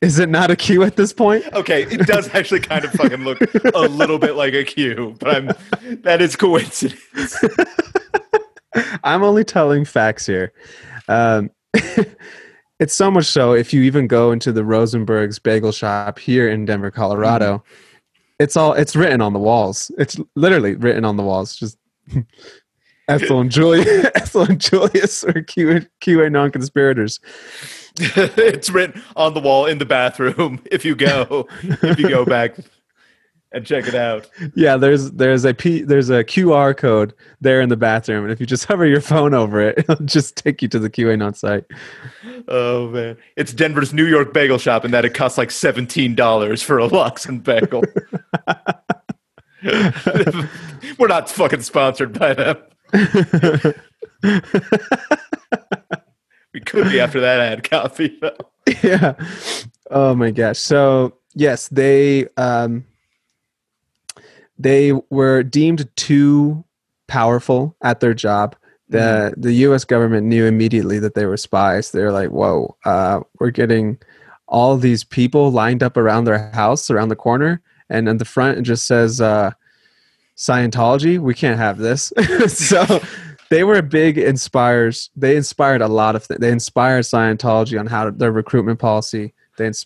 Is 0.00 0.20
it 0.20 0.28
not 0.28 0.50
a 0.50 0.52
a 0.52 0.56
Q 0.56 0.84
at 0.84 0.96
this 0.96 1.12
point? 1.12 1.44
Okay, 1.52 1.82
it 1.82 2.06
does 2.06 2.28
actually 2.34 2.60
kind 2.60 2.84
of 2.84 2.92
fucking 2.92 3.24
look 3.24 3.40
a 3.74 3.80
little 3.80 4.18
bit 4.18 4.36
like 4.36 4.54
a 4.54 4.60
a 4.60 4.64
Q, 4.64 5.16
but 5.18 5.34
I'm 5.34 5.46
that 6.02 6.22
is 6.22 6.36
coincidence. 6.36 7.44
I'm 9.04 9.22
only 9.22 9.44
telling 9.44 9.84
facts 9.84 10.26
here. 10.26 10.52
Um, 11.08 11.50
it's 12.78 12.94
so 12.94 13.10
much 13.10 13.26
so 13.26 13.54
if 13.54 13.72
you 13.72 13.82
even 13.82 14.06
go 14.06 14.30
into 14.30 14.52
the 14.52 14.62
Rosenberg's 14.62 15.40
bagel 15.40 15.72
shop 15.72 16.18
here 16.18 16.48
in 16.48 16.64
Denver, 16.64 16.92
Colorado, 16.92 17.64
it's 18.38 18.56
all 18.56 18.74
it's 18.74 18.94
written 18.94 19.20
on 19.20 19.32
the 19.32 19.40
walls. 19.40 19.90
It's 19.98 20.16
literally 20.36 20.76
written 20.76 21.04
on 21.04 21.16
the 21.16 21.24
walls. 21.24 21.56
Just 21.56 21.76
Ethel 23.08 23.40
and 23.40 23.50
Julia, 23.50 24.10
Ethel 24.14 24.42
and 24.42 24.60
Julius 24.60 25.24
are 25.24 25.42
Q, 25.42 25.86
QAnon 26.00 26.52
conspirators. 26.52 27.20
it's 27.98 28.70
written 28.70 29.02
on 29.16 29.34
the 29.34 29.40
wall 29.40 29.66
in 29.66 29.78
the 29.78 29.86
bathroom. 29.86 30.62
If 30.70 30.84
you 30.84 30.94
go, 30.94 31.48
if 31.62 31.98
you 31.98 32.08
go 32.08 32.24
back 32.24 32.56
and 33.52 33.64
check 33.64 33.88
it 33.88 33.94
out. 33.94 34.28
Yeah, 34.54 34.76
there's 34.76 35.10
there's 35.12 35.44
a 35.44 35.54
P, 35.54 35.82
there's 35.82 36.10
a 36.10 36.22
QR 36.22 36.76
code 36.76 37.14
there 37.40 37.60
in 37.60 37.70
the 37.70 37.76
bathroom, 37.76 38.24
and 38.24 38.32
if 38.32 38.38
you 38.38 38.46
just 38.46 38.66
hover 38.66 38.86
your 38.86 39.00
phone 39.00 39.34
over 39.34 39.60
it, 39.60 39.78
it'll 39.78 40.04
just 40.04 40.36
take 40.36 40.60
you 40.62 40.68
to 40.68 40.78
the 40.78 40.90
QAnon 40.90 41.34
site. 41.34 41.64
Oh 42.46 42.88
man, 42.88 43.16
it's 43.36 43.52
Denver's 43.52 43.92
New 43.92 44.06
York 44.06 44.32
bagel 44.32 44.58
shop, 44.58 44.84
and 44.84 44.92
that 44.92 45.04
it 45.04 45.14
costs 45.14 45.38
like 45.38 45.50
seventeen 45.50 46.14
dollars 46.14 46.62
for 46.62 46.78
a 46.78 46.88
Luxon 46.88 47.42
bagel. 47.42 47.82
We're 50.98 51.08
not 51.08 51.28
fucking 51.28 51.62
sponsored 51.62 52.18
by 52.18 52.34
them. 52.34 52.56
we 56.52 56.60
could 56.60 56.90
be 56.90 57.00
after 57.00 57.20
that 57.20 57.40
ad 57.40 57.68
copy. 57.68 58.16
Though. 58.20 58.36
yeah. 58.82 59.14
Oh 59.90 60.14
my 60.14 60.30
gosh. 60.30 60.58
So 60.58 61.14
yes, 61.34 61.68
they 61.68 62.26
um, 62.36 62.84
they 64.58 64.92
were 65.10 65.42
deemed 65.42 65.88
too 65.96 66.64
powerful 67.06 67.76
at 67.82 68.00
their 68.00 68.14
job. 68.14 68.56
The 68.90 69.34
the 69.36 69.52
U.S. 69.52 69.84
government 69.84 70.26
knew 70.26 70.46
immediately 70.46 70.98
that 70.98 71.14
they 71.14 71.26
were 71.26 71.36
spies. 71.36 71.90
They 71.90 72.02
were 72.02 72.12
like, 72.12 72.30
"Whoa, 72.30 72.76
uh, 72.84 73.20
we're 73.38 73.50
getting 73.50 73.98
all 74.46 74.76
these 74.78 75.04
people 75.04 75.50
lined 75.50 75.82
up 75.82 75.96
around 75.96 76.24
their 76.24 76.50
house, 76.52 76.88
around 76.90 77.10
the 77.10 77.16
corner, 77.16 77.60
and 77.90 78.08
in 78.08 78.18
the 78.18 78.24
front 78.24 78.58
it 78.58 78.62
just 78.62 78.86
says 78.86 79.20
uh, 79.20 79.52
Scientology. 80.36 81.18
We 81.18 81.34
can't 81.34 81.58
have 81.58 81.78
this." 81.78 82.12
so 82.48 83.00
they 83.50 83.64
were 83.64 83.80
big 83.82 84.18
inspires. 84.18 85.10
They 85.16 85.36
inspired 85.36 85.80
a 85.82 85.88
lot 85.88 86.16
of 86.16 86.24
things. 86.24 86.40
They 86.40 86.50
inspired 86.52 87.04
Scientology 87.04 87.78
on 87.78 87.86
how 87.86 88.04
to, 88.04 88.10
their 88.10 88.32
recruitment 88.32 88.78
policy. 88.78 89.34
They 89.56 89.66
ins- 89.68 89.84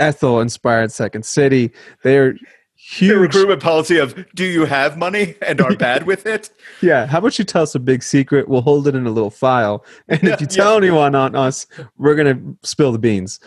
Ethel 0.00 0.40
inspired 0.40 0.90
Second 0.92 1.24
City. 1.24 1.70
They're 2.02 2.32
The 2.32 2.38
huge. 2.76 3.18
recruitment 3.18 3.62
policy 3.62 3.96
of 3.98 4.14
"Do 4.34 4.44
you 4.44 4.64
have 4.66 4.98
money 4.98 5.36
and 5.40 5.60
are 5.60 5.74
bad 5.76 6.04
with 6.06 6.26
it?" 6.26 6.50
Yeah, 6.82 7.06
how 7.06 7.18
about 7.18 7.38
you 7.38 7.44
tell 7.44 7.62
us 7.62 7.74
a 7.74 7.80
big 7.80 8.02
secret? 8.02 8.48
We'll 8.48 8.60
hold 8.62 8.86
it 8.88 8.94
in 8.94 9.06
a 9.06 9.10
little 9.10 9.30
file, 9.30 9.84
and 10.08 10.22
Yeah, 10.22 10.34
if 10.34 10.40
you 10.40 10.46
tell 10.48 10.76
anyone 10.76 11.14
on 11.14 11.34
us, 11.36 11.66
we're 11.96 12.16
gonna 12.16 12.40
spill 12.62 12.92
the 12.92 12.98
beans. 12.98 13.38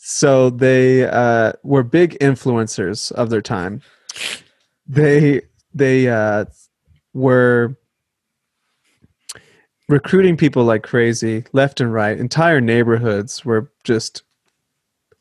So 0.00 0.48
they 0.48 1.04
uh, 1.08 1.52
were 1.64 1.82
big 1.82 2.16
influencers 2.20 3.10
of 3.12 3.30
their 3.30 3.42
time. 3.42 3.82
They 4.86 5.42
they 5.74 6.08
uh, 6.08 6.44
were 7.14 7.76
recruiting 9.88 10.36
people 10.36 10.64
like 10.64 10.84
crazy, 10.84 11.44
left 11.52 11.80
and 11.80 11.92
right. 11.92 12.16
Entire 12.16 12.60
neighborhoods 12.60 13.44
were 13.44 13.72
just 13.82 14.22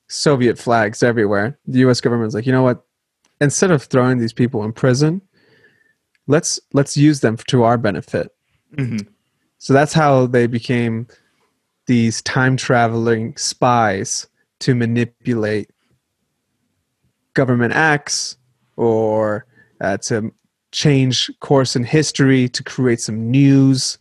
Soviet 0.09 0.59
flags 0.59 1.01
everywhere. 1.01 1.57
The 1.65 1.79
U.S. 1.79 1.99
government's 1.99 2.35
like, 2.35 2.45
you 2.45 2.51
know 2.51 2.63
what? 2.63 2.85
Instead 3.41 3.71
of 3.71 3.83
throwing 3.83 4.19
these 4.19 4.33
people 4.33 4.63
in 4.63 4.71
prison, 4.73 5.21
let's 6.27 6.59
let's 6.73 6.95
use 6.95 7.21
them 7.21 7.35
to 7.47 7.63
our 7.63 7.79
benefit. 7.79 8.31
Mhm. 8.75 9.07
So 9.57 9.73
that's 9.73 9.93
how 9.93 10.27
they 10.27 10.45
became 10.45 11.07
these 11.87 12.21
time 12.21 12.57
traveling 12.57 13.35
spies 13.37 14.27
to 14.59 14.75
manipulate 14.75 15.69
government 17.33 17.73
acts 17.73 18.37
or 18.75 19.45
uh, 19.81 19.97
to 19.97 20.31
change 20.71 21.31
course 21.39 21.75
in 21.75 21.83
history 21.83 22.49
to 22.49 22.63
create 22.63 22.99
some 22.99 23.29
news. 23.29 23.97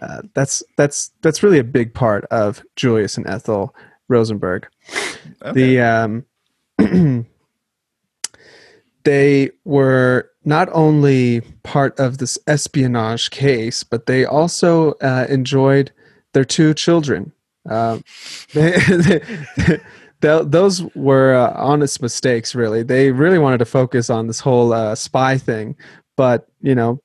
Uh, 0.00 0.22
that's 0.34 0.62
that's 0.76 1.10
that's 1.22 1.42
really 1.42 1.58
a 1.58 1.64
big 1.64 1.94
part 1.94 2.24
of 2.26 2.62
Julius 2.76 3.16
and 3.16 3.26
Ethel 3.26 3.74
Rosenberg. 4.08 4.66
The 5.52 5.80
um, 5.80 6.24
they 9.04 9.50
were 9.64 10.30
not 10.44 10.68
only 10.72 11.40
part 11.62 11.98
of 11.98 12.18
this 12.18 12.38
espionage 12.46 13.30
case, 13.30 13.82
but 13.82 14.06
they 14.06 14.24
also 14.24 14.92
uh, 14.94 15.26
enjoyed 15.28 15.92
their 16.32 16.44
two 16.44 16.74
children. 16.74 17.32
Um, 17.68 18.04
they, 18.54 18.70
they- 19.56 19.80
those 20.20 20.82
were 20.94 21.34
uh, 21.34 21.52
honest 21.56 22.02
mistakes, 22.02 22.54
really. 22.54 22.82
They 22.82 23.12
really 23.12 23.38
wanted 23.38 23.58
to 23.58 23.64
focus 23.64 24.10
on 24.10 24.26
this 24.26 24.40
whole 24.40 24.72
uh, 24.72 24.94
spy 24.94 25.38
thing, 25.38 25.76
but 26.16 26.48
you 26.60 26.74
know, 26.74 27.00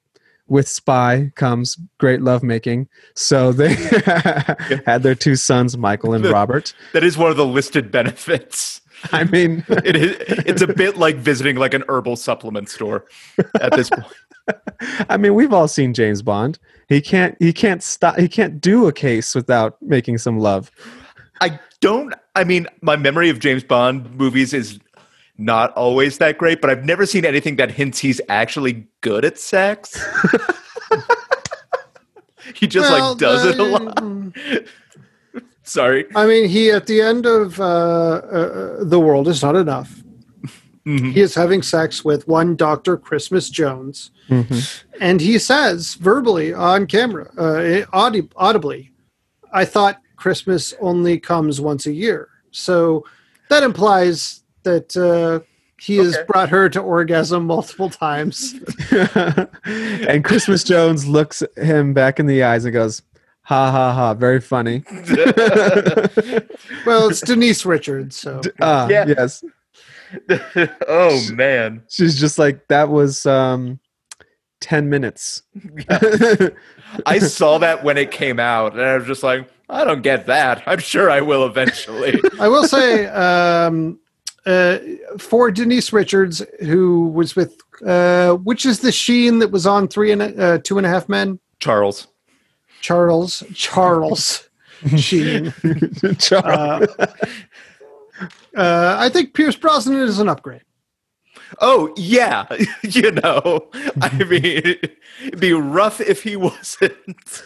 with 0.48 0.68
spy 0.68 1.32
comes 1.36 1.78
great 2.00 2.22
lovemaking. 2.22 2.88
So 3.16 3.52
they 3.52 3.74
had 4.86 5.04
their 5.04 5.16
two 5.16 5.36
sons, 5.36 5.78
Michael 5.78 6.14
and 6.14 6.26
Robert. 6.26 6.74
That 6.94 7.04
is 7.04 7.18
one 7.18 7.32
of 7.32 7.38
the 7.38 7.46
listed 7.46 7.92
benefits. 7.92 8.81
I 9.12 9.24
mean, 9.26 9.64
It 9.70 9.96
is. 9.96 10.16
It's 10.46 10.62
a 10.62 10.68
bit 10.68 10.98
like 10.98 11.18
visiting 11.18 11.56
like 11.56 11.74
an 11.74 11.84
herbal 11.88 12.16
supplement 12.16 12.70
store 12.70 13.06
at 13.60 13.74
this 13.74 13.90
point. 13.90 14.06
I 15.10 15.18
mean, 15.18 15.36
we've 15.36 15.54
all 15.54 15.68
seen 15.68 15.94
James 15.94 16.22
Bond. 16.22 16.60
He 16.90 17.02
can't. 17.02 17.36
He 17.40 17.54
can't 17.54 17.82
stop. 17.82 18.18
He 18.18 18.28
can't 18.28 18.60
do 18.60 18.88
a 18.88 18.94
case 18.94 19.34
without 19.36 19.82
making 19.82 20.18
some 20.18 20.40
love. 20.40 20.72
I 21.40 21.60
don't. 21.80 22.14
I 22.36 22.44
mean, 22.44 22.68
my 22.82 22.96
memory 22.96 23.30
of 23.30 23.40
James 23.40 23.64
Bond 23.64 24.16
movies 24.16 24.54
is 24.54 24.80
not 25.38 25.72
always 25.74 26.18
that 26.20 26.38
great, 26.38 26.62
but 26.62 26.70
I've 26.70 26.86
never 26.86 27.06
seen 27.06 27.26
anything 27.26 27.56
that 27.56 27.72
hints 27.72 28.00
he's 28.00 28.22
actually 28.30 28.88
good 29.02 29.26
at 29.26 29.38
sex. 29.38 29.96
he 32.56 32.68
just 32.68 32.90
Well, 32.90 33.12
like 33.12 33.18
does 33.20 33.46
it 33.46 33.60
a 33.60 33.64
lot. 33.64 34.04
Sorry. 35.72 36.06
I 36.16 36.26
mean, 36.26 36.50
he 36.50 36.70
at 36.72 36.86
the 36.86 37.02
end 37.02 37.26
of 37.26 37.58
uh, 37.60 37.64
uh, 37.64 38.84
the 38.84 39.00
world 39.00 39.28
is 39.30 39.42
not 39.42 39.56
enough. 39.56 40.04
Mhm. 40.86 41.14
He 41.14 41.22
is 41.22 41.34
having 41.36 41.62
sex 41.62 42.04
with 42.04 42.28
one 42.28 42.56
Doctor 42.58 42.98
Christmas 42.98 43.50
Jones, 43.50 44.12
and 45.00 45.22
he 45.22 45.38
says 45.40 45.94
verbally 45.94 46.54
on 46.54 46.88
camera, 46.88 47.30
uh, 47.38 47.86
audi- 47.94 48.28
audibly, 48.36 48.92
"I 49.54 49.64
thought 49.64 50.02
Christmas 50.18 50.74
only 50.82 51.20
comes 51.20 51.62
once 51.62 51.86
a 51.86 51.94
year." 51.94 52.28
So 52.52 53.06
that 53.50 53.64
implies 53.64 54.42
that 54.64 54.98
uh, 54.98 55.40
he 55.80 55.98
has 55.98 56.16
Okay. 56.16 56.26
brought 56.28 56.50
her 56.50 56.68
to 56.70 56.82
orgasm 56.82 57.46
multiple 57.46 57.90
times. 57.90 58.56
and 58.92 60.24
Christmas 60.26 60.64
Jones 60.66 61.08
looks 61.08 61.44
him 61.56 61.94
back 61.94 62.20
in 62.20 62.26
the 62.26 62.44
eyes 62.44 62.66
and 62.66 62.74
goes, 62.74 63.02
"Ha 63.44 63.72
ha 63.72 63.94
ha! 63.94 64.14
Very 64.14 64.40
funny." 64.42 64.84
well, 66.86 67.10
it's 67.10 67.22
Denise 67.22 67.66
Richards, 67.66 68.16
so 68.18 68.42
Ah, 68.62 68.88
Yeah. 68.88 69.06
yes. 69.08 69.44
oh 70.88 71.20
man. 71.34 71.84
She's 71.90 72.20
just 72.20 72.38
like 72.38 72.68
that 72.68 72.90
was 72.90 73.26
um, 73.26 73.80
ten 74.60 74.90
minutes. 74.90 75.44
I 77.06 77.20
saw 77.20 77.58
that 77.60 77.84
when 77.84 77.98
it 77.98 78.12
came 78.12 78.40
out, 78.40 78.74
and 78.74 78.82
I 78.82 78.98
was 78.98 79.08
just 79.08 79.24
like, 79.24 79.50
I 79.70 79.86
don't 79.86 80.02
get 80.02 80.26
that. 80.28 80.64
I'm 80.66 80.80
sure 80.80 81.10
I 81.10 81.22
will 81.22 81.46
eventually. 81.46 82.20
I 82.40 82.50
will 82.50 82.68
say 82.68 83.06
um, 83.08 84.00
uh, 84.46 84.80
for 85.18 85.50
Denise 85.52 85.94
Richards, 85.94 86.42
who 86.60 87.08
was 87.08 87.36
with 87.38 87.56
uh, 87.86 88.34
which 88.36 88.66
is 88.66 88.82
the 88.82 88.92
Sheen 88.92 89.40
that 89.40 89.52
was 89.52 89.66
on 89.66 89.88
Three 89.88 90.12
and 90.12 90.22
a- 90.22 90.44
uh, 90.44 90.58
Two 90.62 90.78
and 90.78 90.86
a 90.86 90.90
Half 90.90 91.08
Men, 91.08 91.40
Charles. 91.60 92.08
Charles 92.82 93.44
Charles 93.54 94.50
Sheen. 94.98 95.54
Charles. 96.20 96.90
Uh, 96.98 97.08
uh, 98.56 98.96
I 99.00 99.10
think 99.10 99.34
Pierce 99.34 99.56
Brosnan 99.56 100.02
is 100.02 100.20
an 100.20 100.28
upgrade. 100.30 100.64
Oh 101.60 101.94
yeah, 101.98 102.46
you 102.84 103.12
know. 103.12 103.70
I 104.02 104.24
mean, 104.24 104.42
it'd 104.42 105.40
be 105.40 105.54
rough 105.54 106.02
if 106.02 106.24
he 106.24 106.36
wasn't. 106.36 107.44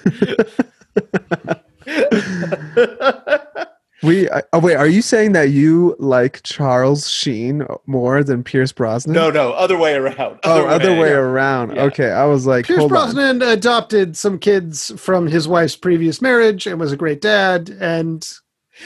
We 4.03 4.29
uh, 4.29 4.41
oh 4.51 4.59
wait, 4.59 4.75
are 4.75 4.87
you 4.87 5.01
saying 5.01 5.31
that 5.33 5.51
you 5.51 5.95
like 5.99 6.43
Charles 6.43 7.09
Sheen 7.09 7.65
more 7.85 8.23
than 8.23 8.43
Pierce 8.43 8.71
Brosnan? 8.71 9.13
No, 9.13 9.31
no, 9.31 9.53
other 9.53 9.77
way 9.77 9.95
around. 9.95 10.39
Oh, 10.43 10.65
other 10.67 10.99
way 10.99 11.11
around. 11.11 11.75
Yeah. 11.75 11.83
Okay, 11.83 12.11
I 12.11 12.25
was 12.25 12.45
like, 12.45 12.65
Pierce 12.65 12.79
hold 12.79 12.91
on. 12.91 13.13
Brosnan 13.13 13.41
adopted 13.41 14.17
some 14.17 14.37
kids 14.37 14.91
from 14.97 15.27
his 15.27 15.47
wife's 15.47 15.77
previous 15.77 16.21
marriage 16.21 16.67
and 16.67 16.79
was 16.79 16.91
a 16.91 16.97
great 16.97 17.21
dad. 17.21 17.69
And 17.79 18.29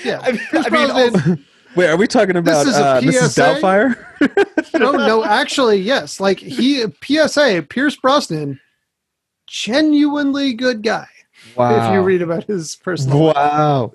yeah, 0.04 0.20
I 0.22 0.34
mean, 0.34 0.42
Pierce 0.52 0.66
I 0.68 0.70
mean, 0.70 1.12
Brosnan. 1.12 1.46
Wait, 1.76 1.88
are 1.88 1.98
we 1.98 2.08
talking 2.08 2.36
about 2.36 2.66
this 2.66 2.74
is 2.74 2.78
a 2.78 2.86
uh, 2.86 3.02
Mrs. 3.02 3.62
Doubtfire? 3.62 4.80
no, 4.80 4.92
no, 4.92 5.24
actually, 5.24 5.78
yes. 5.78 6.20
Like 6.20 6.40
he, 6.40 6.86
PSA, 7.04 7.66
Pierce 7.70 7.96
Brosnan, 7.96 8.60
genuinely 9.48 10.54
good 10.54 10.82
guy. 10.82 11.08
wow. 11.56 11.88
If 11.88 11.94
you 11.94 12.02
read 12.02 12.22
about 12.22 12.46
his 12.46 12.76
personal 12.76 13.26
life. 13.26 13.92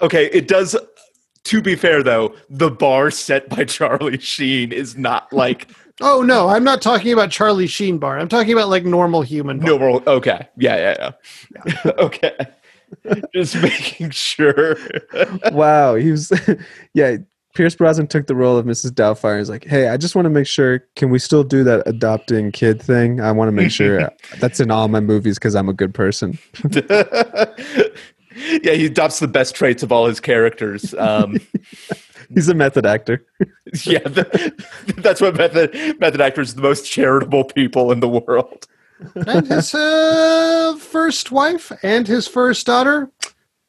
Wow. 0.00 0.06
Okay, 0.06 0.26
it 0.26 0.48
does. 0.48 0.76
To 1.44 1.62
be 1.62 1.76
fair, 1.76 2.02
though, 2.02 2.34
the 2.50 2.70
bar 2.70 3.10
set 3.10 3.48
by 3.48 3.64
Charlie 3.64 4.18
Sheen 4.18 4.72
is 4.72 4.96
not 4.96 5.32
like 5.32 5.68
Oh 6.02 6.22
no, 6.22 6.48
I'm 6.48 6.64
not 6.64 6.82
talking 6.82 7.12
about 7.12 7.30
Charlie 7.30 7.66
Sheen 7.66 7.98
bar. 7.98 8.18
I'm 8.18 8.28
talking 8.28 8.52
about 8.52 8.68
like 8.68 8.84
normal 8.84 9.22
human. 9.22 9.58
Bar. 9.58 9.68
normal. 9.70 10.02
Okay, 10.06 10.46
yeah, 10.58 10.76
yeah, 10.76 11.10
yeah. 11.84 11.92
okay, 11.98 12.36
just 13.34 13.56
making 13.56 14.10
sure. 14.10 14.76
Wow. 15.52 15.94
He 15.94 16.10
was 16.10 16.32
yeah, 16.92 17.16
Pierce 17.54 17.74
Brosnan 17.74 18.08
took 18.08 18.26
the 18.26 18.34
role 18.34 18.58
of 18.58 18.66
Mrs. 18.66 18.90
Doubtfire. 18.90 19.38
He's 19.38 19.48
like, 19.48 19.64
hey, 19.64 19.88
I 19.88 19.96
just 19.96 20.14
want 20.14 20.26
to 20.26 20.30
make 20.30 20.46
sure, 20.46 20.80
can 20.96 21.08
we 21.08 21.18
still 21.18 21.42
do 21.42 21.64
that 21.64 21.82
adopting 21.86 22.52
kid 22.52 22.82
thing? 22.82 23.20
I 23.20 23.32
want 23.32 23.48
to 23.48 23.52
make 23.52 23.70
sure 23.70 24.10
that's 24.38 24.60
in 24.60 24.70
all 24.70 24.88
my 24.88 25.00
movies 25.00 25.38
because 25.38 25.54
I'm 25.54 25.70
a 25.70 25.72
good 25.72 25.94
person. 25.94 26.38
Yeah, 28.62 28.72
he 28.72 28.86
adopts 28.86 29.18
the 29.18 29.28
best 29.28 29.54
traits 29.54 29.82
of 29.82 29.92
all 29.92 30.06
his 30.06 30.20
characters. 30.20 30.94
Um, 30.94 31.38
He's 32.34 32.48
a 32.48 32.54
method 32.54 32.86
actor. 32.86 33.24
yeah, 33.84 34.00
the, 34.00 34.52
that's 34.98 35.20
what 35.20 35.36
method 35.36 35.98
method 36.00 36.20
actors 36.20 36.52
are 36.52 36.56
the 36.56 36.62
most 36.62 36.90
charitable 36.90 37.44
people 37.44 37.92
in 37.92 38.00
the 38.00 38.08
world. 38.08 38.66
and 39.14 39.46
his 39.46 39.74
uh, 39.74 40.76
first 40.80 41.30
wife 41.30 41.70
and 41.82 42.08
his 42.08 42.26
first 42.26 42.66
daughter 42.66 43.10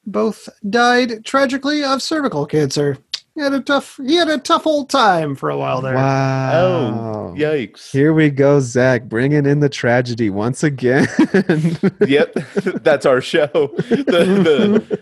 both 0.05 0.47
died 0.69 1.25
tragically 1.25 1.84
of 1.84 2.01
cervical 2.01 2.45
cancer. 2.45 2.97
He 3.38 3.43
had 3.43 3.53
a 3.53 3.59
tough. 3.59 3.99
He 4.03 4.15
had 4.15 4.29
a 4.29 4.39
tough 4.39 4.65
old 4.65 4.89
time 4.89 5.35
for 5.35 5.51
a 5.51 5.57
while 5.59 5.79
there. 5.79 5.93
Wow. 5.93 6.53
Oh, 6.55 7.35
yikes! 7.38 7.91
Here 7.91 8.11
we 8.11 8.31
go, 8.31 8.59
Zach, 8.59 9.03
bringing 9.03 9.45
in 9.45 9.59
the 9.59 9.69
tragedy 9.69 10.31
once 10.31 10.63
again. 10.63 11.07
Yep, 12.07 12.33
that's 12.81 13.05
our 13.05 13.21
show. 13.21 13.47
The 13.77 14.97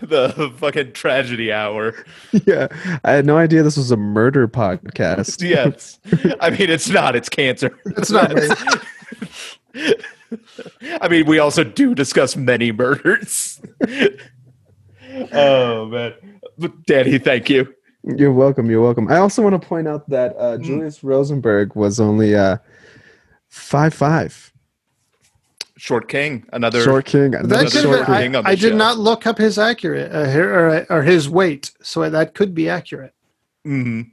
the 0.06 0.52
fucking 0.58 0.92
tragedy 0.92 1.50
hour. 1.52 1.94
yeah, 2.46 2.68
I 3.02 3.12
had 3.12 3.26
no 3.26 3.36
idea 3.36 3.64
this 3.64 3.76
was 3.76 3.90
a 3.90 3.96
murder 3.96 4.46
podcast. 4.46 5.42
Yes, 5.42 5.98
I 6.40 6.50
mean 6.50 6.70
it's 6.70 6.88
not. 6.88 7.16
It's 7.16 7.28
cancer. 7.28 7.76
It's 7.86 8.10
not 8.10 8.32
me. 8.32 9.94
I 11.00 11.08
mean, 11.08 11.26
we 11.26 11.38
also 11.40 11.64
do 11.64 11.94
discuss 11.94 12.36
many 12.36 12.70
murders. 12.70 13.60
Oh 15.32 15.86
man, 15.86 16.14
but 16.58 16.84
Danny, 16.86 17.18
thank 17.18 17.48
you. 17.50 17.72
You're 18.04 18.32
welcome. 18.32 18.70
You're 18.70 18.82
welcome. 18.82 19.08
I 19.08 19.18
also 19.18 19.42
want 19.42 19.60
to 19.60 19.66
point 19.68 19.86
out 19.88 20.08
that 20.10 20.34
uh, 20.36 20.56
Mm. 20.58 20.64
Julius 20.64 21.04
Rosenberg 21.04 21.74
was 21.76 22.00
only 22.00 22.34
uh, 22.34 22.58
five 23.48 23.94
five. 23.94 24.52
Short 25.76 26.08
King, 26.08 26.44
another. 26.52 26.80
Short 26.82 27.04
king. 27.06 27.32
That 27.32 27.44
another 27.44 27.64
could 27.64 27.82
short 27.82 27.98
have 28.06 28.16
King 28.18 28.36
I, 28.36 28.50
I 28.50 28.54
did 28.54 28.76
not 28.76 28.98
look 28.98 29.26
up 29.26 29.36
his 29.38 29.58
accurate 29.58 30.12
uh, 30.14 30.38
or, 30.38 30.86
or 30.88 31.02
his 31.02 31.28
weight, 31.28 31.72
so 31.82 32.08
that 32.08 32.34
could 32.34 32.54
be 32.54 32.68
accurate. 32.68 33.14
Mhm. 33.66 34.10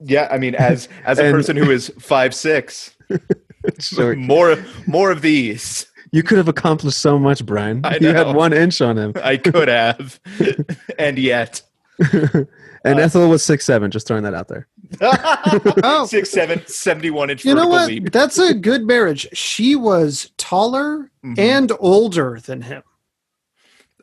Yeah, 0.00 0.28
I 0.30 0.38
mean, 0.38 0.54
as 0.54 0.88
as 1.04 1.18
a 1.18 1.24
And- 1.26 1.34
person 1.34 1.56
who 1.56 1.70
is 1.70 1.92
five 1.98 2.34
six, 2.34 2.94
short. 3.80 4.16
more 4.18 4.56
more 4.86 5.10
of 5.10 5.20
these 5.22 5.86
You 6.16 6.22
could 6.22 6.38
have 6.38 6.48
accomplished 6.48 6.98
so 6.98 7.18
much, 7.18 7.44
Brian. 7.44 7.82
I 7.84 7.98
You 8.00 8.08
had 8.14 8.34
one 8.34 8.54
inch 8.54 8.80
on 8.80 8.96
him, 8.96 9.12
I 9.22 9.36
could 9.36 9.68
have, 9.68 10.18
and 10.98 11.18
yet 11.18 11.60
and 12.12 12.46
Uh, 12.84 13.02
Ethel 13.02 13.28
was 13.28 13.42
six 13.44 13.66
seven. 13.66 13.90
Just 13.90 14.06
throwing 14.06 14.22
that 14.22 14.32
out 14.32 14.48
there. 14.48 14.66
Oh. 15.82 16.06
six 16.06 16.30
seven, 16.30 16.62
71 16.66 17.28
inch 17.30 17.44
You 17.44 17.54
know 17.54 17.66
what? 17.68 17.88
leap. 17.88 18.12
That's 18.12 18.38
a 18.38 18.54
good 18.54 18.86
marriage. 18.86 19.28
She 19.34 19.74
was 19.76 20.30
taller 20.38 21.10
Mhm. 21.24 21.38
and 21.38 21.72
older 21.80 22.40
than 22.40 22.62
him. 22.62 22.82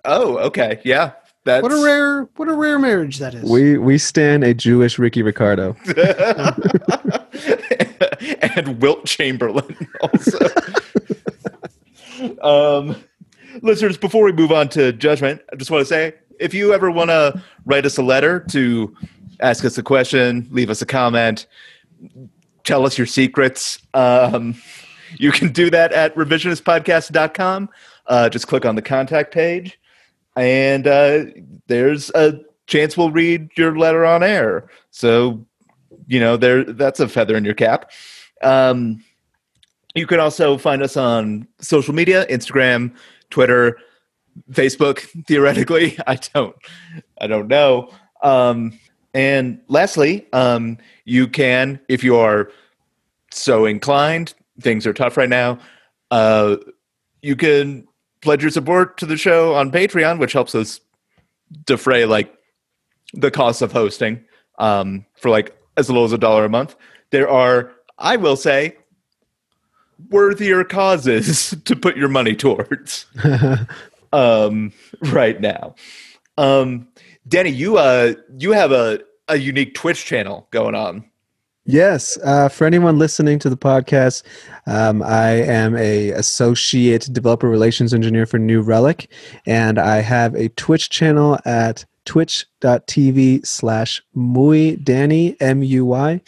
Oh, 0.05 0.37
okay, 0.49 0.81
yeah, 0.83 1.13
that's 1.45 1.63
What 1.63 1.71
a 1.71 1.83
rare, 1.83 2.29
what 2.35 2.47
a 2.47 2.53
rare 2.53 2.77
marriage 2.77 3.17
that 3.19 3.33
is. 3.33 3.49
We 3.49 3.77
we 3.79 3.97
stand 3.97 4.43
a 4.43 4.53
Jewish 4.53 4.99
Ricky 4.99 5.23
Ricardo. 5.23 5.75
and 8.41 8.81
Wilt 8.81 9.05
Chamberlain 9.05 9.75
also. 10.01 10.37
Um, 12.41 12.95
listeners, 13.61 13.97
before 13.97 14.23
we 14.23 14.31
move 14.31 14.51
on 14.51 14.69
to 14.69 14.93
judgment, 14.93 15.41
I 15.51 15.55
just 15.55 15.71
want 15.71 15.81
to 15.81 15.85
say 15.85 16.13
if 16.39 16.53
you 16.53 16.73
ever 16.73 16.91
want 16.91 17.09
to 17.09 17.41
write 17.65 17.85
us 17.85 17.97
a 17.97 18.03
letter 18.03 18.39
to 18.51 18.95
ask 19.39 19.65
us 19.65 19.77
a 19.77 19.83
question, 19.83 20.47
leave 20.51 20.69
us 20.69 20.81
a 20.81 20.85
comment, 20.85 21.47
tell 22.63 22.85
us 22.85 22.97
your 22.97 23.07
secrets, 23.07 23.79
um, 23.93 24.55
you 25.17 25.31
can 25.31 25.51
do 25.51 25.69
that 25.69 25.91
at 25.91 26.15
revisionistpodcast.com. 26.15 27.69
Uh, 28.07 28.29
just 28.29 28.47
click 28.47 28.65
on 28.65 28.75
the 28.75 28.81
contact 28.81 29.33
page, 29.33 29.79
and 30.35 30.87
uh, 30.87 31.25
there's 31.67 32.09
a 32.15 32.39
chance 32.67 32.97
we'll 32.97 33.11
read 33.11 33.49
your 33.55 33.77
letter 33.77 34.05
on 34.05 34.23
air. 34.23 34.67
So 34.91 35.45
you 36.07 36.19
know 36.19 36.35
there 36.35 36.63
that's 36.63 36.99
a 36.99 37.07
feather 37.07 37.35
in 37.37 37.45
your 37.45 37.53
cap 37.53 37.91
um, 38.41 39.03
you 39.95 40.07
can 40.07 40.19
also 40.19 40.57
find 40.57 40.81
us 40.81 40.97
on 40.97 41.47
social 41.59 41.93
media 41.93 42.25
instagram 42.27 42.93
twitter 43.29 43.77
facebook 44.51 44.99
theoretically 45.27 45.97
i 46.07 46.15
don't 46.15 46.55
i 47.21 47.27
don't 47.27 47.47
know 47.47 47.89
um, 48.23 48.77
and 49.13 49.59
lastly 49.67 50.25
um, 50.33 50.77
you 51.05 51.27
can 51.27 51.79
if 51.89 52.03
you 52.03 52.15
are 52.15 52.49
so 53.31 53.65
inclined 53.65 54.33
things 54.61 54.87
are 54.87 54.93
tough 54.93 55.17
right 55.17 55.29
now 55.29 55.57
uh, 56.11 56.55
you 57.21 57.35
can 57.35 57.87
pledge 58.21 58.41
your 58.41 58.51
support 58.51 58.97
to 58.97 59.05
the 59.05 59.17
show 59.17 59.53
on 59.53 59.71
patreon 59.71 60.19
which 60.19 60.33
helps 60.33 60.55
us 60.55 60.79
defray 61.65 62.05
like 62.05 62.33
the 63.13 63.31
cost 63.31 63.61
of 63.61 63.71
hosting 63.71 64.23
um, 64.59 65.05
for 65.15 65.29
like 65.29 65.55
as 65.77 65.89
low 65.89 66.03
as 66.03 66.11
a 66.11 66.17
dollar 66.17 66.45
a 66.45 66.49
month. 66.49 66.75
There 67.11 67.29
are, 67.29 67.71
I 67.99 68.17
will 68.17 68.35
say, 68.35 68.75
worthier 70.09 70.63
causes 70.63 71.55
to 71.65 71.75
put 71.75 71.97
your 71.97 72.09
money 72.09 72.35
towards 72.35 73.05
um, 74.13 74.71
right 75.11 75.39
now. 75.39 75.75
Um, 76.37 76.87
Danny, 77.27 77.51
you 77.51 77.77
uh, 77.77 78.13
you 78.37 78.51
have 78.51 78.71
a, 78.71 78.99
a 79.27 79.37
unique 79.37 79.75
Twitch 79.75 80.05
channel 80.05 80.47
going 80.51 80.75
on. 80.75 81.05
Yes, 81.65 82.17
uh, 82.25 82.49
for 82.49 82.65
anyone 82.65 82.99
listening 82.99 83.39
to 83.39 83.49
the 83.49 83.55
podcast, 83.55 84.23
um, 84.67 85.01
I 85.01 85.29
am 85.29 85.77
a 85.77 86.09
associate 86.09 87.07
developer 87.13 87.47
relations 87.47 87.93
engineer 87.93 88.25
for 88.25 88.37
New 88.37 88.61
Relic, 88.61 89.09
and 89.45 89.79
I 89.79 90.01
have 90.01 90.35
a 90.35 90.49
Twitch 90.49 90.89
channel 90.89 91.39
at 91.45 91.85
twitch.tv 92.05 93.45
slash 93.45 94.01
muy 94.13 94.75
danny 94.75 95.37
m-u-y 95.39 96.19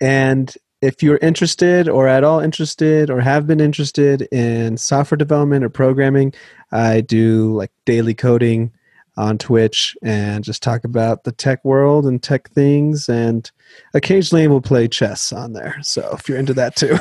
and 0.00 0.54
if 0.82 1.02
you're 1.02 1.18
interested 1.18 1.88
or 1.88 2.08
at 2.08 2.24
all 2.24 2.40
interested 2.40 3.10
or 3.10 3.20
have 3.20 3.46
been 3.46 3.60
interested 3.60 4.22
in 4.32 4.76
software 4.76 5.16
development 5.16 5.64
or 5.64 5.68
programming 5.68 6.32
i 6.72 7.00
do 7.00 7.54
like 7.54 7.70
daily 7.84 8.14
coding 8.14 8.72
on 9.16 9.36
twitch 9.36 9.96
and 10.02 10.44
just 10.44 10.62
talk 10.62 10.84
about 10.84 11.24
the 11.24 11.32
tech 11.32 11.62
world 11.64 12.06
and 12.06 12.22
tech 12.22 12.48
things 12.50 13.08
and 13.08 13.50
occasionally 13.94 14.46
we'll 14.48 14.60
play 14.60 14.88
chess 14.88 15.32
on 15.32 15.52
there 15.52 15.76
so 15.82 16.10
if 16.18 16.28
you're 16.28 16.38
into 16.38 16.54
that 16.54 16.76
too 16.76 16.96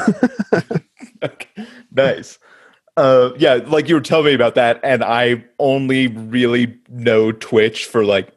Okay, 1.24 1.66
nice. 1.92 2.40
Uh, 2.98 3.32
yeah, 3.38 3.56
like 3.68 3.88
you 3.88 3.96
were 3.96 4.02
telling 4.02 4.26
me 4.26 4.34
about 4.34 4.56
that, 4.56 4.80
and 4.84 5.04
I 5.04 5.46
only 5.58 6.08
really 6.08 6.78
know 6.90 7.32
Twitch 7.32 7.86
for 7.86 8.04
like 8.04 8.34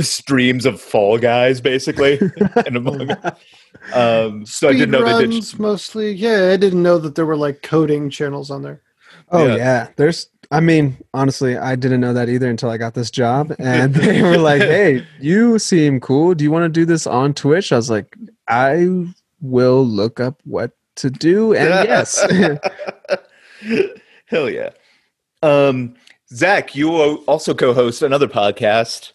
streams 0.00 0.66
of 0.66 0.80
Fall 0.80 1.18
Guys, 1.18 1.60
basically. 1.60 2.18
and 2.66 2.76
among, 2.76 3.08
um, 3.94 4.44
so 4.46 4.68
I 4.68 4.72
didn't 4.72 4.90
know 4.90 5.04
they 5.04 5.26
did. 5.26 5.30
Speedruns 5.30 5.58
mostly. 5.58 6.12
Yeah, 6.12 6.50
I 6.52 6.56
didn't 6.56 6.82
know 6.82 6.98
that 6.98 7.14
there 7.14 7.26
were 7.26 7.36
like 7.36 7.62
coding 7.62 8.10
channels 8.10 8.50
on 8.50 8.62
there. 8.62 8.82
Oh 9.30 9.46
Yeah. 9.46 9.56
yeah. 9.56 9.88
there's. 9.96 10.28
I 10.52 10.60
mean, 10.60 10.96
honestly, 11.12 11.56
I 11.56 11.74
didn't 11.74 12.00
know 12.00 12.12
that 12.12 12.28
either 12.28 12.48
until 12.48 12.70
I 12.70 12.76
got 12.76 12.94
this 12.94 13.10
job, 13.10 13.52
and 13.58 13.92
they 13.94 14.22
were 14.22 14.38
like, 14.38 14.62
"Hey, 14.62 15.04
you 15.20 15.58
seem 15.58 15.98
cool. 15.98 16.34
Do 16.34 16.44
you 16.44 16.52
want 16.52 16.62
to 16.64 16.68
do 16.68 16.84
this 16.84 17.04
on 17.06 17.34
Twitch?" 17.34 17.72
I 17.72 17.76
was 17.76 17.90
like, 17.90 18.16
"I 18.46 18.86
will 19.40 19.84
look 19.84 20.20
up 20.20 20.40
what 20.44 20.70
to 20.96 21.10
do." 21.10 21.52
And 21.54 21.68
yes, 21.88 22.24
Hell 24.26 24.50
yeah. 24.50 24.70
Um, 25.42 25.94
Zach, 26.32 26.74
you 26.74 26.90
o- 26.94 27.24
also 27.26 27.54
co-host 27.54 28.02
another 28.02 28.28
podcast. 28.28 29.12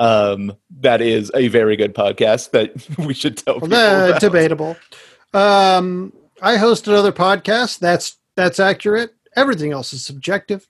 Um, 0.00 0.56
that 0.80 1.02
is 1.02 1.30
a 1.34 1.48
very 1.48 1.76
good 1.76 1.94
podcast 1.94 2.52
that 2.52 2.72
we 3.06 3.12
should 3.12 3.36
tell 3.36 3.60
people 3.60 3.74
Uh, 3.74 4.18
debatable. 4.18 4.74
Um, 5.34 6.12
I 6.40 6.56
host 6.56 6.88
another 6.88 7.12
podcast. 7.12 7.78
That's 7.80 8.16
that's 8.34 8.58
accurate. 8.58 9.14
Everything 9.36 9.72
else 9.72 9.92
is 9.92 10.04
subjective. 10.04 10.66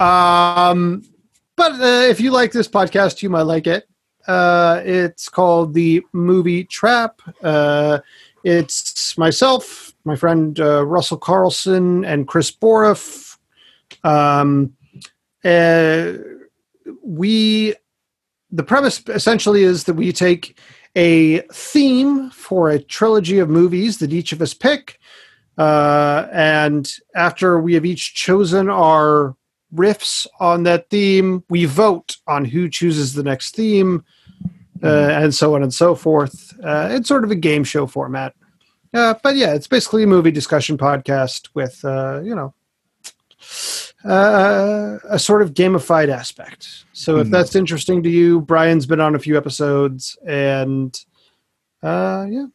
Um, 0.00 1.04
but 1.56 1.72
uh, 1.80 2.08
if 2.10 2.20
you 2.20 2.32
like 2.32 2.50
this 2.50 2.66
podcast, 2.68 3.22
you 3.22 3.30
might 3.30 3.42
like 3.42 3.68
it. 3.68 3.88
Uh, 4.26 4.82
it's 4.84 5.28
called 5.28 5.72
the 5.72 6.02
Movie 6.12 6.64
Trap. 6.64 7.22
Uh, 7.44 8.00
it's 8.42 9.16
myself, 9.16 9.94
my 10.04 10.16
friend 10.16 10.58
uh, 10.58 10.84
Russell 10.84 11.18
Carlson, 11.18 12.04
and 12.04 12.26
Chris 12.26 12.50
Boroff. 12.50 13.38
Um, 14.02 14.74
uh, 15.44 16.14
we 17.04 17.74
the 18.56 18.62
premise 18.62 19.02
essentially 19.08 19.62
is 19.62 19.84
that 19.84 19.94
we 19.94 20.12
take 20.12 20.58
a 20.96 21.40
theme 21.52 22.30
for 22.30 22.70
a 22.70 22.78
trilogy 22.78 23.38
of 23.38 23.50
movies 23.50 23.98
that 23.98 24.12
each 24.12 24.32
of 24.32 24.40
us 24.40 24.54
pick. 24.54 24.98
Uh, 25.58 26.26
and 26.32 26.90
after 27.14 27.60
we 27.60 27.74
have 27.74 27.84
each 27.84 28.14
chosen 28.14 28.70
our 28.70 29.36
riffs 29.74 30.26
on 30.40 30.62
that 30.62 30.88
theme, 30.88 31.44
we 31.50 31.66
vote 31.66 32.16
on 32.26 32.44
who 32.44 32.68
chooses 32.68 33.12
the 33.12 33.22
next 33.22 33.54
theme, 33.54 34.04
uh, 34.82 35.08
and 35.10 35.34
so 35.34 35.54
on 35.54 35.62
and 35.62 35.74
so 35.74 35.94
forth. 35.94 36.52
Uh, 36.62 36.88
it's 36.90 37.08
sort 37.08 37.24
of 37.24 37.30
a 37.30 37.36
game 37.36 37.64
show 37.64 37.86
format. 37.86 38.34
Uh, 38.94 39.14
but 39.22 39.36
yeah, 39.36 39.54
it's 39.54 39.66
basically 39.66 40.02
a 40.02 40.06
movie 40.06 40.30
discussion 40.30 40.78
podcast 40.78 41.50
with, 41.54 41.84
uh, 41.84 42.20
you 42.22 42.34
know, 42.34 42.54
uh, 44.06 44.98
a 45.08 45.18
sort 45.18 45.42
of 45.42 45.54
gamified 45.54 46.08
aspect. 46.08 46.84
So 46.92 47.18
if 47.18 47.26
Mhm. 47.26 47.30
that's 47.30 47.54
interesting 47.54 48.02
to 48.04 48.10
you, 48.10 48.40
Brian's 48.40 48.86
been 48.86 49.00
on 49.00 49.14
a 49.14 49.18
few 49.18 49.36
episodes, 49.36 50.16
and 50.26 50.98
uh, 51.82 52.26
yeah, 52.28 52.46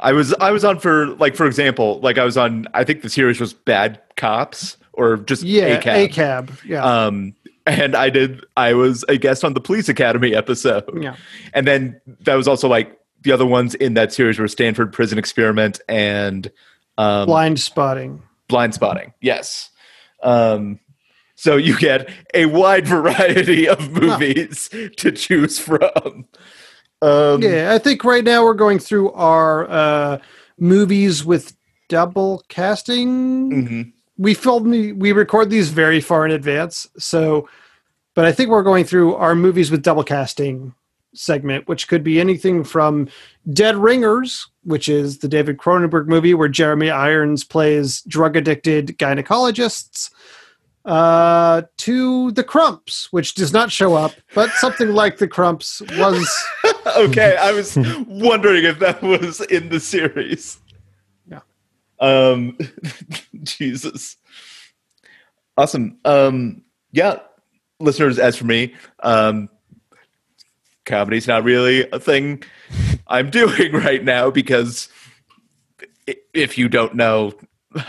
I 0.00 0.12
was 0.12 0.32
I 0.34 0.50
was 0.50 0.64
on 0.64 0.78
for 0.78 1.06
like 1.16 1.36
for 1.36 1.46
example, 1.46 2.00
like 2.00 2.18
I 2.18 2.24
was 2.24 2.36
on. 2.36 2.66
I 2.74 2.84
think 2.84 3.02
the 3.02 3.08
series 3.10 3.40
was 3.40 3.52
Bad 3.52 4.00
Cops 4.16 4.76
or 4.92 5.16
just 5.16 5.42
yeah, 5.42 5.80
ACAB. 5.80 6.08
ACAB, 6.10 6.50
yeah, 6.64 6.84
Um, 6.84 7.34
and 7.66 7.94
I 7.96 8.10
did. 8.10 8.44
I 8.56 8.74
was 8.74 9.04
a 9.08 9.16
guest 9.16 9.44
on 9.44 9.54
the 9.54 9.60
Police 9.60 9.88
Academy 9.88 10.34
episode. 10.34 10.84
yeah. 11.02 11.16
And 11.54 11.66
then 11.66 12.00
that 12.20 12.34
was 12.34 12.46
also 12.48 12.68
like 12.68 12.98
the 13.22 13.32
other 13.32 13.46
ones 13.46 13.74
in 13.76 13.94
that 13.94 14.12
series 14.12 14.38
were 14.38 14.48
Stanford 14.48 14.92
Prison 14.92 15.16
Experiment 15.18 15.80
and 15.88 16.50
um, 16.98 17.26
Blind 17.26 17.58
spotting. 17.60 18.22
Blindspotting. 18.48 19.12
Yes. 19.22 19.70
Um, 20.22 20.78
so 21.42 21.56
you 21.56 21.76
get 21.76 22.08
a 22.34 22.46
wide 22.46 22.86
variety 22.86 23.68
of 23.68 23.90
movies 23.90 24.70
to 24.96 25.10
choose 25.10 25.58
from. 25.58 26.24
Um, 27.02 27.42
Yeah, 27.42 27.72
I 27.74 27.78
think 27.78 28.04
right 28.04 28.22
now 28.22 28.44
we're 28.44 28.54
going 28.54 28.78
through 28.78 29.10
our 29.10 29.68
uh, 29.68 30.18
movies 30.56 31.24
with 31.24 31.56
double 31.88 32.44
casting. 32.48 33.50
mhm. 33.50 33.92
We 34.18 34.92
we 34.92 35.10
record 35.10 35.50
these 35.50 35.70
very 35.70 36.00
far 36.00 36.24
in 36.24 36.30
advance, 36.30 36.86
so 36.96 37.48
but 38.14 38.24
I 38.24 38.30
think 38.30 38.48
we're 38.50 38.62
going 38.62 38.84
through 38.84 39.16
our 39.16 39.34
movies 39.34 39.68
with 39.68 39.82
double 39.82 40.04
casting 40.04 40.74
segment, 41.12 41.66
which 41.66 41.88
could 41.88 42.04
be 42.04 42.20
anything 42.20 42.62
from 42.62 43.08
Dead 43.52 43.74
Ringers, 43.74 44.48
which 44.62 44.88
is 44.88 45.18
the 45.18 45.28
David 45.28 45.56
Cronenberg 45.58 46.06
movie 46.06 46.34
where 46.34 46.48
Jeremy 46.48 46.90
Irons 46.90 47.42
plays 47.42 48.02
drug 48.02 48.36
addicted 48.36 48.96
gynecologists, 48.98 50.10
uh, 50.84 51.62
to 51.78 52.32
The 52.32 52.44
Klumps, 52.44 53.08
which 53.10 53.34
does 53.34 53.52
not 53.52 53.70
show 53.70 53.94
up, 53.94 54.12
but 54.34 54.50
something 54.52 54.88
like 54.88 55.18
The 55.18 55.28
Klumps 55.28 55.80
was. 55.98 56.28
okay, 56.96 57.36
I 57.36 57.52
was 57.52 57.76
wondering 58.06 58.64
if 58.64 58.78
that 58.80 59.02
was 59.02 59.40
in 59.42 59.68
the 59.68 59.80
series. 59.80 60.58
Yeah. 61.28 61.40
Um 62.00 62.58
Jesus. 63.42 64.16
Awesome. 65.56 65.98
Um 66.04 66.62
yeah, 66.90 67.20
listeners, 67.80 68.18
as 68.18 68.36
for 68.36 68.44
me, 68.44 68.74
um 69.02 69.48
comedy's 70.84 71.28
not 71.28 71.44
really 71.44 71.88
a 71.90 72.00
thing 72.00 72.42
I'm 73.06 73.30
doing 73.30 73.72
right 73.72 74.02
now 74.02 74.30
because 74.30 74.88
if 76.34 76.58
you 76.58 76.68
don't 76.68 76.94
know, 76.94 77.32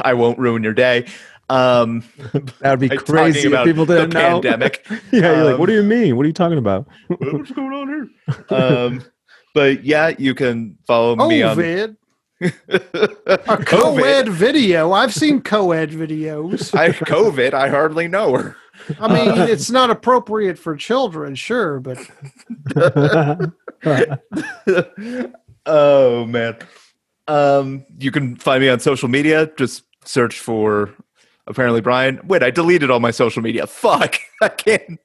I 0.02 0.14
won't 0.14 0.38
ruin 0.38 0.64
your 0.64 0.74
day. 0.74 1.08
Um 1.50 2.04
That 2.62 2.72
would 2.72 2.80
be 2.80 2.90
crazy 2.98 3.52
if 3.52 3.64
people 3.64 3.86
didn't 3.86 4.12
the 4.12 4.20
know. 4.20 4.42
pandemic. 4.42 4.86
yeah, 4.90 5.00
you're 5.36 5.44
like, 5.44 5.54
Um, 5.54 5.60
what 5.60 5.66
do 5.68 5.74
you 5.74 5.84
mean? 5.84 6.16
What 6.16 6.24
are 6.24 6.28
you 6.28 6.34
talking 6.34 6.58
about? 6.58 6.88
What's 7.08 7.52
going 7.52 7.74
on 7.74 7.88
here? 7.88 8.58
Um 8.58 9.04
but 9.54 9.84
yeah, 9.84 10.14
you 10.18 10.34
can 10.36 10.78
follow 10.88 11.16
Oh, 11.20 11.28
me 11.30 11.44
on 11.44 11.56
vid. 11.56 11.98
A 12.42 13.58
co-ed 13.66 14.28
video. 14.28 14.92
I've 14.92 15.14
seen 15.14 15.42
co-ed 15.42 15.92
videos. 15.92 16.76
I 16.78 16.90
COVID. 16.90 17.54
I 17.54 17.70
hardly 17.70 18.08
know 18.10 18.36
her. 18.36 18.58
I 19.00 19.08
mean, 19.14 19.48
it's 19.50 19.70
not 19.72 19.90
appropriate 19.92 20.58
for 20.60 20.76
children, 20.76 21.36
sure, 21.36 21.80
but 21.80 22.00
oh 25.66 26.26
man. 26.26 26.58
Um, 27.28 27.86
you 27.98 28.12
can 28.12 28.36
find 28.36 28.62
me 28.62 28.70
on 28.70 28.80
social 28.80 29.08
media. 29.08 29.50
Just 29.58 29.84
search 30.04 30.40
for 30.40 30.90
apparently 31.48 31.82
Brian. 31.82 32.20
Wait, 32.26 32.44
I 32.44 32.52
deleted 32.52 32.90
all 32.90 33.00
my 33.00 33.12
social 33.12 33.42
media. 33.42 33.68
Fuck, 33.68 34.18
I 34.42 34.50
can't. 34.50 35.00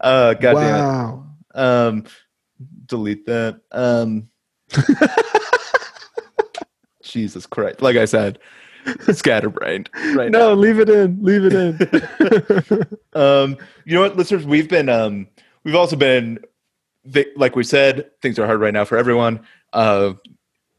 Uh, 0.00 0.34
goddamn 0.34 0.54
wow. 0.54 1.26
it. 1.54 1.58
Um, 1.58 2.04
delete 2.86 3.26
that. 3.26 3.60
Um, 3.72 4.28
Jesus 7.02 7.46
Christ! 7.46 7.82
Like 7.82 7.96
I 7.96 8.04
said, 8.04 8.38
scatterbrained 9.12 9.90
right 10.14 10.30
now. 10.30 10.38
No, 10.38 10.54
leave 10.54 10.78
it 10.78 10.88
in. 10.88 11.18
Leave 11.22 11.44
it 11.44 11.52
in. 11.52 12.86
Um, 13.14 13.56
you 13.86 13.94
know 13.94 14.02
what, 14.02 14.14
listeners? 14.18 14.44
We've 14.44 14.68
been, 14.68 14.90
um, 14.90 15.26
we've 15.64 15.74
also 15.74 15.96
been, 15.96 16.38
like 17.34 17.56
we 17.56 17.64
said, 17.64 18.10
things 18.20 18.38
are 18.38 18.44
hard 18.44 18.60
right 18.60 18.74
now 18.74 18.84
for 18.84 18.98
everyone. 18.98 19.40
Uh, 19.72 20.12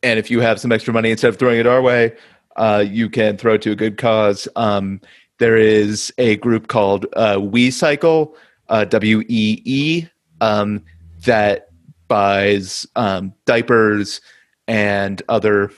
and 0.03 0.19
if 0.19 0.29
you 0.29 0.39
have 0.41 0.59
some 0.59 0.71
extra 0.71 0.93
money, 0.93 1.09
instead 1.09 1.29
of 1.29 1.37
throwing 1.37 1.59
it 1.59 1.65
our 1.65 1.81
way, 1.81 2.15
uh, 2.57 2.83
you 2.87 3.09
can 3.09 3.37
throw 3.37 3.57
to 3.57 3.71
a 3.71 3.75
good 3.75 3.97
cause. 3.97 4.47
Um, 4.55 4.99
there 5.39 5.57
is 5.57 6.13
a 6.17 6.35
group 6.37 6.67
called 6.67 7.05
uh, 7.13 7.37
WeeCycle, 7.37 8.33
uh, 8.69 8.85
W 8.85 9.21
E 9.27 9.61
E, 9.65 10.07
um, 10.41 10.83
that 11.25 11.69
buys 12.07 12.87
um, 12.95 13.33
diapers 13.45 14.21
and 14.67 15.21
other 15.29 15.71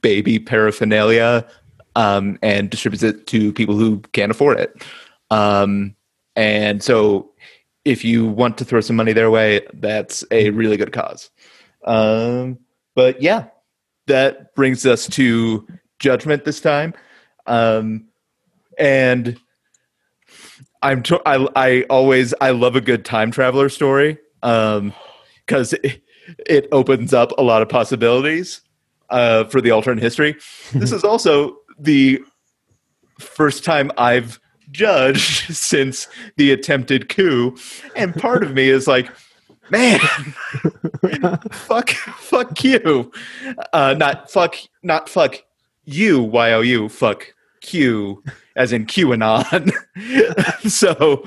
baby 0.00 0.38
paraphernalia 0.38 1.46
um, 1.96 2.38
and 2.42 2.70
distributes 2.70 3.02
it 3.02 3.26
to 3.26 3.52
people 3.52 3.76
who 3.76 3.98
can't 4.12 4.30
afford 4.30 4.58
it. 4.60 4.84
Um, 5.30 5.96
and 6.36 6.82
so 6.82 7.32
if 7.84 8.04
you 8.04 8.26
want 8.26 8.56
to 8.58 8.64
throw 8.64 8.80
some 8.80 8.96
money 8.96 9.12
their 9.12 9.30
way, 9.30 9.66
that's 9.74 10.24
a 10.30 10.50
really 10.50 10.76
good 10.76 10.92
cause. 10.92 11.30
Um, 11.84 12.58
but 12.94 13.20
yeah, 13.20 13.46
that 14.06 14.54
brings 14.54 14.86
us 14.86 15.06
to 15.08 15.66
judgment 16.02 16.44
this 16.44 16.60
time. 16.60 16.92
Um, 17.46 18.08
and 18.76 19.38
I'm 20.82 21.02
tr- 21.02 21.24
I, 21.24 21.46
I 21.56 21.82
always 21.88 22.34
I 22.40 22.50
love 22.50 22.76
a 22.76 22.80
good 22.80 23.04
time 23.04 23.30
traveler 23.30 23.68
story 23.68 24.18
um, 24.42 24.92
because 25.46 25.72
it, 25.72 26.02
it 26.46 26.68
opens 26.72 27.14
up 27.14 27.32
a 27.38 27.42
lot 27.42 27.62
of 27.62 27.68
possibilities 27.68 28.60
uh, 29.08 29.44
for 29.44 29.60
the 29.60 29.70
alternate 29.70 30.02
history. 30.02 30.36
this 30.74 30.92
is 30.92 31.04
also 31.04 31.56
the 31.78 32.20
first 33.18 33.64
time 33.64 33.90
I've 33.96 34.40
judged 34.70 35.54
since 35.56 36.08
the 36.36 36.50
attempted 36.52 37.08
coup, 37.08 37.56
and 37.94 38.14
part 38.14 38.42
of 38.42 38.52
me 38.52 38.68
is 38.68 38.88
like, 38.88 39.08
man, 39.70 40.00
fuck, 41.52 41.90
fuck 41.90 42.64
you, 42.64 43.12
uh, 43.72 43.94
not 43.96 44.30
fuck, 44.30 44.56
not 44.82 45.08
fuck 45.08 45.36
you, 45.84 46.20
y 46.22 46.52
o 46.52 46.60
u, 46.60 46.88
fuck 46.88 47.34
Q, 47.60 48.22
as 48.56 48.72
in 48.72 48.86
QAnon. 48.86 49.70
so, 50.68 51.22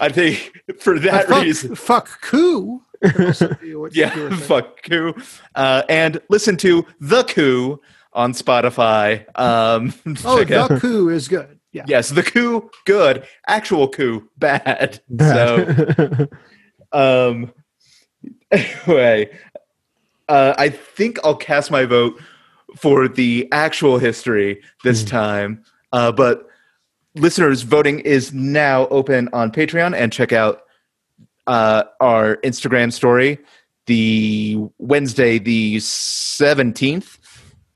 I 0.00 0.08
think 0.08 0.52
for 0.80 0.98
that 0.98 1.26
fuck, 1.28 1.42
reason, 1.42 1.74
fuck 1.74 2.20
coup. 2.20 2.82
could 3.02 3.26
also 3.26 3.54
be 3.54 3.74
what 3.76 3.94
you 3.94 4.02
yeah, 4.02 4.36
fuck 4.36 4.82
coup, 4.82 5.14
uh, 5.54 5.82
and 5.88 6.20
listen 6.28 6.56
to 6.58 6.84
the 7.00 7.22
coup 7.24 7.80
on 8.12 8.32
Spotify. 8.32 9.24
Um, 9.38 9.94
Oh, 10.24 10.38
check 10.38 10.50
out- 10.52 10.68
the 10.70 10.80
coup 10.80 11.08
is 11.10 11.28
good. 11.28 11.58
Yeah. 11.72 11.84
Yes, 11.86 12.08
the 12.08 12.22
coup, 12.22 12.70
good. 12.86 13.26
Actual 13.46 13.88
coup, 13.88 14.28
bad. 14.38 15.00
So, 15.20 16.26
um, 16.92 17.52
anyway, 18.50 19.30
uh, 20.26 20.54
I 20.56 20.70
think 20.70 21.18
I'll 21.22 21.36
cast 21.36 21.70
my 21.70 21.84
vote 21.84 22.18
for 22.76 23.08
the 23.08 23.48
actual 23.52 23.98
history 23.98 24.60
this 24.84 25.02
Hmm. 25.02 25.08
time. 25.08 25.62
Uh, 25.92 26.12
but 26.12 26.46
listeners, 27.14 27.62
voting 27.62 28.00
is 28.00 28.32
now 28.32 28.86
open 28.88 29.28
on 29.32 29.50
Patreon, 29.50 29.94
and 29.94 30.12
check 30.12 30.32
out 30.32 30.62
uh, 31.46 31.84
our 32.00 32.36
Instagram 32.38 32.92
story 32.92 33.38
the 33.86 34.58
Wednesday, 34.78 35.38
the 35.38 35.78
seventeenth, 35.80 37.18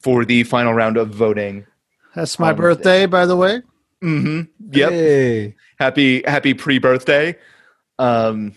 for 0.01 0.25
the 0.25 0.43
final 0.45 0.75
round 0.75 0.97
of 0.97 1.11
voting. 1.11 1.65
That's 2.17 2.39
my 2.41 2.53
birthday, 2.53 3.07
by 3.07 3.27
the 3.27 3.37
way. 3.37 3.63
hmm 4.03 4.43
Yep. 4.73 4.91
Hey. 4.91 5.55
happy 5.79 6.23
happy 6.27 6.53
pre-birthday 6.55 7.37
um 7.99 8.55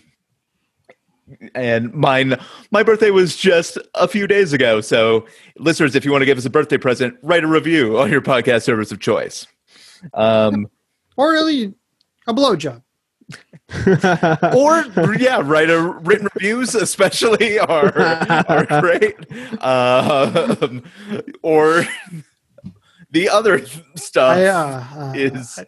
and 1.54 1.92
mine 1.92 2.36
my 2.70 2.82
birthday 2.82 3.10
was 3.10 3.36
just 3.36 3.78
a 3.94 4.06
few 4.08 4.26
days 4.26 4.52
ago. 4.52 4.80
So 4.80 5.26
listeners 5.58 5.94
if 5.94 6.04
you 6.04 6.10
want 6.10 6.22
to 6.22 6.26
give 6.26 6.38
us 6.38 6.44
a 6.44 6.50
birthday 6.50 6.78
present 6.78 7.16
write 7.22 7.44
a 7.44 7.46
review 7.46 7.98
on 7.98 8.10
your 8.10 8.20
podcast 8.20 8.62
service 8.62 8.92
of 8.92 9.00
choice. 9.00 9.46
Um 10.12 10.68
Or 11.16 11.30
really 11.30 11.72
a 12.26 12.34
blowjob. 12.34 12.82
or 14.54 15.14
yeah 15.14 15.40
write 15.42 15.70
a 15.70 15.80
written 15.80 16.28
reviews 16.34 16.74
especially 16.74 17.58
are 17.60 17.98
are 17.98 18.80
great. 18.80 19.16
Um 19.62 20.82
or 21.42 21.86
the 23.10 23.28
other 23.28 23.64
stuff 23.96 24.36
I, 24.36 24.46
uh, 24.46 24.84
uh, 24.96 25.12
is 25.14 25.58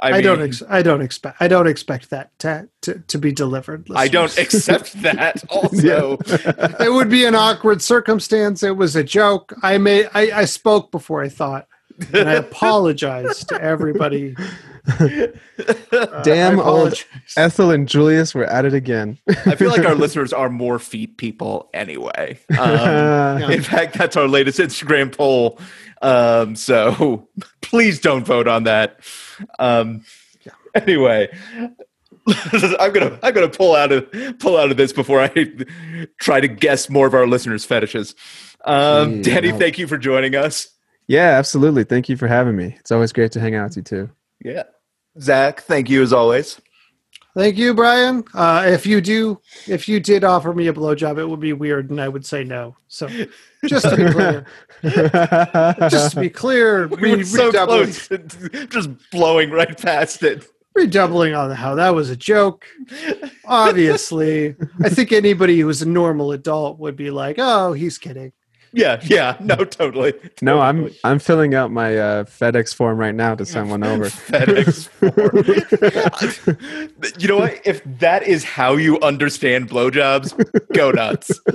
I, 0.00 0.12
I 0.12 0.20
don't. 0.22 0.40
Ex- 0.40 0.62
I 0.68 0.82
don't 0.82 1.02
expect. 1.02 1.36
I 1.40 1.48
don't 1.48 1.66
expect 1.66 2.10
that 2.10 2.36
to 2.40 2.68
to, 2.82 3.00
to 3.00 3.18
be 3.18 3.32
delivered. 3.32 3.86
I 3.94 4.08
don't 4.08 4.36
accept 4.38 4.92
that 5.02 5.44
also 5.50 6.16
it 6.80 6.92
would 6.92 7.10
be 7.10 7.26
an 7.26 7.34
awkward 7.34 7.82
circumstance. 7.82 8.62
It 8.62 8.76
was 8.76 8.96
a 8.96 9.04
joke. 9.04 9.54
I 9.62 9.78
may. 9.78 10.06
I, 10.06 10.40
I 10.40 10.44
spoke 10.46 10.90
before 10.90 11.22
I 11.22 11.28
thought, 11.28 11.68
and 12.12 12.28
I 12.28 12.34
apologize 12.34 13.44
to 13.46 13.60
everybody. 13.60 14.34
Uh, 15.92 16.22
Damn 16.22 16.58
I 16.58 16.62
old. 16.64 17.04
Ethel 17.36 17.70
and 17.70 17.86
Julius 17.88 18.34
were 18.34 18.44
at 18.46 18.64
it 18.64 18.72
again. 18.74 19.18
I 19.28 19.54
feel 19.54 19.68
like 19.70 19.84
our 19.84 19.94
listeners 20.06 20.32
are 20.32 20.48
more 20.48 20.78
feet 20.78 21.16
people 21.18 21.68
anyway. 21.74 22.38
Um, 22.50 22.56
Yeah. 22.58 23.50
In 23.50 23.62
fact, 23.62 23.96
that's 23.96 24.16
our 24.16 24.26
latest 24.26 24.58
Instagram 24.58 25.14
poll. 25.14 25.60
Um, 26.02 26.56
so 26.56 27.28
please 27.60 28.00
don't 28.00 28.24
vote 28.24 28.48
on 28.48 28.64
that. 28.64 29.00
Um, 29.58 30.04
anyway, 30.74 31.28
I'm 32.26 32.92
gonna 32.92 33.18
I'm 33.22 33.34
gonna 33.34 33.48
pull 33.48 33.74
out 33.76 33.92
of 33.92 34.10
pull 34.38 34.56
out 34.56 34.70
of 34.70 34.76
this 34.76 34.92
before 34.92 35.20
I 35.20 35.46
try 36.20 36.40
to 36.40 36.48
guess 36.48 36.88
more 36.88 37.06
of 37.06 37.14
our 37.14 37.26
listeners' 37.26 37.64
fetishes. 37.64 38.14
Um, 38.64 39.16
Yeah. 39.16 39.22
Danny, 39.22 39.52
thank 39.52 39.78
you 39.78 39.86
for 39.86 39.98
joining 39.98 40.34
us. 40.34 40.68
Yeah, 41.10 41.30
absolutely. 41.38 41.82
Thank 41.84 42.08
you 42.08 42.16
for 42.16 42.28
having 42.28 42.54
me. 42.56 42.76
It's 42.78 42.92
always 42.92 43.12
great 43.12 43.32
to 43.32 43.40
hang 43.40 43.56
out 43.56 43.70
with 43.70 43.76
you 43.78 43.82
too. 43.82 44.10
Yeah, 44.44 44.62
Zach, 45.20 45.62
thank 45.62 45.90
you 45.90 46.02
as 46.02 46.12
always. 46.12 46.60
Thank 47.36 47.56
you, 47.58 47.74
Brian. 47.74 48.24
Uh, 48.34 48.64
if 48.66 48.84
you 48.86 49.00
do, 49.00 49.40
if 49.68 49.88
you 49.88 50.00
did 50.00 50.24
offer 50.24 50.52
me 50.52 50.66
a 50.66 50.72
blowjob, 50.72 51.18
it 51.18 51.26
would 51.26 51.38
be 51.40 51.52
weird, 51.52 51.90
and 51.90 52.00
I 52.00 52.08
would 52.08 52.26
say 52.26 52.42
no. 52.44 52.76
So, 52.88 53.08
just 53.66 53.88
to 53.88 53.96
be 53.96 54.10
clear, 54.12 54.46
just 55.88 56.14
to 56.14 56.20
be 56.20 56.30
clear, 56.30 56.86
We 56.88 56.96
re- 56.96 57.16
were 57.16 57.24
so 57.24 57.52
close, 57.52 58.08
to 58.08 58.18
just 58.68 58.90
blowing 59.10 59.50
right 59.50 59.76
past 59.80 60.22
it. 60.24 60.46
redoubling 60.74 61.34
on 61.34 61.50
how 61.52 61.74
that 61.76 61.90
was 61.90 62.10
a 62.10 62.16
joke. 62.16 62.66
Obviously, 63.44 64.56
I 64.82 64.88
think 64.88 65.12
anybody 65.12 65.60
who's 65.60 65.82
a 65.82 65.88
normal 65.88 66.32
adult 66.32 66.78
would 66.80 66.96
be 66.96 67.10
like, 67.10 67.36
"Oh, 67.38 67.72
he's 67.72 67.98
kidding." 67.98 68.32
Yeah, 68.72 69.00
yeah, 69.02 69.36
no, 69.40 69.56
totally. 69.64 70.14
no, 70.42 70.60
I'm 70.60 70.90
I'm 71.02 71.18
filling 71.18 71.54
out 71.54 71.70
my 71.72 71.96
uh, 71.96 72.24
FedEx 72.24 72.74
form 72.74 72.98
right 72.98 73.14
now 73.14 73.34
to 73.34 73.44
send 73.44 73.68
one 73.70 73.82
over. 73.82 74.04
FedEx 74.08 74.88
form. 74.88 76.56
you 77.18 77.28
know 77.28 77.38
what? 77.38 77.60
If 77.64 77.82
that 77.98 78.22
is 78.22 78.44
how 78.44 78.76
you 78.76 79.00
understand 79.00 79.68
blowjobs, 79.68 80.34
go 80.72 80.90
nuts. 80.90 81.30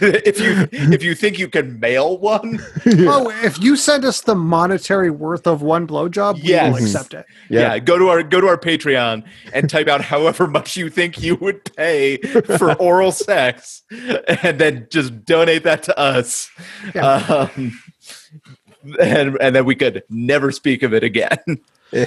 if 0.00 0.40
you 0.40 0.68
if 0.72 1.02
you 1.02 1.14
think 1.14 1.38
you 1.38 1.48
can 1.48 1.78
mail 1.80 2.16
one, 2.18 2.60
Oh, 2.86 3.30
if 3.44 3.60
you 3.60 3.76
send 3.76 4.04
us 4.04 4.22
the 4.22 4.34
monetary 4.34 5.10
worth 5.10 5.46
of 5.46 5.62
one 5.62 5.86
blowjob, 5.86 6.34
we 6.36 6.40
Yes. 6.48 6.72
will 6.74 6.82
accept 6.82 7.14
it. 7.14 7.26
yeah. 7.50 7.78
go 7.78 7.98
to 7.98 8.08
our 8.08 8.22
go 8.22 8.40
to 8.40 8.46
our 8.48 8.56
Patreon 8.58 9.22
and 9.52 9.68
type 9.68 9.88
out 9.88 10.00
however 10.02 10.46
much 10.46 10.76
you 10.76 10.88
think 10.90 11.20
you 11.22 11.36
would 11.36 11.64
pay 11.76 12.16
for 12.56 12.74
oral 12.76 13.12
sex, 13.12 13.82
and 13.90 14.58
then 14.58 14.86
just 14.90 15.24
donate 15.24 15.64
that 15.64 15.82
to 15.84 15.98
us. 15.98 16.37
Yeah. 16.94 17.48
Um, 17.56 17.78
and 19.00 19.36
and 19.40 19.56
then 19.56 19.64
we 19.64 19.74
could 19.74 20.02
never 20.08 20.52
speak 20.52 20.82
of 20.82 20.94
it 20.94 21.02
again. 21.04 21.38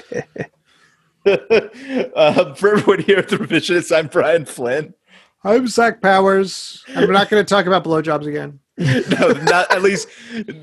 um, 1.25 2.55
for 2.55 2.75
everyone 2.75 2.99
here 2.99 3.19
at 3.19 3.29
the 3.29 3.37
Revisionists, 3.37 3.95
I'm 3.95 4.07
Brian 4.07 4.45
Flynn. 4.45 4.93
I'm 5.43 5.67
Zach 5.67 6.01
Powers. 6.01 6.83
I'm 6.95 7.11
not 7.11 7.29
going 7.29 7.43
to 7.43 7.49
talk 7.49 7.65
about 7.65 7.83
blowjobs 7.83 8.27
again. 8.27 8.59
No, 8.77 9.33
not 9.43 9.71
at 9.71 9.83
least 9.83 10.07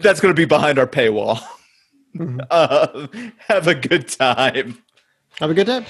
that's 0.01 0.21
going 0.21 0.35
to 0.35 0.37
be 0.41 0.45
behind 0.45 0.79
our 0.79 0.87
paywall. 0.87 1.41
Mhm. 2.17 2.45
Uh, 2.51 3.07
have 3.47 3.69
a 3.69 3.75
good 3.75 4.09
time. 4.09 4.83
Have 5.39 5.51
a 5.51 5.55
good 5.55 5.67
day. 5.67 5.85